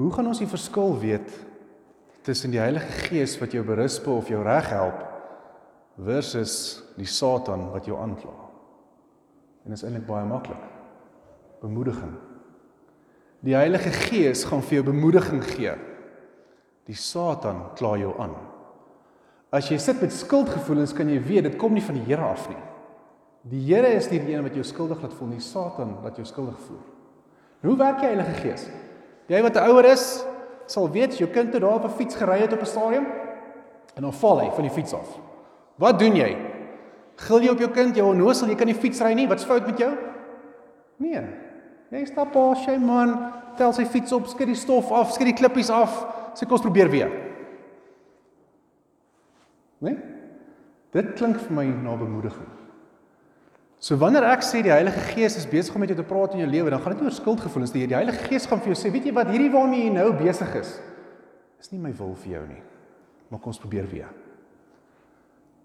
Hoe 0.00 0.12
gaan 0.14 0.30
ons 0.30 0.40
die 0.40 0.48
verskil 0.48 0.94
weet 1.02 1.32
tussen 2.24 2.52
die 2.54 2.60
Heilige 2.60 3.08
Gees 3.10 3.34
wat 3.40 3.52
jou 3.52 3.60
berisp 3.66 4.06
of 4.08 4.30
jou 4.32 4.40
reg 4.44 4.70
help 4.72 5.02
versus 6.00 6.54
die 6.96 7.08
Satan 7.08 7.66
wat 7.74 7.88
jou 7.88 7.98
aankla? 8.00 8.32
En 9.64 9.74
dit 9.74 9.76
is 9.76 9.84
eintlik 9.84 10.06
baie 10.08 10.24
maklik. 10.24 10.62
Bemoediging. 11.60 12.14
Die 13.44 13.56
Heilige 13.56 13.92
Gees 14.06 14.46
gaan 14.48 14.64
vir 14.64 14.78
jou 14.78 14.86
bemoediging 14.88 15.44
gee. 15.44 15.76
Die 16.88 16.96
Satan 16.96 17.66
kla 17.76 17.92
jou 18.00 18.14
aan. 18.20 18.36
As 19.52 19.68
jy 19.68 19.76
sit 19.82 20.00
met 20.00 20.14
skuldgevoelens, 20.14 20.94
kan 20.96 21.10
jy 21.10 21.18
weet 21.20 21.50
dit 21.50 21.56
kom 21.60 21.74
nie 21.76 21.84
van 21.84 21.98
die 21.98 22.06
Here 22.06 22.24
af 22.24 22.48
nie. 22.48 22.60
Die 23.52 23.64
Here 23.68 23.90
is 23.98 24.08
nie 24.08 24.22
die 24.22 24.32
een 24.32 24.46
wat 24.46 24.56
jou 24.56 24.64
skuldig 24.64 25.02
laat 25.04 25.16
voel 25.18 25.34
nie, 25.34 25.44
Satan 25.44 25.98
laat 26.04 26.16
jou 26.16 26.24
skuldig 26.28 26.56
voel. 26.68 26.80
Hoe 27.66 27.76
werk 27.76 28.00
die 28.00 28.14
Heilige 28.14 28.40
Gees? 28.40 28.70
Jy 29.30 29.42
wat 29.42 29.56
'n 29.56 29.68
ouer 29.70 29.84
is, 29.84 30.24
sal 30.66 30.90
weet 30.90 31.18
jou 31.18 31.30
kind 31.30 31.52
het 31.52 31.62
daar 31.62 31.78
op 31.78 31.84
'n 31.84 31.96
fiets 31.98 32.14
gery 32.14 32.40
het 32.40 32.52
op 32.52 32.60
'n 32.60 32.66
stadium 32.66 33.06
en 33.94 34.02
dan 34.02 34.12
val 34.12 34.40
hy 34.40 34.50
van 34.50 34.62
die 34.62 34.70
fiets 34.70 34.92
af. 34.94 35.18
Wat 35.76 35.98
doen 35.98 36.16
jy? 36.16 36.36
Gil 37.16 37.40
jy 37.40 37.48
op 37.48 37.58
jou 37.58 37.70
kind, 37.70 37.96
jy 37.96 38.02
onnosel, 38.02 38.48
jy 38.48 38.54
kan 38.54 38.66
nie 38.66 38.74
fiets 38.74 39.00
ry 39.00 39.12
nie. 39.12 39.28
Wat's 39.28 39.44
fout 39.44 39.66
met 39.66 39.78
jou? 39.78 39.92
Nee. 40.96 41.22
Jy 41.90 42.04
stap 42.04 42.36
op, 42.36 42.56
sy 42.56 42.76
man, 42.76 43.32
tel 43.56 43.72
sy 43.72 43.84
fiets 43.84 44.12
op, 44.12 44.26
skud 44.26 44.46
die 44.46 44.54
stof 44.54 44.92
af, 44.92 45.12
skud 45.12 45.26
die 45.26 45.34
klippies 45.34 45.70
af, 45.70 46.06
sê 46.34 46.46
kos 46.46 46.60
probeer 46.60 46.90
weer. 46.90 47.10
Nee? 49.78 49.98
Dit 50.92 51.12
klink 51.18 51.40
vir 51.40 51.56
my 51.56 51.64
na 51.64 51.96
bemoediging. 51.96 52.48
So 53.80 53.96
wanneer 53.96 54.26
ek 54.28 54.42
sê 54.44 54.60
die 54.60 54.72
Heilige 54.72 55.00
Gees 55.14 55.38
is 55.40 55.46
besig 55.48 55.72
om 55.72 55.80
met 55.80 55.88
jou 55.88 55.96
te 55.96 56.04
praat 56.04 56.34
in 56.36 56.42
jou 56.42 56.48
lewe, 56.50 56.68
dan 56.72 56.82
gaan 56.84 56.92
dit 56.92 57.00
nie 57.00 57.08
oor 57.08 57.16
skuldgevoelens 57.16 57.72
nie. 57.72 57.86
Die 57.88 57.96
Heilige 57.96 58.26
Gees 58.28 58.44
gaan 58.48 58.60
vir 58.60 58.74
jou 58.74 58.76
sê, 58.76 58.90
weet 58.92 59.06
jy 59.08 59.14
wat, 59.16 59.30
hierdie 59.32 59.52
waarmee 59.54 59.86
jy 59.86 59.92
nou 59.94 60.10
besig 60.18 60.52
is, 60.60 60.74
is 61.60 61.70
nie 61.72 61.80
my 61.80 61.92
wil 61.96 62.12
vir 62.20 62.34
jou 62.34 62.42
nie. 62.50 62.60
Maar 63.30 63.40
kom 63.40 63.54
ons 63.54 63.62
probeer 63.62 63.88
weer. 63.88 64.10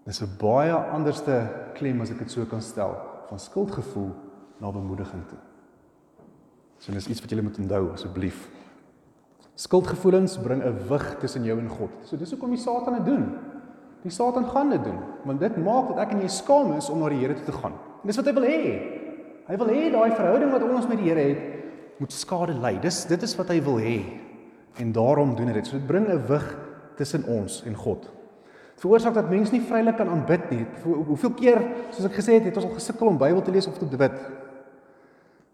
Dis 0.06 0.22
'n 0.22 0.32
baie 0.40 0.72
anderste 0.72 1.34
klem 1.74 2.00
as 2.00 2.10
ek 2.10 2.18
dit 2.18 2.30
so 2.30 2.44
kan 2.46 2.62
stel, 2.62 2.96
van 3.28 3.38
skuldgevoel 3.38 4.12
na 4.60 4.70
bemoediging 4.70 5.26
toe. 5.28 5.38
So 6.78 6.92
dis 6.92 7.08
iets 7.08 7.20
wat 7.20 7.30
jy 7.30 7.42
moet 7.42 7.58
onthou 7.58 7.92
asseblief. 7.92 8.48
Skuldgevoelens 9.56 10.38
bring 10.38 10.62
'n 10.62 10.88
wig 10.88 11.16
tussen 11.20 11.44
jou 11.44 11.58
en 11.58 11.68
God. 11.68 11.90
So 12.04 12.16
dis 12.16 12.30
hoekom 12.30 12.50
die 12.50 12.58
Satan 12.58 12.94
dit 12.94 13.04
doen. 13.04 13.38
Die 14.02 14.10
Satan 14.10 14.44
gaan 14.44 14.70
dit 14.70 14.84
doen, 14.84 14.98
want 15.24 15.40
dit 15.40 15.56
maak 15.56 15.88
dat 15.88 15.98
ek 15.98 16.12
en 16.12 16.20
jy 16.20 16.28
skaam 16.28 16.76
is 16.76 16.88
om 16.88 16.98
na 16.98 17.08
die 17.08 17.18
Here 17.18 17.34
toe 17.34 17.44
te 17.44 17.52
gaan. 17.52 17.74
En 18.06 18.12
dis 18.12 18.18
wat 18.20 18.28
hy 18.30 18.34
wil 18.36 18.44
hê. 18.46 18.66
Hy 19.48 19.56
wil 19.58 19.70
hê 19.74 19.86
daai 19.90 20.12
verhouding 20.14 20.52
wat 20.54 20.62
ons 20.62 20.84
met 20.86 21.00
die 21.00 21.08
Here 21.08 21.24
het, 21.26 21.40
moet 21.98 22.12
skade 22.14 22.54
ly. 22.54 22.76
Dis 22.78 23.00
dit 23.10 23.24
is 23.26 23.34
wat 23.34 23.50
hy 23.50 23.56
wil 23.66 23.80
hê. 23.82 23.96
En 24.78 24.92
daarom 24.94 25.32
doen 25.34 25.50
hy 25.50 25.56
dit. 25.56 25.66
So 25.66 25.74
dit 25.74 25.88
bring 25.88 26.06
'n 26.06 26.22
wig 26.28 26.46
tussen 26.94 27.26
ons 27.26 27.64
en 27.66 27.74
God. 27.74 28.02
Dit 28.76 28.84
veroorsaak 28.84 29.14
dat 29.14 29.30
mense 29.30 29.52
nie 29.52 29.60
vrylik 29.60 29.96
kan 29.96 30.08
aanbid 30.08 30.50
nie. 30.50 30.66
Hoeveel 30.84 31.34
keer, 31.34 31.62
soos 31.90 32.06
ek 32.06 32.20
gesê 32.20 32.38
het, 32.38 32.44
het 32.44 32.56
ons 32.56 32.66
al 32.66 32.78
gesukkel 32.78 33.08
om 33.08 33.18
Bybel 33.18 33.42
te 33.42 33.50
lees 33.50 33.66
of 33.66 33.78
te 33.78 33.96
bid. 33.96 34.14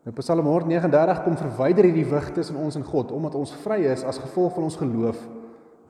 Nou 0.05 0.15
Psalm 0.19 0.45
139 0.47 1.23
kom 1.23 1.37
verwyder 1.37 1.85
hierdie 1.85 2.11
wig 2.11 2.33
tussen 2.35 2.57
ons 2.57 2.77
en 2.77 2.85
God 2.85 3.13
omdat 3.13 3.35
ons 3.35 3.55
vry 3.63 3.81
is 3.87 4.05
as 4.05 4.19
gevolg 4.19 4.55
van 4.55 4.65
ons 4.67 4.77
geloof 4.77 5.29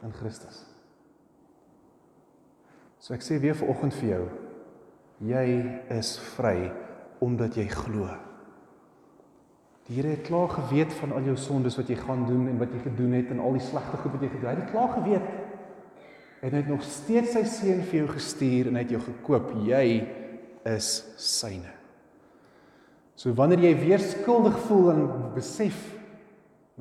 in 0.05 0.13
Christus. 0.13 0.67
So 3.01 3.15
ek 3.15 3.25
sê 3.25 3.41
weer 3.41 3.55
vir 3.55 3.69
oggend 3.69 3.95
vir 3.95 4.09
jou, 4.09 4.25
jy 5.27 5.47
is 5.95 6.17
vry 6.35 6.71
omdat 7.23 7.57
jy 7.59 7.69
glo. 7.71 8.09
Die 9.87 9.97
Here 9.99 10.15
het 10.15 10.27
klaar 10.27 10.51
geweet 10.51 10.93
van 11.01 11.15
al 11.15 11.27
jou 11.31 11.37
sondes 11.39 11.77
wat 11.79 11.91
jy 11.91 11.97
gaan 12.01 12.27
doen 12.27 12.49
en 12.51 12.59
wat 12.61 12.75
jy 12.75 12.83
gedoen 12.85 13.17
het 13.19 13.31
en 13.35 13.43
al 13.43 13.59
die 13.59 13.65
slegte 13.65 13.99
goed 14.03 14.17
wat 14.17 14.27
jy 14.27 14.31
gedoen 14.33 14.51
het. 14.51 14.59
Hy 14.59 14.65
het 14.65 14.75
klaar 14.75 14.93
geweet. 14.97 15.31
En 16.43 16.51
hy 16.51 16.61
het 16.63 16.71
nog 16.71 16.85
steeds 16.87 17.35
sy 17.37 17.43
seun 17.47 17.83
vir 17.87 18.01
jou 18.01 18.11
gestuur 18.11 18.71
en 18.71 18.79
hy 18.79 18.85
het 18.87 18.95
jou 18.95 19.03
gekoop. 19.07 19.51
Jy 19.67 19.87
is 20.71 20.93
syne. 21.23 21.75
So 23.19 23.35
wanneer 23.39 23.67
jy 23.69 23.75
weer 23.83 24.03
skuldig 24.03 24.57
voel 24.67 24.95
en 24.95 25.03
besef 25.35 25.83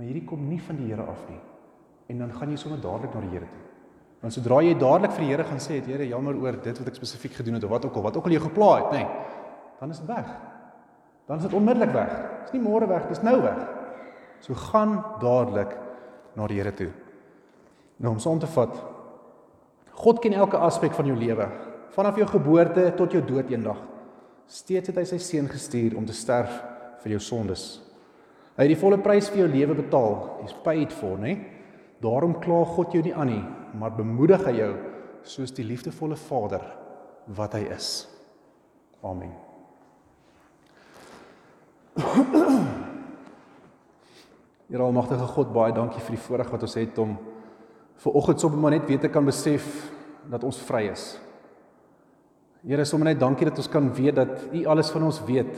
Maar 0.01 0.07
hierdie 0.07 0.27
kom 0.27 0.47
nie 0.47 0.61
van 0.63 0.79
die 0.79 0.87
Here 0.89 1.03
af 1.03 1.19
nie. 1.29 1.39
En 2.11 2.23
dan 2.23 2.31
gaan 2.33 2.51
jy 2.51 2.59
sommer 2.59 2.79
dadelik 2.81 3.13
na 3.15 3.23
die 3.25 3.33
Here 3.35 3.49
toe. 3.51 3.67
Want 4.21 4.33
sodra 4.35 4.59
jy 4.61 4.75
dadelik 4.77 5.15
vir 5.15 5.23
die 5.25 5.31
Here 5.31 5.43
gaan 5.43 5.59
sê, 5.59 5.79
"Het 5.81 5.85
Here, 5.85 6.07
jammer 6.07 6.35
oor 6.35 6.51
dit 6.51 6.77
wat 6.77 6.87
ek 6.87 6.95
spesifiek 6.95 7.33
gedoen 7.33 7.55
het 7.55 7.63
of 7.63 7.69
wat 7.69 7.85
ook 7.85 7.95
al, 7.95 8.01
wat 8.01 8.17
ook 8.17 8.25
al 8.25 8.31
jy 8.31 8.39
gepla 8.39 8.75
het, 8.75 8.91
nê." 8.91 8.97
Nee, 8.97 9.07
dan 9.79 9.89
is 9.89 9.99
dit 9.99 10.07
weg. 10.07 10.27
Dan 11.27 11.37
is 11.37 11.43
dit 11.43 11.53
onmiddellik 11.53 11.93
weg. 11.93 12.09
Dit 12.09 12.45
is 12.45 12.51
nie 12.51 12.61
môre 12.61 12.87
weg, 12.87 13.01
dit 13.07 13.17
is 13.17 13.23
nou 13.23 13.41
weg. 13.41 13.67
So 14.39 14.53
gaan 14.53 15.03
dadelik 15.19 15.77
na 16.35 16.47
die 16.47 16.57
Here 16.57 16.73
toe. 16.73 16.91
Nou 17.97 18.13
om 18.13 18.19
saam 18.19 18.39
te 18.39 18.47
vat. 18.47 18.75
God 19.91 20.19
ken 20.19 20.33
elke 20.33 20.57
aspek 20.57 20.93
van 20.93 21.05
jou 21.05 21.17
lewe, 21.17 21.47
vanaf 21.89 22.15
jou 22.15 22.27
geboorte 22.27 22.93
tot 22.95 23.11
jou 23.11 23.21
dood 23.25 23.49
eendag. 23.49 23.77
Steeds 24.47 24.87
het 24.87 24.97
hy 24.97 25.03
sy 25.03 25.17
seun 25.17 25.47
gestuur 25.47 25.97
om 25.97 26.05
te 26.05 26.13
sterf 26.13 26.63
vir 27.03 27.11
jou 27.11 27.19
sondes. 27.19 27.81
Hy 28.57 28.63
het 28.67 28.73
die 28.73 28.81
volle 28.81 28.97
prys 28.97 29.29
vir 29.29 29.45
jou 29.45 29.47
lewe 29.47 29.75
betaal. 29.75 30.15
He's 30.41 30.53
paid 30.63 30.93
for, 30.93 31.17
né? 31.17 31.37
Daarom 32.01 32.39
kla 32.41 32.65
God 32.65 32.93
jou 32.93 33.03
nie 33.05 33.13
aan 33.13 33.27
nie, 33.27 33.43
maar 33.77 33.93
bemoedig 33.95 34.43
hy 34.45 34.55
jou 34.57 34.71
soos 35.23 35.53
die 35.53 35.65
liefdevolle 35.65 36.17
Vader 36.17 36.63
wat 37.37 37.53
hy 37.53 37.65
is. 37.73 38.07
Amen. 39.05 39.33
Here 44.71 44.83
almagtige 44.85 45.27
God, 45.33 45.51
baie 45.53 45.73
dankie 45.75 46.01
vir 46.01 46.15
die 46.15 46.23
voorreg 46.23 46.51
wat 46.53 46.63
ons 46.63 46.77
het 46.79 46.99
om 47.03 47.17
ver 48.01 48.15
oggend 48.17 48.41
sommer 48.41 48.71
net 48.71 48.87
weer 48.89 49.01
te 49.01 49.11
kan 49.11 49.25
besef 49.27 49.67
dat 50.31 50.45
ons 50.47 50.61
vry 50.63 50.85
is. 50.93 51.03
Here, 52.61 52.85
sommer 52.85 53.09
net 53.09 53.19
dankie 53.19 53.49
dat 53.49 53.57
ons 53.57 53.69
kan 53.69 53.89
weet 53.97 54.15
dat 54.15 54.47
U 54.53 54.63
alles 54.69 54.91
van 54.93 55.03
ons 55.09 55.19
weet. 55.25 55.51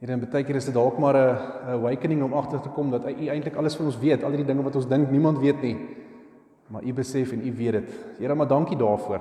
Here, 0.00 0.12
en 0.12 0.22
baie 0.22 0.44
keer 0.44 0.58
is 0.58 0.68
dit 0.68 0.74
dalk 0.74 0.98
maar 0.98 1.16
'n 1.16 1.38
awakening 1.78 2.22
om 2.22 2.34
agter 2.34 2.60
te 2.60 2.68
kom 2.68 2.90
dat 2.90 3.06
U 3.06 3.26
eintlik 3.28 3.56
alles 3.56 3.76
van 3.76 3.86
ons 3.86 3.98
weet, 3.98 4.24
al 4.24 4.30
die 4.30 4.44
dinge 4.44 4.62
wat 4.62 4.76
ons 4.76 4.88
dink 4.88 5.10
niemand 5.10 5.38
weet 5.38 5.62
nie. 5.62 5.76
Maar 6.70 6.86
U 6.86 6.92
besef 6.94 7.32
en 7.34 7.46
U 7.46 7.52
weet 7.56 7.72
dit. 7.72 7.94
Here, 8.18 8.34
maar 8.34 8.48
dankie 8.48 8.76
daarvoor. 8.78 9.20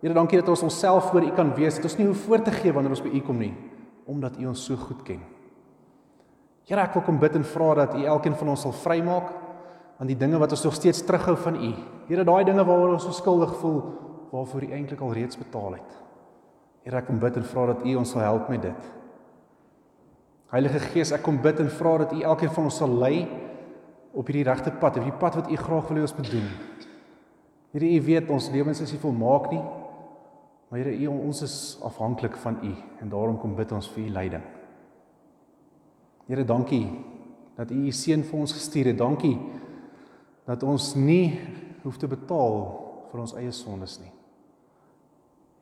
Here, 0.00 0.14
dankie 0.14 0.38
dat 0.40 0.48
ons 0.48 0.62
onsself 0.66 1.10
voor 1.10 1.22
U 1.22 1.30
kan 1.36 1.54
wees. 1.54 1.76
Dat 1.78 1.84
ons 1.84 1.96
nie 1.96 2.06
hoef 2.08 2.24
voor 2.26 2.42
te 2.42 2.50
gee 2.50 2.72
wanneer 2.72 2.96
ons 2.96 3.04
by 3.04 3.12
U 3.14 3.20
kom 3.20 3.38
nie, 3.38 3.52
omdat 4.10 4.38
U 4.40 4.48
ons 4.50 4.64
so 4.64 4.76
goed 4.76 5.04
ken. 5.06 5.20
Here, 6.66 6.82
ek 6.82 6.96
wil 6.98 7.06
kom 7.06 7.20
bid 7.22 7.38
en 7.38 7.46
vra 7.46 7.74
dat 7.84 7.94
U 7.94 8.04
elkeen 8.04 8.34
van 8.38 8.52
ons 8.52 8.66
sal 8.66 8.74
vrymaak 8.74 9.30
aan 10.00 10.08
die 10.08 10.18
dinge 10.18 10.38
wat 10.40 10.54
ons 10.56 10.64
nog 10.64 10.74
steeds 10.74 11.02
terughou 11.06 11.36
van 11.44 11.58
U. 11.60 11.72
Here, 12.08 12.24
daai 12.26 12.44
dinge 12.48 12.64
waaroor 12.64 12.96
ons 12.96 13.06
so 13.06 13.14
skuldig 13.14 13.52
voel, 13.60 13.82
waarvoor 14.32 14.66
U 14.66 14.72
eintlik 14.72 15.02
al 15.04 15.14
reeds 15.14 15.38
betaal 15.38 15.78
het. 15.78 15.98
Here, 16.86 17.02
ek 17.02 17.06
kom 17.10 17.20
bid 17.22 17.36
en 17.38 17.46
vra 17.46 17.68
dat 17.74 17.84
U 17.86 17.94
ons 18.00 18.16
sal 18.16 18.24
help 18.24 18.50
met 18.50 18.64
dit. 18.66 18.90
Heilige 20.50 20.80
Gees, 20.90 21.12
ek 21.14 21.22
kom 21.22 21.38
bid 21.42 21.60
en 21.62 21.70
vra 21.70 21.98
dat 22.02 22.16
U 22.16 22.22
elkeen 22.26 22.50
van 22.56 22.66
ons 22.66 22.80
sal 22.82 22.90
lei 22.98 23.28
op 24.12 24.26
hierdie 24.26 24.46
regte 24.46 24.72
pad, 24.72 24.96
op 24.96 25.04
hierdie 25.04 25.20
pad 25.20 25.38
wat 25.38 25.50
U 25.50 25.56
graag 25.56 25.88
wil 25.88 26.00
hê 26.00 26.06
ons 26.06 26.16
moet 26.16 26.30
doen. 26.30 26.48
Here, 27.74 27.86
U 27.86 28.02
weet 28.06 28.30
ons 28.30 28.50
lewens 28.50 28.82
is 28.82 28.92
nie 28.94 29.02
volmaak 29.02 29.50
nie. 29.52 29.62
Maar 30.70 30.82
Here, 30.82 30.94
U 31.04 31.06
ons 31.28 31.42
is 31.46 31.56
afhanklik 31.86 32.36
van 32.42 32.58
U 32.66 32.72
en 33.00 33.12
daarom 33.12 33.38
kom 33.38 33.54
bid 33.58 33.72
ons 33.72 33.88
vir 33.94 34.04
U 34.04 34.14
leiding. 34.18 34.44
Here, 36.26 36.44
dankie 36.46 36.84
dat 37.56 37.70
U 37.70 37.78
U 37.86 37.92
seun 37.94 38.24
vir 38.26 38.40
ons 38.40 38.54
gestuur 38.54 38.90
het. 38.90 38.98
Dankie 38.98 39.36
dat 40.48 40.62
ons 40.66 40.94
nie 40.98 41.38
hoef 41.84 41.98
te 42.00 42.10
betaal 42.10 42.56
vir 43.10 43.22
ons 43.22 43.34
eie 43.38 43.52
sondes 43.54 43.98
nie. 44.02 44.10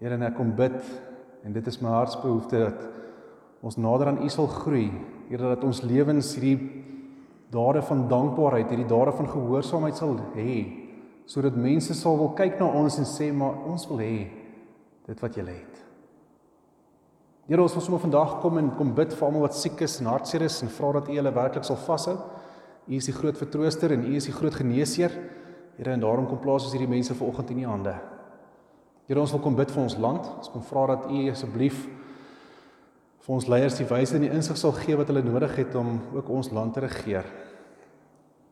Here, 0.01 0.15
en 0.15 0.25
ek 0.29 0.37
kom 0.39 0.55
bid 0.57 0.79
en 1.45 1.55
dit 1.55 1.69
is 1.69 1.81
my 1.83 1.93
hartsbehoefte 1.93 2.61
dat 2.65 2.85
ons 3.65 3.77
nader 3.81 4.13
aan 4.13 4.23
U 4.25 4.29
sal 4.33 4.49
groei. 4.49 4.89
Here, 5.29 5.57
dat 5.57 5.65
ons 5.67 5.83
lewens 5.85 6.33
hierdie 6.39 6.87
dade 7.53 7.83
van 7.83 8.05
dankbaarheid, 8.09 8.69
hierdie 8.69 8.89
dade 8.89 9.15
van 9.17 9.29
gehoorsaamheid 9.29 9.97
sal 9.97 10.17
hê 10.37 10.59
sodat 11.29 11.57
mense 11.61 11.93
sal 11.95 12.17
wil 12.17 12.31
kyk 12.37 12.57
na 12.61 12.71
ons 12.81 12.97
en 13.01 13.05
sê 13.09 13.29
maar 13.37 13.59
ons 13.69 13.83
wil 13.91 14.01
hê 14.01 14.17
dit 15.09 15.21
wat 15.21 15.37
jy 15.37 15.45
het. 15.45 15.79
Here 17.49 17.65
ons 17.65 17.73
wil 17.77 17.85
sommer 17.85 18.01
vandag 18.01 18.39
kom 18.43 18.59
en 18.61 18.71
kom 18.77 18.95
bid 18.97 19.13
vir 19.17 19.27
almal 19.27 19.47
wat 19.47 19.57
siek 19.57 19.81
is 19.85 19.99
en 20.01 20.09
hartseer 20.11 20.45
is 20.45 20.59
en 20.65 20.73
vra 20.73 20.91
dat 20.99 21.09
U 21.09 21.15
hulle 21.17 21.33
werklik 21.33 21.65
sal 21.65 21.79
vashou. 21.81 22.17
U 22.89 22.97
is 22.97 23.09
die 23.09 23.17
groot 23.17 23.41
vertrooster 23.41 23.93
en 23.93 24.05
U 24.05 24.17
is 24.17 24.29
die 24.29 24.37
groot 24.37 24.57
geneesheer. 24.57 25.15
Here 25.79 25.95
en 25.95 26.05
daarom 26.05 26.27
kom 26.29 26.41
plaas 26.45 26.67
ons 26.67 26.75
hierdie 26.77 26.91
mense 26.91 27.17
vanoggend 27.17 27.55
in 27.55 27.63
U 27.63 27.71
hande. 27.71 27.95
Here 29.09 29.21
ons 29.21 29.33
wil 29.33 29.41
kom 29.45 29.57
bid 29.57 29.73
vir 29.73 29.81
ons 29.81 29.97
land. 29.97 30.29
Ons 30.43 30.53
kom 30.53 30.65
vra 30.69 30.85
dat 30.93 31.09
U 31.09 31.23
asseblief 31.33 31.87
vir 33.29 33.37
ons 33.37 33.47
leiers 33.53 33.77
die 33.77 33.85
wysheid 33.85 34.17
en 34.17 34.25
die 34.25 34.33
insig 34.33 34.57
sal 34.57 34.73
gee 34.73 34.97
wat 34.97 35.11
hulle 35.13 35.21
nodig 35.21 35.53
het 35.61 35.75
om 35.77 35.99
ook 36.17 36.31
ons 36.33 36.49
land 36.57 36.73
te 36.73 36.81
regeer. 36.81 37.27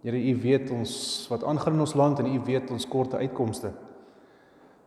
Here, 0.04 0.18
U 0.20 0.34
weet 0.42 0.68
ons 0.70 0.92
wat 1.32 1.46
aangaan 1.48 1.78
in 1.78 1.84
ons 1.86 1.94
land 1.96 2.20
en 2.20 2.28
U 2.28 2.40
weet 2.44 2.68
ons 2.70 2.84
korte 2.86 3.16
uitkomste. 3.16 3.70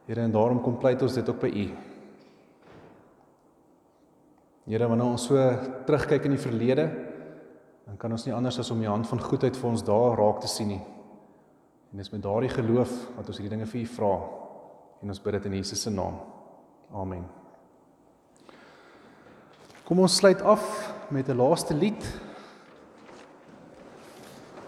Here, 0.05 0.21
en 0.21 0.35
daarom 0.35 0.61
kom 0.61 0.77
pleit 0.77 1.01
ons 1.01 1.17
dit 1.17 1.31
ook 1.33 1.41
by 1.41 1.49
U. 1.49 1.65
Here, 4.69 4.91
wanneer 4.93 5.09
ons 5.09 5.25
so 5.31 5.49
terugkyk 5.89 6.29
in 6.29 6.37
die 6.37 6.43
verlede, 6.45 6.85
dan 7.89 7.97
kan 7.97 8.13
ons 8.13 8.27
nie 8.29 8.37
anders 8.37 8.61
as 8.61 8.69
om 8.69 8.85
U 8.85 8.87
hand 8.91 9.09
van 9.09 9.25
goedheid 9.25 9.57
vir 9.57 9.71
ons 9.71 9.87
daar 9.89 10.21
raak 10.21 10.45
te 10.45 10.53
sien 10.53 10.69
nie. 10.75 10.83
En 11.89 11.97
dis 11.97 12.13
met 12.13 12.21
daardie 12.21 12.53
geloof 12.53 12.93
wat 13.17 13.25
ons 13.25 13.41
hierdie 13.41 13.57
dinge 13.57 13.71
vir 13.73 13.81
U 13.81 13.89
vra. 13.97 14.13
En 15.01 15.17
ons 15.17 15.25
bid 15.25 15.39
dit 15.39 15.49
in 15.49 15.59
Jesus 15.63 15.81
se 15.81 15.97
naam. 15.97 16.21
Amen. 16.93 17.38
Kom 19.89 20.03
ons 20.05 20.19
sluit 20.21 20.41
af 20.45 20.61
met 21.09 21.27
'n 21.29 21.35
laaste 21.35 21.73
lied. 21.73 22.03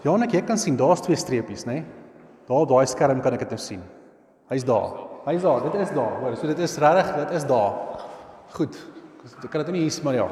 Janek, 0.02 0.32
jy 0.32 0.42
kan 0.42 0.58
sien 0.58 0.76
daar's 0.76 1.00
twee 1.00 1.16
streepies, 1.16 1.64
né? 1.64 1.72
Nee? 1.72 1.84
Daar 2.48 2.56
op 2.56 2.68
daai 2.68 2.86
skerm 2.86 3.20
kan 3.20 3.32
ek 3.32 3.38
dit 3.38 3.50
nou 3.50 3.58
sien. 3.58 3.82
Hy's 4.48 4.64
daar. 4.64 4.98
Hy's 5.24 5.42
daar. 5.42 5.62
Dit 5.62 5.74
is 5.74 5.90
daar. 5.94 6.20
Hoor, 6.20 6.36
so 6.36 6.46
dit 6.46 6.58
is 6.58 6.76
regtig, 6.76 7.14
dit 7.16 7.30
is 7.30 7.46
daar. 7.46 7.72
Goed. 8.50 8.76
Ek 9.44 9.50
kan 9.50 9.64
dit 9.64 9.72
nie 9.72 9.88
hier 9.88 10.00
maar 10.02 10.14
ja. 10.14 10.28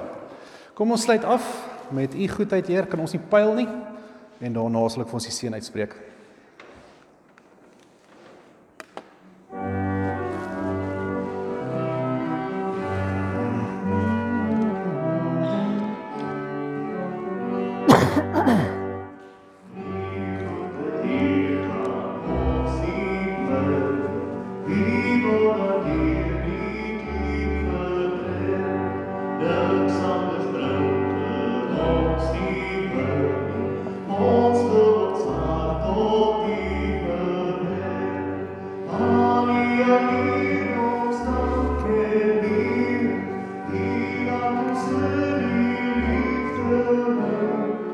Kom 0.75 0.91
ons 0.91 1.03
sluit 1.03 1.25
af 1.25 1.71
met 1.91 2.15
u 2.15 2.29
goedheid, 2.29 2.67
Heer. 2.67 2.87
Kan 2.87 3.01
ons 3.01 3.13
nie 3.13 3.23
pyl 3.29 3.55
nie? 3.55 3.69
En 4.41 4.53
daarna 4.53 4.89
sal 4.89 5.03
ek 5.03 5.09
vir 5.09 5.15
ons 5.15 5.25
die 5.25 5.33
seën 5.33 5.55
uitspreek. 5.55 6.10